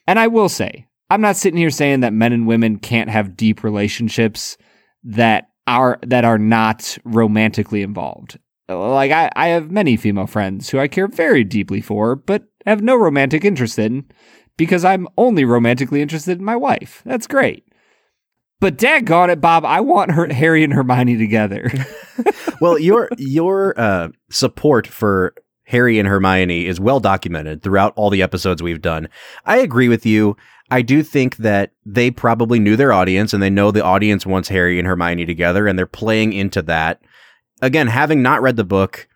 And 0.08 0.18
I 0.18 0.26
will 0.26 0.50
say, 0.50 0.88
I'm 1.12 1.22
not 1.22 1.38
sitting 1.38 1.60
here 1.60 1.70
saying 1.70 2.00
that 2.00 2.14
men 2.14 2.34
and 2.34 2.48
women 2.48 2.80
can't 2.80 3.12
have 3.12 3.38
deep 3.38 3.64
relationships 3.64 4.58
that 5.04 5.50
are 5.68 6.00
that 6.02 6.26
are 6.26 6.39
not 6.39 6.98
romantically 7.06 7.84
involved. 7.84 8.39
Like 8.68 9.12
I, 9.12 9.30
I 9.36 9.50
have 9.50 9.70
many 9.70 9.98
female 9.98 10.26
friends 10.28 10.70
who 10.70 10.80
I 10.80 10.88
care 10.88 11.08
very 11.08 11.44
deeply 11.44 11.82
for, 11.82 12.16
but 12.16 12.46
have 12.66 12.82
no 12.82 12.95
romantic 12.95 13.43
interest 13.45 13.80
in 13.80 14.05
because 14.57 14.86
I'm 14.86 15.07
only 15.18 15.45
romantically 15.45 16.01
interested 16.01 16.39
in 16.39 16.45
my 16.45 16.55
wife. 16.55 17.01
That's 17.05 17.28
great. 17.28 17.66
But 18.59 18.78
daggone 18.78 19.30
it, 19.30 19.41
Bob, 19.41 19.66
I 19.66 19.82
want 19.82 20.12
her, 20.12 20.32
Harry 20.32 20.64
and 20.64 20.72
Hermione 20.72 21.18
together. 21.18 21.72
well, 22.62 22.78
your 22.78 23.09
your 23.18 23.74
uh, 23.80 24.09
support 24.30 24.86
for 24.86 25.34
Harry 25.66 25.97
and 25.97 26.07
Hermione 26.07 26.68
is 26.68 26.80
well 26.80 26.99
documented 26.99 27.64
throughout 27.64 27.93
all 27.95 28.12
the 28.12 28.22
episodes 28.22 28.62
we've 28.62 28.82
done. 28.82 29.09
I 29.45 29.57
agree 29.57 29.89
with 29.89 30.05
you. 30.05 30.38
I 30.70 30.84
do 30.84 31.01
think 31.01 31.38
that 31.38 31.72
they 31.86 32.12
probably 32.12 32.59
knew 32.59 32.76
their 32.76 32.93
audience 32.93 33.34
and 33.34 33.41
they 33.41 33.49
know 33.49 33.72
the 33.72 33.84
audience 33.84 34.26
wants 34.26 34.49
Harry 34.49 34.78
and 34.78 34.88
Hermione 34.88 35.26
together 35.26 35.68
and 35.68 35.78
they're 35.78 35.88
playing 35.88 36.34
into 36.34 36.62
that. 36.64 37.01
Again, 37.62 37.88
having 37.88 38.22
not 38.22 38.41
read 38.41 38.57
the 38.57 38.64
book, 38.64 39.07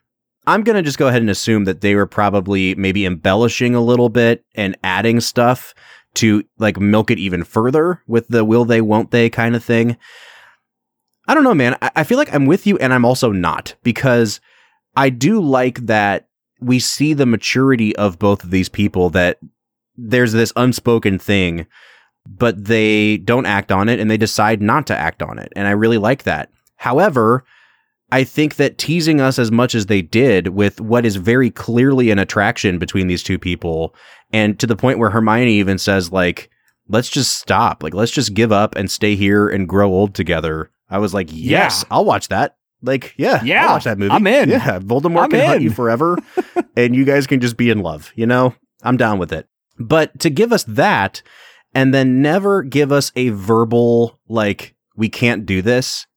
I'm 0.47 0.63
going 0.63 0.75
to 0.75 0.81
just 0.81 0.97
go 0.97 1.07
ahead 1.07 1.21
and 1.21 1.29
assume 1.29 1.65
that 1.65 1.81
they 1.81 1.95
were 1.95 2.05
probably 2.05 2.75
maybe 2.75 3.05
embellishing 3.05 3.75
a 3.75 3.81
little 3.81 4.09
bit 4.09 4.45
and 4.55 4.77
adding 4.83 5.19
stuff 5.19 5.73
to 6.15 6.43
like 6.57 6.79
milk 6.79 7.11
it 7.11 7.19
even 7.19 7.43
further 7.43 8.01
with 8.07 8.27
the 8.27 8.45
will 8.45 8.65
they, 8.65 8.81
won't 8.81 9.11
they 9.11 9.29
kind 9.29 9.55
of 9.55 9.63
thing. 9.63 9.97
I 11.27 11.33
don't 11.33 11.43
know, 11.43 11.53
man. 11.53 11.75
I, 11.81 11.91
I 11.97 12.03
feel 12.03 12.17
like 12.17 12.33
I'm 12.33 12.45
with 12.45 12.67
you 12.67 12.77
and 12.77 12.93
I'm 12.93 13.05
also 13.05 13.31
not 13.31 13.75
because 13.83 14.39
I 14.95 15.09
do 15.09 15.41
like 15.41 15.87
that 15.87 16.27
we 16.61 16.79
see 16.79 17.13
the 17.13 17.25
maturity 17.25 17.95
of 17.95 18.19
both 18.19 18.43
of 18.43 18.51
these 18.51 18.69
people 18.69 19.09
that 19.11 19.39
there's 19.97 20.33
this 20.33 20.53
unspoken 20.55 21.19
thing, 21.19 21.67
but 22.25 22.65
they 22.65 23.17
don't 23.17 23.45
act 23.45 23.71
on 23.71 23.89
it 23.89 23.99
and 23.99 24.09
they 24.09 24.17
decide 24.17 24.61
not 24.61 24.87
to 24.87 24.97
act 24.97 25.21
on 25.21 25.39
it. 25.39 25.51
And 25.55 25.67
I 25.67 25.71
really 25.71 25.97
like 25.97 26.23
that. 26.23 26.49
However, 26.77 27.43
I 28.15 28.23
think 28.23 28.55
that 28.55 28.77
teasing 28.77 29.19
us 29.19 29.37
as 29.37 29.51
much 29.51 29.75
as 29.75 29.87
they 29.87 30.01
did 30.01 30.47
with 30.47 30.79
what 30.79 31.05
is 31.05 31.17
very 31.17 31.51
clearly 31.51 32.11
an 32.11 32.17
attraction 32.17 32.79
between 32.79 33.07
these 33.07 33.21
two 33.21 33.37
people, 33.37 33.93
and 34.31 34.57
to 34.61 34.65
the 34.65 34.77
point 34.77 34.99
where 34.99 35.09
Hermione 35.09 35.51
even 35.59 35.77
says, 35.77 36.13
like, 36.13 36.49
let's 36.87 37.09
just 37.09 37.37
stop. 37.37 37.83
Like, 37.83 37.93
let's 37.93 38.13
just 38.13 38.33
give 38.33 38.53
up 38.53 38.73
and 38.77 38.89
stay 38.89 39.17
here 39.17 39.49
and 39.49 39.67
grow 39.67 39.89
old 39.89 40.15
together. 40.15 40.71
I 40.89 40.99
was 40.99 41.13
like, 41.13 41.27
yes, 41.29 41.83
Yeah. 41.83 41.93
I'll 41.93 42.05
watch 42.05 42.29
that. 42.29 42.55
Like, 42.81 43.13
yeah, 43.17 43.43
Yeah, 43.43 43.65
I'll 43.65 43.73
watch 43.73 43.83
that 43.83 43.97
movie. 43.97 44.13
I'm 44.13 44.27
in. 44.27 44.47
Yeah, 44.47 44.79
Voldemort 44.79 45.25
I'm 45.25 45.31
can 45.31 45.45
hunt 45.45 45.57
in. 45.57 45.63
you 45.63 45.71
forever, 45.71 46.17
and 46.77 46.95
you 46.95 47.03
guys 47.03 47.27
can 47.27 47.41
just 47.41 47.57
be 47.57 47.69
in 47.69 47.79
love. 47.79 48.13
You 48.15 48.27
know, 48.27 48.55
I'm 48.81 48.95
down 48.95 49.19
with 49.19 49.33
it. 49.33 49.49
But 49.77 50.17
to 50.21 50.29
give 50.29 50.53
us 50.53 50.63
that, 50.69 51.21
and 51.73 51.93
then 51.93 52.21
never 52.21 52.63
give 52.63 52.93
us 52.93 53.11
a 53.17 53.27
verbal 53.31 54.21
like, 54.29 54.73
we 54.95 55.09
can't 55.09 55.45
do 55.45 55.61
this. 55.61 56.07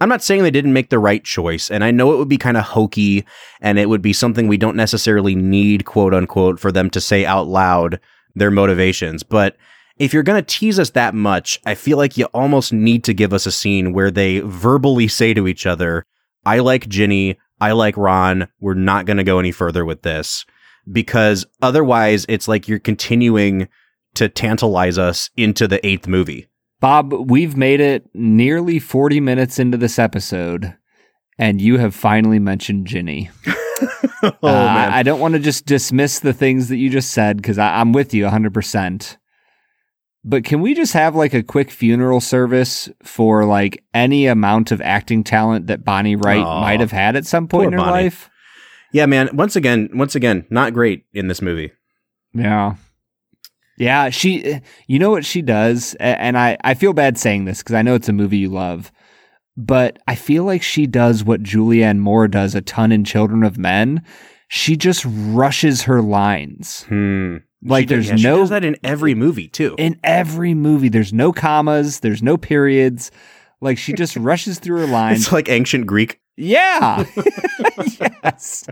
I'm 0.00 0.08
not 0.08 0.22
saying 0.22 0.42
they 0.42 0.50
didn't 0.50 0.72
make 0.72 0.90
the 0.90 0.98
right 0.98 1.24
choice, 1.24 1.70
and 1.70 1.82
I 1.82 1.90
know 1.90 2.12
it 2.12 2.18
would 2.18 2.28
be 2.28 2.38
kind 2.38 2.56
of 2.56 2.64
hokey, 2.64 3.24
and 3.60 3.78
it 3.78 3.88
would 3.88 4.02
be 4.02 4.12
something 4.12 4.46
we 4.46 4.56
don't 4.56 4.76
necessarily 4.76 5.34
need, 5.34 5.84
quote 5.84 6.14
unquote, 6.14 6.60
for 6.60 6.70
them 6.70 6.88
to 6.90 7.00
say 7.00 7.24
out 7.24 7.48
loud 7.48 7.98
their 8.34 8.50
motivations. 8.50 9.22
But 9.22 9.56
if 9.98 10.14
you're 10.14 10.22
going 10.22 10.42
to 10.42 10.58
tease 10.58 10.78
us 10.78 10.90
that 10.90 11.14
much, 11.14 11.60
I 11.66 11.74
feel 11.74 11.98
like 11.98 12.16
you 12.16 12.26
almost 12.26 12.72
need 12.72 13.02
to 13.04 13.14
give 13.14 13.32
us 13.32 13.46
a 13.46 13.52
scene 13.52 13.92
where 13.92 14.12
they 14.12 14.40
verbally 14.40 15.08
say 15.08 15.34
to 15.34 15.48
each 15.48 15.66
other, 15.66 16.04
I 16.46 16.60
like 16.60 16.88
Ginny, 16.88 17.38
I 17.60 17.72
like 17.72 17.96
Ron, 17.96 18.48
we're 18.60 18.74
not 18.74 19.06
going 19.06 19.16
to 19.16 19.24
go 19.24 19.40
any 19.40 19.50
further 19.50 19.84
with 19.84 20.02
this. 20.02 20.46
Because 20.90 21.44
otherwise, 21.60 22.24
it's 22.28 22.48
like 22.48 22.68
you're 22.68 22.78
continuing 22.78 23.68
to 24.14 24.28
tantalize 24.28 24.98
us 24.98 25.30
into 25.36 25.68
the 25.68 25.84
eighth 25.86 26.06
movie. 26.06 26.47
Bob, 26.80 27.12
we've 27.12 27.56
made 27.56 27.80
it 27.80 28.08
nearly 28.14 28.78
40 28.78 29.20
minutes 29.20 29.58
into 29.58 29.76
this 29.76 29.98
episode, 29.98 30.76
and 31.38 31.60
you 31.60 31.78
have 31.78 31.94
finally 31.94 32.38
mentioned 32.38 32.86
Ginny. 32.86 33.30
oh, 34.22 34.32
Uh, 34.42 34.88
I, 34.92 35.02
don't 35.02 35.20
want 35.20 35.34
to 35.34 35.40
just 35.40 35.66
dismiss 35.66 36.20
the 36.20 36.32
things 36.32 36.68
that 36.68 36.76
you 36.76 36.88
just 36.88 37.10
said 37.10 37.36
because 37.36 37.58
I'm 37.58 37.92
with 37.92 38.14
you 38.14 38.24
100%. 38.24 39.16
But 40.24 40.44
can 40.44 40.60
we 40.60 40.74
just 40.74 40.92
have 40.92 41.14
like 41.16 41.34
a 41.34 41.42
quick 41.42 41.70
funeral 41.70 42.20
service 42.20 42.88
for 43.02 43.44
like 43.44 43.82
any 43.94 44.26
amount 44.26 44.70
of 44.72 44.80
acting 44.80 45.24
talent 45.24 45.68
that 45.68 45.84
Bonnie 45.84 46.16
Wright 46.16 46.42
might 46.44 46.80
have 46.80 46.92
had 46.92 47.16
at 47.16 47.26
some 47.26 47.48
point 47.48 47.70
poor 47.70 47.72
in 47.72 47.72
her 47.72 47.78
Bonnie. 47.78 48.04
life? 48.04 48.30
Yeah, 48.92 49.06
man. 49.06 49.30
Once 49.32 49.56
again, 49.56 49.88
once 49.94 50.14
again, 50.14 50.46
not 50.50 50.74
great 50.74 51.04
in 51.12 51.28
this 51.28 51.42
movie. 51.42 51.72
Yeah. 52.34 52.74
Yeah, 53.78 54.10
she 54.10 54.60
you 54.86 54.98
know 54.98 55.10
what 55.10 55.24
she 55.24 55.40
does 55.42 55.94
and 56.00 56.36
I 56.36 56.56
I 56.64 56.74
feel 56.74 56.92
bad 56.92 57.16
saying 57.18 57.44
this 57.44 57.62
cuz 57.62 57.74
I 57.74 57.82
know 57.82 57.94
it's 57.94 58.08
a 58.08 58.12
movie 58.12 58.38
you 58.38 58.48
love. 58.50 58.92
But 59.56 59.98
I 60.06 60.14
feel 60.14 60.44
like 60.44 60.62
she 60.62 60.86
does 60.86 61.24
what 61.24 61.42
Julianne 61.42 61.98
Moore 61.98 62.28
does 62.28 62.54
a 62.54 62.60
ton 62.60 62.92
in 62.92 63.02
Children 63.04 63.42
of 63.42 63.58
Men. 63.58 64.02
She 64.46 64.76
just 64.76 65.04
rushes 65.06 65.82
her 65.82 66.00
lines. 66.00 66.84
Hmm. 66.88 67.38
Like 67.64 67.82
She 67.82 67.86
does- 67.86 68.06
there's 68.06 68.08
yeah, 68.10 68.16
she 68.16 68.22
no 68.22 68.36
does 68.38 68.50
that 68.50 68.64
in 68.64 68.76
every 68.84 69.14
movie 69.16 69.48
too. 69.48 69.74
in 69.78 69.98
every 70.04 70.54
movie 70.54 70.88
there's 70.88 71.12
no 71.12 71.32
commas, 71.32 72.00
there's 72.00 72.22
no 72.22 72.36
periods. 72.36 73.10
Like 73.60 73.78
she 73.78 73.92
just 73.94 74.16
rushes 74.30 74.60
through 74.60 74.78
her 74.80 74.86
lines. 74.86 75.22
It's 75.24 75.32
like 75.32 75.48
ancient 75.48 75.86
Greek 75.86 76.20
Yeah. 76.40 77.04
yes. 78.22 78.64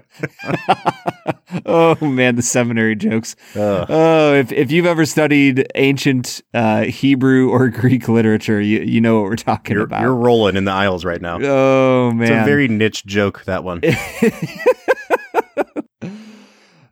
oh 1.67 1.97
man, 2.01 2.37
the 2.37 2.43
seminary 2.43 2.95
jokes. 2.95 3.35
Oh, 3.57 4.35
if 4.35 4.53
if 4.53 4.71
you've 4.71 4.87
ever 4.87 5.05
studied 5.05 5.67
ancient 5.75 6.43
uh, 6.55 6.85
Hebrew 6.85 7.51
or 7.51 7.69
Greek 7.71 8.07
literature, 8.09 8.61
you 8.61 8.83
you 8.83 9.01
know 9.01 9.17
what 9.21 9.25
we're 9.25 9.35
talking 9.35 9.75
You're, 9.75 9.83
about. 9.85 10.03
you're 10.03 10.15
rolling 10.15 10.55
in 10.55 10.65
the 10.65 10.71
aisles 10.71 11.05
right 11.05 11.21
now. 11.21 11.41
oh 11.43 12.13
man, 12.13 12.33
It's 12.33 12.43
a 12.43 12.45
very 12.45 12.69
niche 12.69 13.05
joke, 13.05 13.43
that 13.47 13.65
one. 13.65 13.81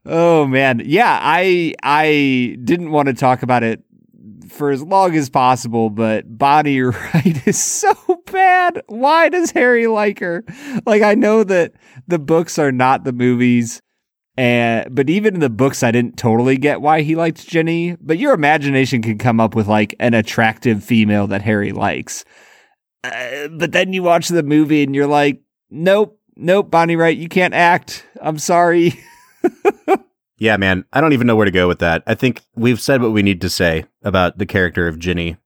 Oh 0.07 0.47
man, 0.47 0.83
yeah, 0.85 1.18
I 1.22 1.75
I 1.83 2.59
didn't 2.62 2.91
want 2.91 3.07
to 3.09 3.14
talk 3.14 3.43
about 3.43 3.62
it 3.62 3.83
for 4.55 4.70
as 4.70 4.82
long 4.82 5.14
as 5.16 5.28
possible, 5.28 5.90
but 5.90 6.38
Bonnie 6.38 6.80
Wright 6.82 7.46
is 7.46 7.62
so 7.62 7.94
bad. 8.26 8.82
Why 8.86 9.28
does 9.28 9.50
Harry 9.50 9.86
like 9.86 10.20
her? 10.20 10.44
Like 10.86 11.02
I 11.02 11.14
know 11.14 11.44
that 11.44 11.72
the 12.07 12.18
books 12.18 12.59
are 12.59 12.72
not 12.72 13.05
the 13.05 13.12
movies, 13.12 13.82
and 14.36 14.94
but 14.94 15.11
even 15.11 15.34
in 15.34 15.40
the 15.40 15.50
books, 15.50 15.82
I 15.82 15.90
didn't 15.90 16.16
totally 16.16 16.57
get 16.57 16.80
why 16.80 17.02
he 17.02 17.14
liked 17.16 17.46
Jenny. 17.46 17.96
But 18.00 18.18
your 18.18 18.32
imagination 18.32 19.02
can 19.02 19.18
come 19.18 19.40
up 19.40 19.55
with 19.55 19.68
like 19.68 19.94
an 20.00 20.14
attractive 20.14 20.82
female 20.82 21.26
that 21.28 21.42
Harry 21.42 21.72
likes. 21.72 22.24
Uh, 23.02 23.48
but 23.48 23.72
then 23.72 23.92
you 23.92 24.02
watch 24.02 24.28
the 24.28 24.42
movie 24.42 24.82
and 24.82 24.94
you're 24.94 25.07
like, 25.07 25.42
nope, 25.70 26.18
nope, 26.36 26.70
Bonnie 26.70 26.96
Wright, 26.96 27.16
you 27.16 27.28
can't 27.28 27.55
act. 27.55 28.07
I'm 28.20 28.38
sorry. 28.38 28.98
Yeah, 30.39 30.57
man. 30.57 30.85
I 30.93 31.01
don't 31.01 31.12
even 31.12 31.26
know 31.26 31.37
where 31.37 31.45
to 31.45 31.51
go 31.51 31.68
with 31.68 31.78
that. 31.78 32.03
I 32.07 32.14
think 32.14 32.43
we've 32.57 32.80
said 32.80 33.01
what 33.03 33.12
we 33.12 33.22
need 33.22 33.41
to 33.43 33.51
say 33.51 33.87
about 34.03 34.39
the 34.39 34.47
character 34.47 34.89
of 34.89 34.99
Ginny. 34.99 35.37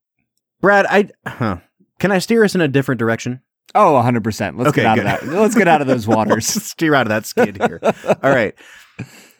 Brad, 0.61 0.87
I 0.89 1.11
huh. 1.29 1.59
Can 1.99 2.11
I 2.13 2.19
steer 2.19 2.45
us 2.45 2.55
in 2.55 2.61
a 2.61 2.69
different 2.69 2.99
direction? 2.99 3.41
Oh, 3.75 4.01
100%. 4.03 4.57
Let's 4.57 4.71
Okay, 4.71 4.83
get 4.83 4.87
out 4.87 4.95
good. 4.97 5.07
of 5.07 5.21
that. 5.31 5.41
Let's 5.41 5.55
get 5.55 5.69
out 5.69 5.81
of 5.83 5.87
those 5.87 6.07
Let's 6.09 6.17
waters. 6.17 6.47
steer 6.47 6.95
out 6.95 7.07
of 7.07 7.11
that 7.11 7.27
skid 7.27 7.57
here. 7.63 7.81
All 8.23 8.31
right. 8.31 8.55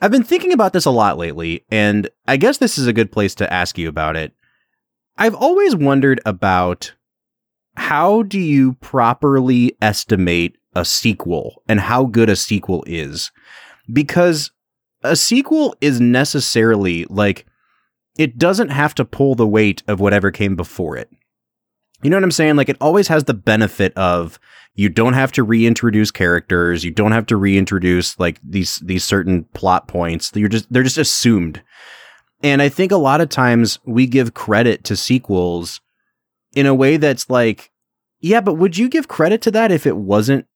I've 0.03 0.11
been 0.11 0.23
thinking 0.25 0.53
about 0.53 0.73
this 0.73 0.85
a 0.85 0.91
lot 0.91 1.17
lately, 1.19 1.65
and 1.71 2.09
I 2.27 2.37
guess 2.37 2.59
this 2.59 2.77
is 2.79 2.87
a 2.87 2.93
good 2.93 3.11
place 3.11 3.35
to 3.37 3.51
ask 3.53 3.79
you 3.79 3.89
about 3.89 4.17
it. 4.17 4.33
I've 5.17 5.35
always 5.35 5.75
wondered 5.75 6.21
about 6.27 6.93
how 7.77 8.23
do 8.23 8.39
you 8.39 8.75
properly 8.75 9.77
estimate 9.81 10.57
a 10.75 10.85
sequel 10.85 11.63
and 11.69 11.81
how 11.81 12.05
good 12.05 12.29
a 12.29 12.37
sequel 12.37 12.85
is? 12.87 13.31
Because 13.93 14.51
a 15.03 15.17
sequel 15.17 15.75
is 15.81 16.01
necessarily 16.01 17.05
like 17.07 17.47
it 18.19 18.37
doesn't 18.37 18.71
have 18.71 18.95
to 18.97 19.05
pull 19.05 19.35
the 19.35 19.47
weight 19.47 19.83
of 19.87 20.01
whatever 20.01 20.31
came 20.31 20.57
before 20.57 20.97
it. 20.97 21.09
You 22.03 22.11
know 22.11 22.17
what 22.17 22.25
I'm 22.25 22.31
saying? 22.31 22.57
Like 22.57 22.69
it 22.69 22.77
always 22.81 23.09
has 23.09 23.25
the 23.25 23.35
benefit 23.35 23.93
of 23.97 24.39
you 24.75 24.89
don't 24.89 25.15
have 25.15 25.33
to 25.33 25.43
reintroduce 25.43 26.11
characters, 26.11 26.85
you 26.85 26.91
don't 26.91 27.13
have 27.13 27.27
to 27.27 27.37
reintroduce 27.37 28.19
like 28.19 28.39
these 28.43 28.77
these 28.85 29.05
certain 29.05 29.45
plot 29.55 29.89
points. 29.89 30.31
You're 30.35 30.49
just 30.49 30.73
they're 30.73 30.83
just 30.83 30.99
assumed. 30.99 31.63
And 32.43 32.63
I 32.63 32.69
think 32.69 32.93
a 32.93 32.97
lot 32.97 33.21
of 33.21 33.29
times 33.29 33.81
we 33.85 34.07
give 34.07 34.35
credit 34.35 34.85
to 34.85 34.97
sequels 34.97 35.81
in 36.55 36.67
a 36.67 36.75
way 36.75 36.97
that's 36.97 37.29
like, 37.29 37.73
yeah, 38.21 38.41
but 38.41 38.55
would 38.55 38.79
you 38.79 38.89
give 38.89 39.09
credit 39.09 39.43
to 39.43 39.51
that 39.53 39.73
if 39.73 39.87
it 39.87 39.97
wasn't 39.97 40.47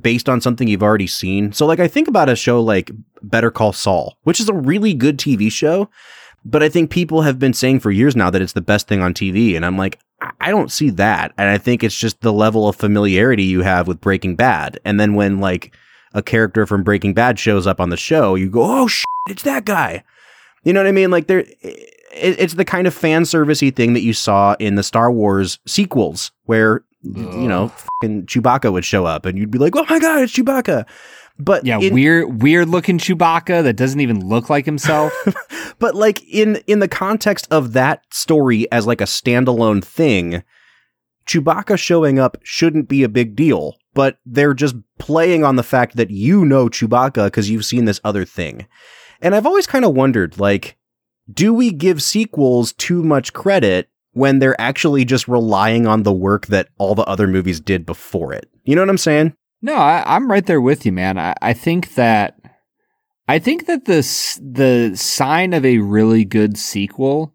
based 0.00 0.28
on 0.28 0.40
something 0.40 0.68
you've 0.68 0.82
already 0.82 1.06
seen? 1.06 1.52
So 1.52 1.66
like 1.66 1.80
I 1.80 1.88
think 1.88 2.08
about 2.08 2.28
a 2.28 2.36
show 2.36 2.60
like 2.60 2.90
Better 3.22 3.50
Call 3.50 3.72
Saul, 3.72 4.18
which 4.24 4.40
is 4.40 4.48
a 4.48 4.54
really 4.54 4.94
good 4.94 5.18
TV 5.18 5.50
show, 5.50 5.88
but 6.44 6.62
I 6.62 6.68
think 6.68 6.90
people 6.90 7.22
have 7.22 7.38
been 7.38 7.52
saying 7.52 7.80
for 7.80 7.90
years 7.90 8.14
now 8.16 8.30
that 8.30 8.42
it's 8.42 8.52
the 8.52 8.60
best 8.60 8.88
thing 8.88 9.00
on 9.02 9.14
TV 9.14 9.56
and 9.56 9.64
I'm 9.64 9.76
like 9.76 9.98
I- 10.40 10.50
don't 10.50 10.72
see 10.72 10.90
that. 10.90 11.32
And 11.38 11.48
I 11.48 11.58
think 11.58 11.84
it's 11.84 11.96
just 11.96 12.20
the 12.22 12.32
level 12.32 12.68
of 12.68 12.76
familiarity 12.76 13.44
you 13.44 13.62
have 13.62 13.86
with 13.86 14.00
Breaking 14.00 14.34
Bad. 14.34 14.80
And 14.84 14.98
then 14.98 15.14
when 15.14 15.38
like 15.38 15.74
a 16.12 16.22
character 16.22 16.66
from 16.66 16.82
Breaking 16.82 17.14
Bad 17.14 17.38
shows 17.38 17.66
up 17.66 17.80
on 17.80 17.90
the 17.90 17.96
show, 17.96 18.34
you 18.34 18.48
go, 18.50 18.62
"Oh 18.64 18.88
shit, 18.88 19.04
it's 19.28 19.42
that 19.42 19.64
guy." 19.64 20.02
You 20.64 20.72
know 20.72 20.80
what 20.80 20.88
I 20.88 20.92
mean? 20.92 21.10
Like 21.10 21.26
there 21.28 21.44
it's 22.12 22.54
the 22.54 22.64
kind 22.64 22.86
of 22.86 22.94
fan 22.94 23.22
servicey 23.22 23.74
thing 23.74 23.92
that 23.92 24.00
you 24.02 24.12
saw 24.12 24.56
in 24.58 24.74
the 24.74 24.82
Star 24.82 25.12
Wars 25.12 25.58
sequels 25.66 26.32
where 26.44 26.82
you 27.02 27.48
know, 27.48 27.68
fucking 27.68 28.26
Chewbacca 28.26 28.72
would 28.72 28.84
show 28.84 29.04
up 29.06 29.24
and 29.26 29.38
you'd 29.38 29.50
be 29.50 29.58
like, 29.58 29.74
"Oh 29.76 29.86
my 29.88 29.98
god, 29.98 30.22
it's 30.22 30.32
Chewbacca." 30.32 30.86
But 31.38 31.64
Yeah, 31.64 31.78
in- 31.78 31.94
weird 31.94 32.42
weird 32.42 32.68
looking 32.68 32.98
Chewbacca 32.98 33.62
that 33.62 33.76
doesn't 33.76 34.00
even 34.00 34.26
look 34.26 34.50
like 34.50 34.64
himself. 34.66 35.12
but 35.78 35.94
like 35.94 36.22
in 36.28 36.56
in 36.66 36.80
the 36.80 36.88
context 36.88 37.46
of 37.50 37.72
that 37.74 38.02
story 38.12 38.70
as 38.72 38.86
like 38.86 39.00
a 39.00 39.04
standalone 39.04 39.82
thing, 39.84 40.42
Chewbacca 41.26 41.78
showing 41.78 42.18
up 42.18 42.38
shouldn't 42.42 42.88
be 42.88 43.04
a 43.04 43.08
big 43.08 43.36
deal, 43.36 43.76
but 43.94 44.18
they're 44.26 44.54
just 44.54 44.74
playing 44.98 45.44
on 45.44 45.56
the 45.56 45.62
fact 45.62 45.96
that 45.96 46.10
you 46.10 46.44
know 46.44 46.68
Chewbacca 46.68 47.26
because 47.26 47.48
you've 47.48 47.64
seen 47.64 47.84
this 47.84 48.00
other 48.02 48.24
thing. 48.24 48.66
And 49.20 49.34
I've 49.34 49.46
always 49.46 49.66
kind 49.66 49.84
of 49.84 49.94
wondered 49.94 50.38
like 50.38 50.76
do 51.32 51.52
we 51.52 51.70
give 51.70 52.02
sequels 52.02 52.72
too 52.72 53.04
much 53.04 53.32
credit 53.32 53.90
when 54.18 54.38
they're 54.38 54.60
actually 54.60 55.04
just 55.04 55.28
relying 55.28 55.86
on 55.86 56.02
the 56.02 56.12
work 56.12 56.46
that 56.48 56.68
all 56.78 56.94
the 56.94 57.04
other 57.04 57.26
movies 57.26 57.60
did 57.60 57.86
before 57.86 58.32
it? 58.32 58.50
You 58.64 58.74
know 58.74 58.82
what 58.82 58.90
I'm 58.90 58.98
saying? 58.98 59.34
no, 59.60 59.74
I, 59.74 60.04
I'm 60.06 60.30
right 60.30 60.46
there 60.46 60.60
with 60.60 60.86
you, 60.86 60.92
man. 60.92 61.18
I, 61.18 61.34
I 61.42 61.52
think 61.52 61.94
that 61.94 62.38
I 63.26 63.38
think 63.38 63.66
that 63.66 63.84
the 63.84 64.00
the 64.40 64.96
sign 64.96 65.52
of 65.52 65.64
a 65.64 65.78
really 65.78 66.24
good 66.24 66.56
sequel 66.56 67.34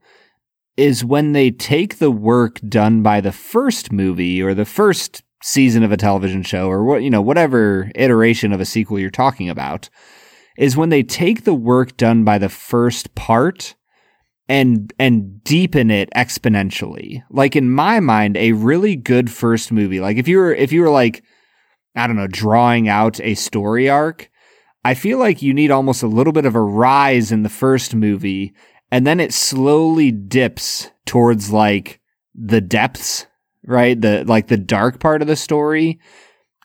is 0.75 1.05
when 1.05 1.33
they 1.33 1.51
take 1.51 1.99
the 1.99 2.11
work 2.11 2.59
done 2.67 3.03
by 3.03 3.21
the 3.21 3.31
first 3.31 3.91
movie 3.91 4.41
or 4.41 4.53
the 4.53 4.65
first 4.65 5.23
season 5.43 5.83
of 5.83 5.91
a 5.91 5.97
television 5.97 6.41
show 6.41 6.67
or 6.67 6.83
what 6.83 7.03
you 7.03 7.09
know 7.09 7.21
whatever 7.21 7.91
iteration 7.95 8.53
of 8.53 8.61
a 8.61 8.65
sequel 8.65 8.97
you're 8.97 9.09
talking 9.09 9.49
about 9.49 9.89
is 10.57 10.77
when 10.77 10.89
they 10.89 11.03
take 11.03 11.43
the 11.43 11.53
work 11.53 11.97
done 11.97 12.23
by 12.23 12.37
the 12.37 12.49
first 12.49 13.13
part 13.15 13.75
and 14.47 14.93
and 14.99 15.43
deepen 15.43 15.89
it 15.89 16.09
exponentially. 16.15 17.23
Like 17.29 17.55
in 17.55 17.69
my 17.69 17.99
mind, 17.99 18.37
a 18.37 18.53
really 18.53 18.95
good 18.95 19.31
first 19.31 19.71
movie, 19.71 19.99
like 19.99 20.17
if 20.17 20.27
you 20.27 20.37
were 20.37 20.53
if 20.53 20.71
you 20.71 20.81
were 20.81 20.89
like, 20.89 21.23
I 21.95 22.07
don't 22.07 22.15
know, 22.15 22.27
drawing 22.27 22.87
out 22.87 23.19
a 23.21 23.35
story 23.35 23.89
arc, 23.89 24.29
I 24.83 24.93
feel 24.93 25.17
like 25.17 25.41
you 25.41 25.53
need 25.53 25.71
almost 25.71 26.03
a 26.03 26.07
little 26.07 26.33
bit 26.33 26.45
of 26.45 26.55
a 26.55 26.61
rise 26.61 27.31
in 27.31 27.43
the 27.43 27.49
first 27.49 27.95
movie, 27.95 28.53
and 28.91 29.07
then 29.07 29.19
it 29.19 29.33
slowly 29.33 30.11
dips 30.11 30.89
towards 31.05 31.51
like 31.51 32.01
the 32.35 32.61
depths, 32.61 33.27
right? 33.65 33.99
The 33.99 34.23
like 34.25 34.47
the 34.47 34.57
dark 34.57 34.99
part 34.99 35.21
of 35.21 35.27
the 35.27 35.35
story. 35.35 35.99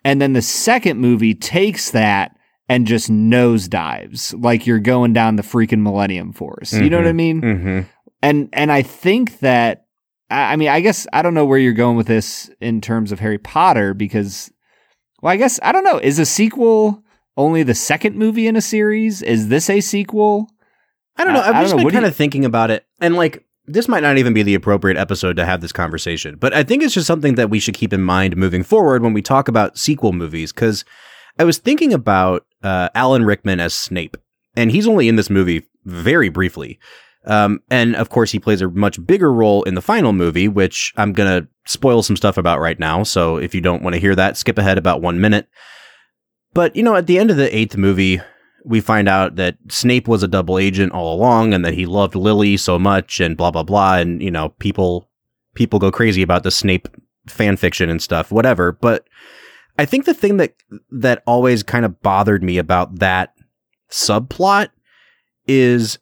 And 0.05 0.22
then 0.22 0.33
the 0.33 0.43
second 0.43 0.99
movie 0.99 1.35
takes 1.35 1.91
that 1.91 2.38
and 2.69 2.87
just 2.87 3.11
nosedives 3.11 4.35
like 4.43 4.66
you're 4.66 4.79
going 4.79 5.12
down 5.12 5.37
the 5.37 5.43
freaking 5.43 5.83
Millennium 5.83 6.33
Force. 6.33 6.73
You 6.73 6.91
know 6.91 6.99
what 6.99 7.07
I 7.07 7.12
mean? 7.12 7.41
Mm-hmm. 7.43 7.81
and 8.23 8.49
and 8.53 8.73
I 8.73 8.83
think 8.83 9.41
that 9.41 9.87
I 10.31 10.53
I 10.53 10.57
mean 10.57 10.69
I 10.69 10.81
guess 10.81 11.07
I 11.12 11.23
don't 11.23 11.35
know 11.35 11.45
where 11.45 11.59
you're 11.59 11.73
going 11.73 11.97
with 11.97 12.07
this 12.07 12.51
in 12.61 12.81
terms 12.81 13.12
of 13.12 13.21
Harry 13.21 13.39
Potter 13.39 13.95
because 13.95 14.51
well 15.23 15.33
I 15.33 15.37
guess 15.37 15.59
I 15.62 15.73
don't 15.73 15.85
know 15.85 15.99
is 15.99 16.19
a 16.19 16.27
sequel 16.27 17.03
only 17.37 17.62
the 17.62 17.75
second 17.75 18.16
movie 18.16 18.47
in 18.47 18.57
a 18.57 18.61
series 18.61 19.23
is 19.23 19.49
this 19.49 19.71
a 19.71 19.81
sequel 19.81 20.51
I 21.16 21.25
don't 21.25 21.33
know. 21.33 21.41
I- 21.41 21.49
I've 21.49 21.55
I 21.57 21.61
just 21.62 21.71
don't 21.71 21.71
know. 21.71 21.77
been 21.79 21.85
What 21.85 21.91
do 21.91 21.97
kind 21.97 22.05
you- 22.05 22.09
of 22.11 22.16
thinking 22.16 22.45
about 22.45 22.71
it, 22.71 22.87
and 23.01 23.16
like 23.16 23.45
this 23.71 23.87
might 23.89 24.03
not 24.03 24.16
even 24.19 24.33
be 24.33 24.43
the 24.43 24.55
appropriate 24.55 24.97
episode 24.97 25.37
to 25.37 25.45
have 25.45 25.61
this 25.61 25.73
conversation, 25.73 26.37
but 26.39 26.55
I 26.55 26.62
think 26.62 26.83
it's 26.83 26.95
just 26.95 27.07
something 27.07 27.35
that 27.35 27.51
we 27.51 27.59
should 27.59 27.75
keep 27.75 27.93
in 27.93 28.01
mind 28.03 28.35
moving 28.37 28.62
forward 28.62 29.03
when 29.03 29.12
we 29.12 29.21
talk 29.21 29.47
about 29.49 29.77
sequel 29.77 30.12
movies. 30.12 30.53
Because 30.55 30.85
I 31.39 31.45
was 31.45 31.59
thinking 31.59 31.93
about 31.93 32.47
uh, 32.62 32.89
Alan 32.95 33.24
Rickman 33.24 33.61
as 33.61 33.74
Snape, 33.74 34.16
and 34.57 34.70
he's 34.70 34.89
only 34.89 35.09
in 35.09 35.16
this 35.16 35.30
movie 35.30 35.66
very 35.84 36.28
briefly. 36.28 36.78
Um, 37.24 37.61
and 37.70 37.95
of 37.97 38.09
course, 38.09 38.32
he 38.32 38.39
plays 38.39 38.62
a 38.62 38.68
much 38.68 39.05
bigger 39.07 39.32
role 39.32 39.62
in 39.64 39.74
the 39.74 39.82
final 39.82 40.12
movie, 40.12 40.49
which 40.49 40.93
I'm 40.97 41.12
gonna 41.12 41.47
spoil 41.66 42.03
some 42.03 42.16
stuff 42.16 42.39
about 42.39 42.61
right 42.61 42.78
now. 42.78 43.03
So 43.03 43.36
if 43.36 43.55
you 43.55 43.61
don't 43.61 43.82
want 43.82 43.95
to 43.95 44.01
hear 44.01 44.14
that, 44.14 44.36
skip 44.36 44.59
ahead 44.59 44.78
about 44.78 45.03
one 45.03 45.20
minute. 45.20 45.49
But 46.55 46.74
you 46.74 46.82
know, 46.82 46.97
at 46.97 47.07
the 47.07 47.18
end 47.18 47.30
of 47.30 47.36
the 47.36 47.55
eighth 47.55 47.76
movie, 47.76 48.20
we 48.64 48.80
find 48.80 49.09
out 49.09 49.36
that 49.36 49.57
Snape 49.68 50.09
was 50.09 50.22
a 50.22 50.28
double 50.28 50.59
agent 50.59 50.93
all 50.93 51.14
along 51.14 51.55
and 51.55 51.64
that 51.64 51.74
he 51.74 51.86
loved 51.86 52.14
Lily 52.14 52.57
so 52.57 52.78
much 52.78 53.20
and 53.20 53.36
blah 53.36 53.51
blah 53.51 53.62
blah 53.62 53.97
and 53.97 54.22
you 54.22 54.30
know 54.30 54.51
people 54.59 55.09
people 55.55 55.78
go 55.78 55.91
crazy 55.91 56.22
about 56.22 56.43
the 56.43 56.51
Snape 56.51 56.89
fan 57.26 57.57
fiction 57.57 57.91
and 57.91 58.01
stuff 58.01 58.30
whatever 58.32 58.72
but 58.72 59.07
I 59.79 59.85
think 59.85 60.05
the 60.05 60.14
thing 60.14 60.37
that 60.39 60.55
that 60.91 61.22
always 61.26 61.62
kind 61.62 61.85
of 61.85 62.03
bothered 62.03 62.43
me 62.43 62.59
about 62.59 62.99
that 62.99 63.35
subplot 63.91 64.68
is 65.47 65.99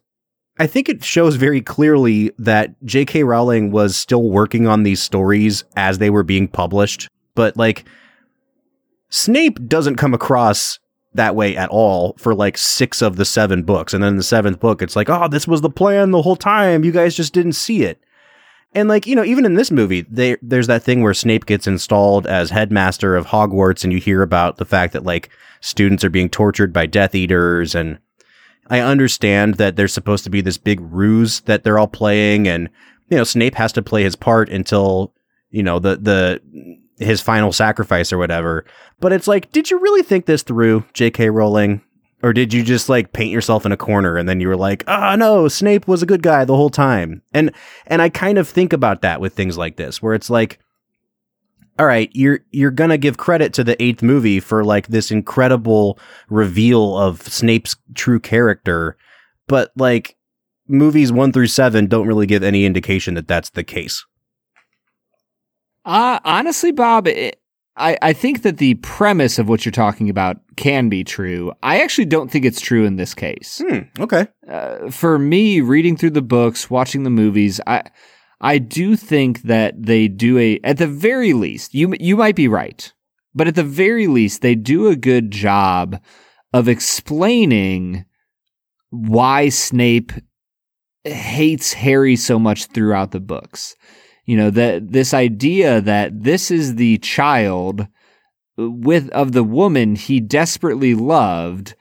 I 0.59 0.67
think 0.67 0.89
it 0.89 1.03
shows 1.03 1.35
very 1.35 1.61
clearly 1.61 2.31
that 2.39 2.83
J.K. 2.83 3.23
Rowling 3.23 3.71
was 3.71 3.95
still 3.95 4.29
working 4.29 4.65
on 4.65 4.83
these 4.83 5.01
stories 5.01 5.63
as 5.75 5.99
they 5.99 6.09
were 6.09 6.23
being 6.23 6.47
published 6.47 7.07
but 7.35 7.55
like 7.55 7.85
Snape 9.09 9.65
doesn't 9.67 9.95
come 9.95 10.13
across 10.13 10.79
that 11.13 11.35
way 11.35 11.55
at 11.55 11.69
all 11.69 12.15
for 12.17 12.33
like 12.33 12.57
six 12.57 13.01
of 13.01 13.15
the 13.15 13.25
seven 13.25 13.63
books. 13.63 13.93
And 13.93 14.03
then 14.03 14.17
the 14.17 14.23
seventh 14.23 14.59
book, 14.59 14.81
it's 14.81 14.95
like, 14.95 15.09
oh, 15.09 15.27
this 15.27 15.47
was 15.47 15.61
the 15.61 15.69
plan 15.69 16.11
the 16.11 16.21
whole 16.21 16.35
time. 16.35 16.83
You 16.83 16.91
guys 16.91 17.15
just 17.15 17.33
didn't 17.33 17.53
see 17.53 17.83
it. 17.83 17.99
And 18.73 18.89
like, 18.89 19.07
you 19.07 19.15
know, 19.15 19.23
even 19.23 19.45
in 19.45 19.55
this 19.55 19.71
movie, 19.71 20.01
they, 20.01 20.37
there's 20.41 20.67
that 20.67 20.83
thing 20.83 21.01
where 21.01 21.13
Snape 21.13 21.45
gets 21.45 21.67
installed 21.67 22.27
as 22.27 22.49
headmaster 22.49 23.15
of 23.15 23.27
Hogwarts 23.27 23.83
and 23.83 23.91
you 23.91 23.99
hear 23.99 24.21
about 24.21 24.57
the 24.57 24.65
fact 24.65 24.93
that 24.93 25.03
like 25.03 25.29
students 25.61 26.03
are 26.03 26.09
being 26.09 26.29
tortured 26.29 26.73
by 26.73 26.85
Death 26.85 27.15
Eaters 27.15 27.73
and 27.73 27.99
I 28.69 28.81
understand 28.81 29.55
that 29.55 29.77
there's 29.77 29.93
supposed 29.93 30.25
to 30.25 30.29
be 30.29 30.41
this 30.41 30.57
big 30.57 30.79
ruse 30.81 31.39
that 31.41 31.63
they're 31.63 31.79
all 31.79 31.87
playing 31.87 32.47
and 32.47 32.69
you 33.09 33.17
know, 33.17 33.23
Snape 33.23 33.55
has 33.55 33.71
to 33.73 33.81
play 33.81 34.03
his 34.03 34.15
part 34.15 34.49
until, 34.49 35.13
you 35.49 35.63
know, 35.63 35.79
the 35.79 35.95
the 35.95 36.77
his 36.99 37.21
final 37.21 37.51
sacrifice 37.51 38.11
or 38.11 38.17
whatever. 38.17 38.65
But 38.99 39.13
it's 39.13 39.27
like, 39.27 39.51
did 39.51 39.69
you 39.69 39.79
really 39.79 40.01
think 40.01 40.25
this 40.25 40.43
through, 40.43 40.83
J.K. 40.93 41.29
Rowling? 41.29 41.81
Or 42.23 42.33
did 42.33 42.51
you 42.51 42.63
just 42.63 42.89
like 42.89 43.13
paint 43.13 43.31
yourself 43.31 43.65
in 43.65 43.71
a 43.71 43.77
corner 43.77 44.17
and 44.17 44.27
then 44.27 44.39
you 44.39 44.47
were 44.47 44.57
like, 44.57 44.83
ah, 44.87 45.13
oh, 45.13 45.15
no, 45.15 45.47
Snape 45.47 45.87
was 45.87 46.01
a 46.01 46.07
good 46.07 46.23
guy 46.23 46.45
the 46.45 46.55
whole 46.55 46.71
time? 46.71 47.21
And 47.33 47.51
and 47.85 48.01
I 48.01 48.09
kind 48.09 48.37
of 48.37 48.47
think 48.47 48.73
about 48.73 49.01
that 49.01 49.21
with 49.21 49.33
things 49.33 49.57
like 49.57 49.75
this, 49.75 50.01
where 50.01 50.15
it's 50.15 50.29
like, 50.29 50.59
all 51.77 51.85
right, 51.85 52.09
you're 52.13 52.39
you're 52.51 52.71
gonna 52.71 52.97
give 52.97 53.17
credit 53.17 53.53
to 53.53 53.63
the 53.63 53.81
eighth 53.81 54.01
movie 54.01 54.39
for 54.39 54.63
like 54.63 54.87
this 54.87 55.11
incredible 55.11 55.99
reveal 56.29 56.97
of 56.97 57.21
Snape's 57.21 57.75
true 57.93 58.19
character, 58.19 58.97
but 59.47 59.71
like 59.75 60.17
movies 60.67 61.11
one 61.11 61.31
through 61.31 61.47
seven 61.47 61.85
don't 61.85 62.07
really 62.07 62.25
give 62.25 62.41
any 62.41 62.65
indication 62.65 63.13
that 63.13 63.27
that's 63.27 63.51
the 63.51 63.63
case. 63.63 64.05
Uh, 65.85 66.19
honestly, 66.25 66.71
Bob, 66.71 67.07
it, 67.07 67.39
I, 67.77 67.97
I 68.01 68.13
think 68.13 68.41
that 68.41 68.57
the 68.57 68.73
premise 68.75 69.37
of 69.37 69.47
what 69.47 69.65
you're 69.65 69.71
talking 69.71 70.09
about 70.09 70.37
can 70.55 70.89
be 70.89 71.03
true. 71.03 71.53
I 71.61 71.81
actually 71.81 72.05
don't 72.05 72.29
think 72.31 72.43
it's 72.43 72.59
true 72.59 72.85
in 72.85 72.95
this 72.95 73.13
case. 73.13 73.61
Hmm, 73.65 74.01
okay. 74.01 74.27
Uh, 74.47 74.89
for 74.89 75.19
me, 75.19 75.61
reading 75.61 75.95
through 75.95 76.11
the 76.11 76.21
books, 76.21 76.69
watching 76.69 77.03
the 77.03 77.09
movies, 77.09 77.61
I 77.67 77.83
I 78.41 78.57
do 78.57 78.95
think 78.95 79.43
that 79.43 79.75
they 79.81 80.07
do 80.07 80.37
a 80.37 80.59
at 80.63 80.77
the 80.77 80.87
very 80.87 81.33
least. 81.33 81.75
You 81.75 81.93
you 81.99 82.17
might 82.17 82.35
be 82.35 82.47
right, 82.47 82.91
but 83.35 83.47
at 83.47 83.55
the 83.55 83.63
very 83.63 84.07
least, 84.07 84.41
they 84.41 84.55
do 84.55 84.87
a 84.87 84.95
good 84.95 85.31
job 85.31 86.01
of 86.53 86.67
explaining 86.67 88.05
why 88.89 89.49
Snape 89.49 90.11
hates 91.03 91.73
Harry 91.73 92.15
so 92.15 92.39
much 92.39 92.65
throughout 92.65 93.11
the 93.11 93.19
books 93.19 93.75
you 94.27 94.37
know 94.37 94.51
that 94.51 94.91
this 94.91 95.15
idea 95.15 95.81
that 95.81 96.23
this 96.23 96.51
is 96.51 96.75
the 96.75 96.99
child 96.99 97.87
with 98.57 99.09
of 99.09 99.31
the 99.31 99.43
woman 99.43 99.95
he 99.95 100.19
desperately 100.19 100.93
loved 100.93 101.73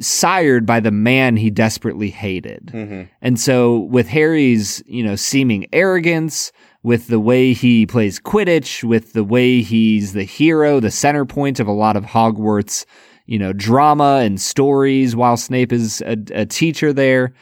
sired 0.00 0.64
by 0.64 0.80
the 0.80 0.90
man 0.90 1.36
he 1.36 1.50
desperately 1.50 2.10
hated 2.10 2.70
mm-hmm. 2.72 3.02
and 3.20 3.38
so 3.38 3.80
with 3.80 4.08
harry's 4.08 4.82
you 4.86 5.04
know 5.04 5.14
seeming 5.14 5.66
arrogance 5.72 6.50
with 6.82 7.08
the 7.08 7.20
way 7.20 7.52
he 7.52 7.86
plays 7.86 8.18
quidditch 8.18 8.82
with 8.82 9.12
the 9.12 9.24
way 9.24 9.60
he's 9.60 10.12
the 10.12 10.24
hero 10.24 10.80
the 10.80 10.90
center 10.90 11.24
point 11.24 11.60
of 11.60 11.66
a 11.66 11.72
lot 11.72 11.96
of 11.96 12.04
hogwarts 12.04 12.86
you 13.26 13.38
know 13.38 13.52
drama 13.52 14.20
and 14.22 14.40
stories 14.40 15.14
while 15.14 15.36
snape 15.36 15.72
is 15.72 16.00
a, 16.02 16.16
a 16.32 16.46
teacher 16.46 16.92
there 16.92 17.34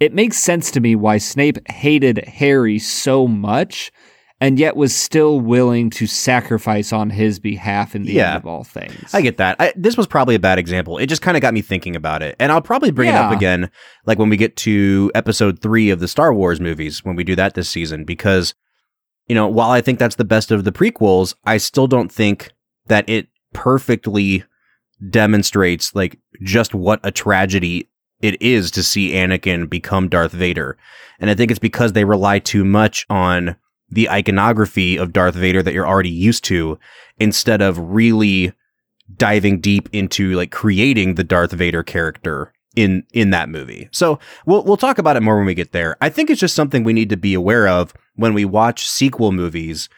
it 0.00 0.12
makes 0.12 0.38
sense 0.38 0.70
to 0.72 0.80
me 0.80 0.94
why 0.94 1.18
Snape 1.18 1.58
hated 1.70 2.18
Harry 2.26 2.78
so 2.78 3.26
much 3.26 3.90
and 4.40 4.58
yet 4.58 4.76
was 4.76 4.94
still 4.94 5.40
willing 5.40 5.88
to 5.88 6.06
sacrifice 6.06 6.92
on 6.92 7.08
his 7.08 7.38
behalf 7.38 7.94
in 7.94 8.02
the 8.02 8.12
yeah, 8.12 8.34
end 8.34 8.36
of 8.36 8.46
all 8.46 8.64
things. 8.64 9.14
I 9.14 9.22
get 9.22 9.38
that. 9.38 9.56
I, 9.58 9.72
this 9.76 9.96
was 9.96 10.06
probably 10.06 10.34
a 10.34 10.38
bad 10.38 10.58
example. 10.58 10.98
It 10.98 11.06
just 11.06 11.22
kind 11.22 11.38
of 11.38 11.40
got 11.40 11.54
me 11.54 11.62
thinking 11.62 11.96
about 11.96 12.22
it. 12.22 12.36
And 12.38 12.52
I'll 12.52 12.60
probably 12.60 12.90
bring 12.90 13.08
yeah. 13.08 13.24
it 13.24 13.26
up 13.26 13.32
again, 13.32 13.70
like 14.04 14.18
when 14.18 14.28
we 14.28 14.36
get 14.36 14.56
to 14.58 15.10
episode 15.14 15.62
three 15.62 15.88
of 15.88 16.00
the 16.00 16.08
Star 16.08 16.34
Wars 16.34 16.60
movies, 16.60 17.02
when 17.02 17.16
we 17.16 17.24
do 17.24 17.34
that 17.36 17.54
this 17.54 17.70
season, 17.70 18.04
because, 18.04 18.54
you 19.26 19.34
know, 19.34 19.48
while 19.48 19.70
I 19.70 19.80
think 19.80 19.98
that's 19.98 20.16
the 20.16 20.24
best 20.24 20.50
of 20.50 20.64
the 20.64 20.72
prequels, 20.72 21.34
I 21.44 21.56
still 21.56 21.86
don't 21.86 22.12
think 22.12 22.52
that 22.88 23.08
it 23.08 23.28
perfectly 23.54 24.44
demonstrates 25.10 25.94
like 25.94 26.18
just 26.42 26.74
what 26.74 27.00
a 27.02 27.10
tragedy 27.10 27.88
it 28.26 28.40
is 28.42 28.70
to 28.72 28.82
see 28.82 29.12
Anakin 29.12 29.68
become 29.68 30.08
Darth 30.08 30.32
Vader. 30.32 30.76
And 31.18 31.30
I 31.30 31.34
think 31.34 31.50
it's 31.50 31.60
because 31.60 31.92
they 31.92 32.04
rely 32.04 32.38
too 32.38 32.64
much 32.64 33.06
on 33.08 33.56
the 33.88 34.10
iconography 34.10 34.96
of 34.96 35.12
Darth 35.12 35.34
Vader 35.34 35.62
that 35.62 35.72
you're 35.72 35.86
already 35.86 36.10
used 36.10 36.44
to 36.44 36.78
instead 37.18 37.62
of 37.62 37.78
really 37.78 38.52
diving 39.16 39.60
deep 39.60 39.88
into 39.92 40.32
like 40.34 40.50
creating 40.50 41.14
the 41.14 41.24
Darth 41.24 41.52
Vader 41.52 41.82
character 41.82 42.52
in 42.74 43.04
in 43.12 43.30
that 43.30 43.48
movie. 43.48 43.88
So 43.92 44.18
we'll 44.44 44.62
we'll 44.64 44.76
talk 44.76 44.98
about 44.98 45.16
it 45.16 45.22
more 45.22 45.36
when 45.36 45.46
we 45.46 45.54
get 45.54 45.72
there. 45.72 45.96
I 46.00 46.10
think 46.10 46.30
it's 46.30 46.40
just 46.40 46.54
something 46.54 46.84
we 46.84 46.92
need 46.92 47.10
to 47.10 47.16
be 47.16 47.34
aware 47.34 47.68
of 47.68 47.94
when 48.16 48.34
we 48.34 48.44
watch 48.44 48.88
sequel 48.88 49.32
movies. 49.32 49.88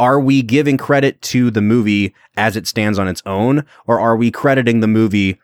Are 0.00 0.18
we 0.18 0.42
giving 0.42 0.78
credit 0.78 1.20
to 1.22 1.50
the 1.50 1.60
movie 1.60 2.14
as 2.36 2.56
it 2.56 2.66
stands 2.66 2.98
on 2.98 3.08
its 3.08 3.22
own 3.26 3.64
or 3.86 4.00
are 4.00 4.16
we 4.16 4.30
crediting 4.30 4.80
the 4.80 4.88
movie 4.88 5.38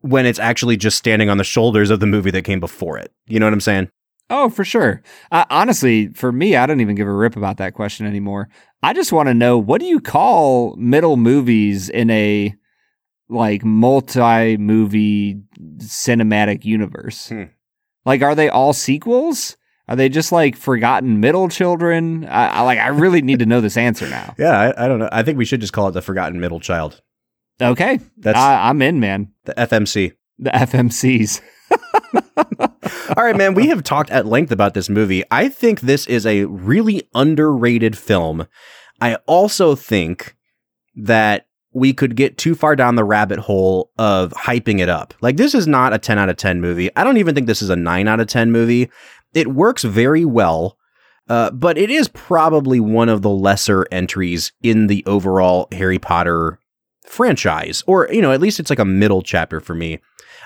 when 0.00 0.26
it's 0.26 0.38
actually 0.38 0.76
just 0.76 0.98
standing 0.98 1.28
on 1.28 1.38
the 1.38 1.44
shoulders 1.44 1.90
of 1.90 2.00
the 2.00 2.06
movie 2.06 2.30
that 2.30 2.42
came 2.42 2.60
before 2.60 2.98
it. 2.98 3.12
You 3.26 3.40
know 3.40 3.46
what 3.46 3.52
I'm 3.52 3.60
saying? 3.60 3.90
Oh, 4.28 4.50
for 4.50 4.64
sure. 4.64 5.02
Uh, 5.30 5.44
honestly, 5.50 6.08
for 6.08 6.32
me, 6.32 6.56
I 6.56 6.66
don't 6.66 6.80
even 6.80 6.96
give 6.96 7.06
a 7.06 7.12
rip 7.12 7.36
about 7.36 7.58
that 7.58 7.74
question 7.74 8.06
anymore. 8.06 8.48
I 8.82 8.92
just 8.92 9.12
want 9.12 9.28
to 9.28 9.34
know 9.34 9.56
what 9.58 9.80
do 9.80 9.86
you 9.86 10.00
call 10.00 10.74
middle 10.76 11.16
movies 11.16 11.88
in 11.88 12.10
a 12.10 12.54
like 13.28 13.64
multi 13.64 14.56
movie 14.56 15.40
cinematic 15.78 16.64
universe? 16.64 17.28
Hmm. 17.28 17.44
Like, 18.04 18.22
are 18.22 18.34
they 18.34 18.48
all 18.48 18.72
sequels? 18.72 19.56
Are 19.88 19.96
they 19.96 20.08
just 20.08 20.32
like 20.32 20.56
forgotten 20.56 21.20
middle 21.20 21.48
children? 21.48 22.24
I, 22.26 22.48
I 22.48 22.60
like. 22.62 22.78
I 22.78 22.88
really 22.88 23.22
need 23.22 23.38
to 23.38 23.46
know 23.46 23.60
this 23.60 23.76
answer 23.76 24.08
now. 24.08 24.34
Yeah, 24.38 24.58
I, 24.58 24.84
I, 24.84 24.88
don't 24.88 24.98
know. 24.98 25.08
I 25.12 25.22
think 25.22 25.38
we 25.38 25.44
should 25.44 25.60
just 25.60 25.72
call 25.72 25.88
it 25.88 25.92
the 25.92 26.02
forgotten 26.02 26.40
middle 26.40 26.60
child. 26.60 27.02
Okay, 27.60 28.00
that's 28.18 28.38
I, 28.38 28.68
I'm 28.68 28.82
in, 28.82 29.00
man. 29.00 29.32
The 29.44 29.54
FMC. 29.54 30.12
The 30.38 30.50
FMCs. 30.50 31.40
All 33.16 33.24
right, 33.24 33.36
man. 33.36 33.54
We 33.54 33.68
have 33.68 33.82
talked 33.82 34.10
at 34.10 34.26
length 34.26 34.52
about 34.52 34.74
this 34.74 34.90
movie. 34.90 35.24
I 35.30 35.48
think 35.48 35.80
this 35.80 36.06
is 36.06 36.26
a 36.26 36.44
really 36.44 37.08
underrated 37.14 37.96
film. 37.96 38.46
I 39.00 39.16
also 39.26 39.74
think 39.74 40.36
that 40.94 41.46
we 41.72 41.92
could 41.92 42.16
get 42.16 42.38
too 42.38 42.54
far 42.54 42.74
down 42.74 42.94
the 42.94 43.04
rabbit 43.04 43.38
hole 43.38 43.90
of 43.98 44.32
hyping 44.32 44.80
it 44.80 44.88
up. 44.88 45.14
Like, 45.20 45.36
this 45.36 45.54
is 45.54 45.66
not 45.66 45.92
a 45.92 45.98
10 45.98 46.18
out 46.18 46.28
of 46.28 46.36
10 46.36 46.60
movie. 46.60 46.90
I 46.96 47.04
don't 47.04 47.18
even 47.18 47.34
think 47.34 47.46
this 47.46 47.62
is 47.62 47.70
a 47.70 47.76
9 47.76 48.08
out 48.08 48.20
of 48.20 48.28
10 48.28 48.50
movie. 48.50 48.90
It 49.34 49.48
works 49.48 49.82
very 49.84 50.24
well, 50.24 50.78
uh, 51.28 51.50
but 51.50 51.76
it 51.76 51.90
is 51.90 52.08
probably 52.08 52.80
one 52.80 53.10
of 53.10 53.20
the 53.20 53.30
lesser 53.30 53.86
entries 53.92 54.52
in 54.62 54.86
the 54.86 55.04
overall 55.06 55.68
Harry 55.72 55.98
Potter 55.98 56.58
franchise, 57.06 57.82
or, 57.86 58.08
you 58.12 58.20
know, 58.20 58.32
at 58.32 58.40
least 58.40 58.60
it's 58.60 58.70
like 58.70 58.78
a 58.78 58.84
middle 58.84 59.22
chapter 59.22 59.60
for 59.60 59.74
me. 59.74 60.00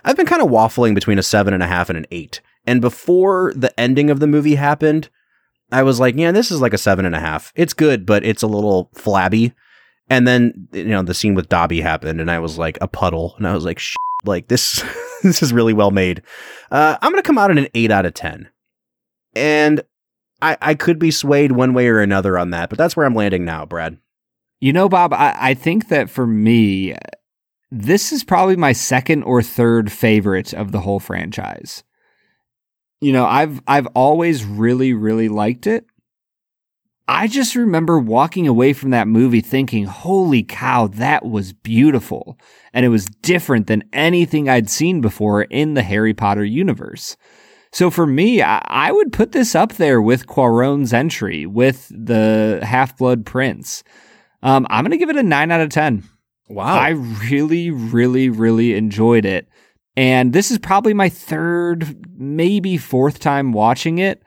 I've 0.04 0.16
been 0.16 0.26
kind 0.26 0.42
of 0.42 0.48
waffling 0.48 0.94
between 0.94 1.18
a 1.18 1.22
seven 1.22 1.52
and 1.52 1.62
a 1.62 1.66
half 1.66 1.90
and 1.90 1.98
an 1.98 2.06
eight. 2.10 2.40
And 2.66 2.80
before 2.80 3.52
the 3.56 3.78
ending 3.78 4.10
of 4.10 4.20
the 4.20 4.26
movie 4.26 4.54
happened, 4.54 5.08
I 5.72 5.82
was 5.82 6.00
like, 6.00 6.16
yeah, 6.16 6.32
this 6.32 6.50
is 6.50 6.60
like 6.60 6.74
a 6.74 6.78
seven 6.78 7.04
and 7.04 7.14
a 7.14 7.20
half. 7.20 7.52
It's 7.54 7.74
good, 7.74 8.06
but 8.06 8.24
it's 8.24 8.42
a 8.42 8.48
little 8.48 8.90
flabby. 8.94 9.52
And 10.08 10.26
then, 10.26 10.68
you 10.72 10.84
know, 10.84 11.02
the 11.02 11.14
scene 11.14 11.34
with 11.34 11.48
Dobby 11.48 11.80
happened 11.80 12.20
and 12.20 12.30
I 12.30 12.40
was 12.40 12.58
like 12.58 12.78
a 12.80 12.88
puddle 12.88 13.34
and 13.36 13.46
I 13.46 13.54
was 13.54 13.64
like, 13.64 13.78
Shit, 13.78 13.96
like 14.24 14.48
this, 14.48 14.84
this 15.22 15.42
is 15.42 15.52
really 15.52 15.72
well 15.72 15.90
made. 15.90 16.22
Uh, 16.70 16.96
I'm 17.00 17.14
to 17.14 17.22
come 17.22 17.38
out 17.38 17.50
in 17.50 17.58
an 17.58 17.68
eight 17.74 17.90
out 17.90 18.06
of 18.06 18.14
10. 18.14 18.48
And 19.36 19.82
I, 20.42 20.56
I 20.60 20.74
could 20.74 20.98
be 20.98 21.10
swayed 21.10 21.52
one 21.52 21.74
way 21.74 21.86
or 21.88 22.00
another 22.00 22.38
on 22.38 22.50
that, 22.50 22.70
but 22.70 22.78
that's 22.78 22.96
where 22.96 23.06
I'm 23.06 23.14
landing 23.14 23.44
now, 23.44 23.64
Brad. 23.64 23.98
You 24.60 24.72
know, 24.72 24.88
Bob, 24.88 25.12
I, 25.14 25.34
I 25.38 25.54
think 25.54 25.88
that 25.88 26.10
for 26.10 26.26
me, 26.26 26.94
this 27.70 28.12
is 28.12 28.24
probably 28.24 28.56
my 28.56 28.72
second 28.72 29.22
or 29.22 29.42
third 29.42 29.90
favorite 29.90 30.52
of 30.52 30.72
the 30.72 30.80
whole 30.80 31.00
franchise. 31.00 31.82
You 33.00 33.12
know, 33.12 33.24
I've 33.24 33.62
I've 33.66 33.86
always 33.94 34.44
really, 34.44 34.92
really 34.92 35.28
liked 35.28 35.66
it. 35.66 35.86
I 37.08 37.26
just 37.26 37.56
remember 37.56 37.98
walking 37.98 38.46
away 38.46 38.72
from 38.72 38.90
that 38.90 39.08
movie 39.08 39.40
thinking, 39.40 39.86
holy 39.86 40.44
cow, 40.44 40.86
that 40.88 41.24
was 41.24 41.52
beautiful. 41.52 42.38
And 42.72 42.86
it 42.86 42.90
was 42.90 43.06
different 43.06 43.66
than 43.66 43.88
anything 43.92 44.48
I'd 44.48 44.70
seen 44.70 45.00
before 45.00 45.42
in 45.42 45.74
the 45.74 45.82
Harry 45.82 46.14
Potter 46.14 46.44
universe. 46.44 47.16
So 47.72 47.90
for 47.90 48.06
me, 48.06 48.42
I, 48.42 48.62
I 48.64 48.92
would 48.92 49.12
put 49.12 49.32
this 49.32 49.56
up 49.56 49.72
there 49.72 50.00
with 50.00 50.28
Cuarón's 50.28 50.92
entry, 50.92 51.46
with 51.46 51.88
the 51.88 52.60
Half 52.62 52.98
Blood 52.98 53.26
Prince. 53.26 53.82
Um, 54.42 54.66
I'm 54.70 54.84
going 54.84 54.92
to 54.92 54.96
give 54.96 55.10
it 55.10 55.16
a 55.16 55.22
nine 55.22 55.50
out 55.50 55.60
of 55.60 55.70
10. 55.70 56.04
Wow. 56.48 56.78
I 56.78 56.90
really, 56.90 57.70
really, 57.70 58.28
really 58.28 58.74
enjoyed 58.74 59.24
it. 59.24 59.48
And 59.96 60.32
this 60.32 60.50
is 60.50 60.58
probably 60.58 60.94
my 60.94 61.08
third, 61.08 62.06
maybe 62.18 62.76
fourth 62.76 63.20
time 63.20 63.52
watching 63.52 63.98
it. 63.98 64.22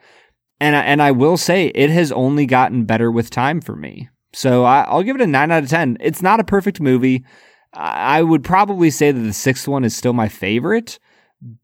And 0.60 0.76
I, 0.76 0.80
and 0.82 1.02
I 1.02 1.10
will 1.10 1.36
say 1.36 1.66
it 1.66 1.90
has 1.90 2.12
only 2.12 2.46
gotten 2.46 2.84
better 2.84 3.10
with 3.10 3.30
time 3.30 3.60
for 3.60 3.76
me. 3.76 4.08
So 4.32 4.64
I, 4.64 4.92
will 4.94 5.02
give 5.02 5.16
it 5.16 5.22
a 5.22 5.26
nine 5.26 5.50
out 5.50 5.64
of 5.64 5.68
10. 5.68 5.98
It's 6.00 6.22
not 6.22 6.40
a 6.40 6.44
perfect 6.44 6.80
movie. 6.80 7.24
I, 7.72 8.18
I 8.18 8.22
would 8.22 8.44
probably 8.44 8.90
say 8.90 9.10
that 9.10 9.20
the 9.20 9.32
sixth 9.32 9.66
one 9.68 9.84
is 9.84 9.96
still 9.96 10.12
my 10.12 10.28
favorite, 10.28 10.98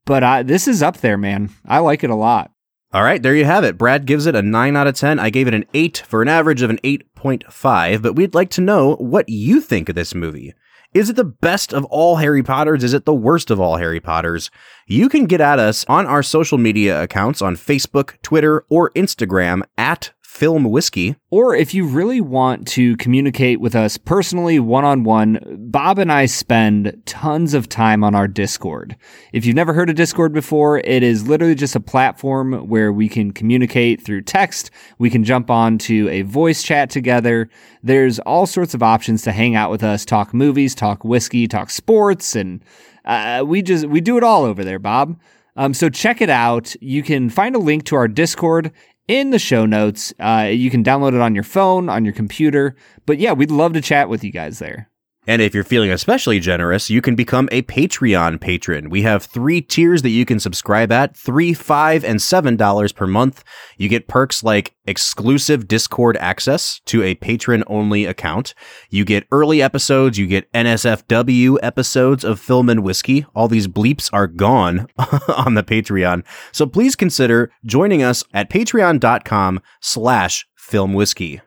but 0.04 0.22
I, 0.22 0.42
this 0.42 0.68
is 0.68 0.82
up 0.82 0.98
there, 0.98 1.16
man. 1.16 1.50
I 1.64 1.78
like 1.78 2.04
it 2.04 2.10
a 2.10 2.14
lot. 2.14 2.50
All 2.92 3.04
right, 3.04 3.22
there 3.22 3.36
you 3.36 3.44
have 3.44 3.62
it. 3.62 3.78
Brad 3.78 4.04
gives 4.04 4.26
it 4.26 4.34
a 4.34 4.42
9 4.42 4.76
out 4.76 4.88
of 4.88 4.96
10. 4.96 5.20
I 5.20 5.30
gave 5.30 5.46
it 5.46 5.54
an 5.54 5.64
8 5.72 6.02
for 6.08 6.22
an 6.22 6.28
average 6.28 6.62
of 6.62 6.70
an 6.70 6.80
8.5, 7.20 8.02
but 8.02 8.14
we'd 8.14 8.34
like 8.34 8.50
to 8.50 8.60
know 8.60 8.96
what 8.96 9.28
you 9.28 9.60
think 9.60 9.88
of 9.88 9.94
this 9.94 10.14
movie. 10.14 10.54
Is 10.92 11.08
it 11.08 11.14
the 11.14 11.24
best 11.24 11.72
of 11.72 11.84
all 11.84 12.16
Harry 12.16 12.42
Potters? 12.42 12.82
Is 12.82 12.94
it 12.94 13.04
the 13.04 13.14
worst 13.14 13.50
of 13.50 13.60
all 13.60 13.76
Harry 13.76 14.00
Potters? 14.00 14.50
You 14.88 15.08
can 15.08 15.26
get 15.26 15.40
at 15.40 15.60
us 15.60 15.84
on 15.88 16.04
our 16.04 16.22
social 16.22 16.58
media 16.58 17.00
accounts 17.00 17.40
on 17.40 17.54
Facebook, 17.54 18.20
Twitter, 18.22 18.64
or 18.68 18.90
Instagram 18.90 19.62
at 19.78 20.10
Film 20.40 20.64
Whiskey. 20.64 21.16
Or 21.28 21.54
if 21.54 21.74
you 21.74 21.84
really 21.84 22.22
want 22.22 22.66
to 22.68 22.96
communicate 22.96 23.60
with 23.60 23.76
us 23.76 23.98
personally, 23.98 24.58
one 24.58 24.86
on 24.86 25.04
one, 25.04 25.38
Bob 25.70 25.98
and 25.98 26.10
I 26.10 26.24
spend 26.24 26.98
tons 27.04 27.52
of 27.52 27.68
time 27.68 28.02
on 28.02 28.14
our 28.14 28.26
Discord. 28.26 28.96
If 29.34 29.44
you've 29.44 29.54
never 29.54 29.74
heard 29.74 29.90
of 29.90 29.96
Discord 29.96 30.32
before, 30.32 30.78
it 30.78 31.02
is 31.02 31.28
literally 31.28 31.54
just 31.54 31.76
a 31.76 31.80
platform 31.80 32.54
where 32.70 32.90
we 32.90 33.06
can 33.06 33.32
communicate 33.32 34.00
through 34.00 34.22
text. 34.22 34.70
We 34.98 35.10
can 35.10 35.24
jump 35.24 35.50
on 35.50 35.76
to 35.80 36.08
a 36.08 36.22
voice 36.22 36.62
chat 36.62 36.88
together. 36.88 37.50
There's 37.82 38.18
all 38.20 38.46
sorts 38.46 38.72
of 38.72 38.82
options 38.82 39.20
to 39.24 39.32
hang 39.32 39.56
out 39.56 39.70
with 39.70 39.84
us, 39.84 40.06
talk 40.06 40.32
movies, 40.32 40.74
talk 40.74 41.04
whiskey, 41.04 41.48
talk 41.48 41.68
sports, 41.68 42.34
and 42.34 42.64
uh, 43.04 43.44
we 43.46 43.60
just 43.60 43.84
we 43.84 44.00
do 44.00 44.16
it 44.16 44.24
all 44.24 44.44
over 44.44 44.64
there, 44.64 44.78
Bob. 44.78 45.20
Um, 45.56 45.74
so 45.74 45.90
check 45.90 46.20
it 46.20 46.30
out. 46.30 46.74
You 46.80 47.02
can 47.02 47.28
find 47.28 47.54
a 47.54 47.58
link 47.58 47.84
to 47.84 47.96
our 47.96 48.08
Discord 48.08 48.72
in 49.10 49.30
the 49.30 49.38
show 49.40 49.66
notes. 49.66 50.14
Uh, 50.20 50.48
you 50.52 50.70
can 50.70 50.84
download 50.84 51.14
it 51.14 51.20
on 51.20 51.34
your 51.34 51.42
phone, 51.42 51.88
on 51.88 52.04
your 52.04 52.14
computer. 52.14 52.76
But 53.06 53.18
yeah, 53.18 53.32
we'd 53.32 53.50
love 53.50 53.72
to 53.72 53.80
chat 53.80 54.08
with 54.08 54.22
you 54.22 54.30
guys 54.30 54.60
there. 54.60 54.88
And 55.26 55.42
if 55.42 55.54
you're 55.54 55.64
feeling 55.64 55.90
especially 55.90 56.40
generous, 56.40 56.88
you 56.88 57.02
can 57.02 57.14
become 57.14 57.48
a 57.52 57.62
Patreon 57.62 58.40
patron. 58.40 58.88
We 58.88 59.02
have 59.02 59.24
three 59.24 59.60
tiers 59.60 60.00
that 60.02 60.08
you 60.08 60.24
can 60.24 60.40
subscribe 60.40 60.90
at 60.90 61.14
three, 61.14 61.52
five, 61.52 62.04
and 62.04 62.22
seven 62.22 62.56
dollars 62.56 62.92
per 62.92 63.06
month. 63.06 63.44
You 63.76 63.88
get 63.88 64.08
perks 64.08 64.42
like 64.42 64.74
exclusive 64.86 65.68
Discord 65.68 66.16
access 66.16 66.80
to 66.86 67.02
a 67.02 67.14
patron 67.16 67.64
only 67.66 68.06
account. 68.06 68.54
You 68.88 69.04
get 69.04 69.26
early 69.30 69.60
episodes. 69.60 70.18
You 70.18 70.26
get 70.26 70.50
NSFW 70.52 71.58
episodes 71.62 72.24
of 72.24 72.40
Film 72.40 72.70
and 72.70 72.82
Whiskey. 72.82 73.26
All 73.34 73.46
these 73.46 73.68
bleeps 73.68 74.08
are 74.12 74.26
gone 74.26 74.88
on 75.36 75.54
the 75.54 75.62
Patreon. 75.62 76.24
So 76.50 76.66
please 76.66 76.96
consider 76.96 77.52
joining 77.64 78.02
us 78.02 78.24
at 78.32 78.48
patreon.com 78.48 79.60
slash 79.80 80.46
film 80.56 80.94
whiskey. 80.94 81.42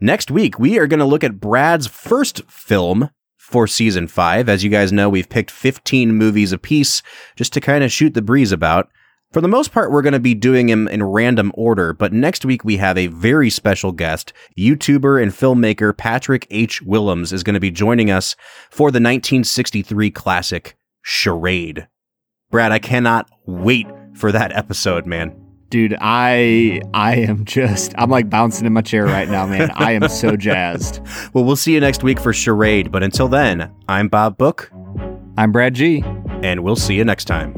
Next 0.00 0.30
week, 0.30 0.60
we 0.60 0.78
are 0.78 0.86
going 0.86 1.00
to 1.00 1.04
look 1.04 1.24
at 1.24 1.40
Brad's 1.40 1.88
first 1.88 2.48
film 2.48 3.10
for 3.36 3.66
season 3.66 4.06
five. 4.06 4.48
As 4.48 4.62
you 4.62 4.70
guys 4.70 4.92
know, 4.92 5.08
we've 5.08 5.28
picked 5.28 5.50
15 5.50 6.14
movies 6.14 6.52
apiece 6.52 7.02
just 7.34 7.52
to 7.54 7.60
kind 7.60 7.82
of 7.82 7.90
shoot 7.90 8.14
the 8.14 8.22
breeze 8.22 8.52
about. 8.52 8.88
For 9.32 9.40
the 9.40 9.48
most 9.48 9.72
part, 9.72 9.90
we're 9.90 10.02
going 10.02 10.12
to 10.12 10.20
be 10.20 10.34
doing 10.34 10.68
them 10.68 10.86
in 10.86 11.02
random 11.02 11.50
order, 11.54 11.92
but 11.92 12.12
next 12.12 12.44
week 12.44 12.64
we 12.64 12.76
have 12.76 12.96
a 12.96 13.08
very 13.08 13.50
special 13.50 13.90
guest. 13.90 14.32
YouTuber 14.56 15.20
and 15.20 15.32
filmmaker 15.32 15.96
Patrick 15.96 16.46
H. 16.48 16.80
Willems 16.82 17.32
is 17.32 17.42
going 17.42 17.54
to 17.54 17.60
be 17.60 17.72
joining 17.72 18.08
us 18.08 18.36
for 18.70 18.92
the 18.92 19.00
1963 19.00 20.12
classic 20.12 20.76
Charade. 21.02 21.88
Brad, 22.52 22.70
I 22.70 22.78
cannot 22.78 23.28
wait 23.46 23.88
for 24.14 24.30
that 24.30 24.56
episode, 24.56 25.06
man. 25.06 25.47
Dude, 25.70 25.96
I 26.00 26.80
I 26.94 27.16
am 27.16 27.44
just 27.44 27.94
I'm 27.98 28.08
like 28.08 28.30
bouncing 28.30 28.66
in 28.66 28.72
my 28.72 28.80
chair 28.80 29.04
right 29.04 29.28
now, 29.28 29.46
man. 29.46 29.70
I 29.74 29.92
am 29.92 30.08
so 30.08 30.36
jazzed. 30.36 31.00
Well, 31.34 31.44
we'll 31.44 31.56
see 31.56 31.74
you 31.74 31.80
next 31.80 32.02
week 32.02 32.18
for 32.18 32.32
Charade, 32.32 32.90
but 32.90 33.02
until 33.02 33.28
then, 33.28 33.70
I'm 33.88 34.08
Bob 34.08 34.38
Book. 34.38 34.70
I'm 35.36 35.52
Brad 35.52 35.74
G. 35.74 36.02
And 36.42 36.64
we'll 36.64 36.76
see 36.76 36.94
you 36.94 37.04
next 37.04 37.26
time. 37.26 37.54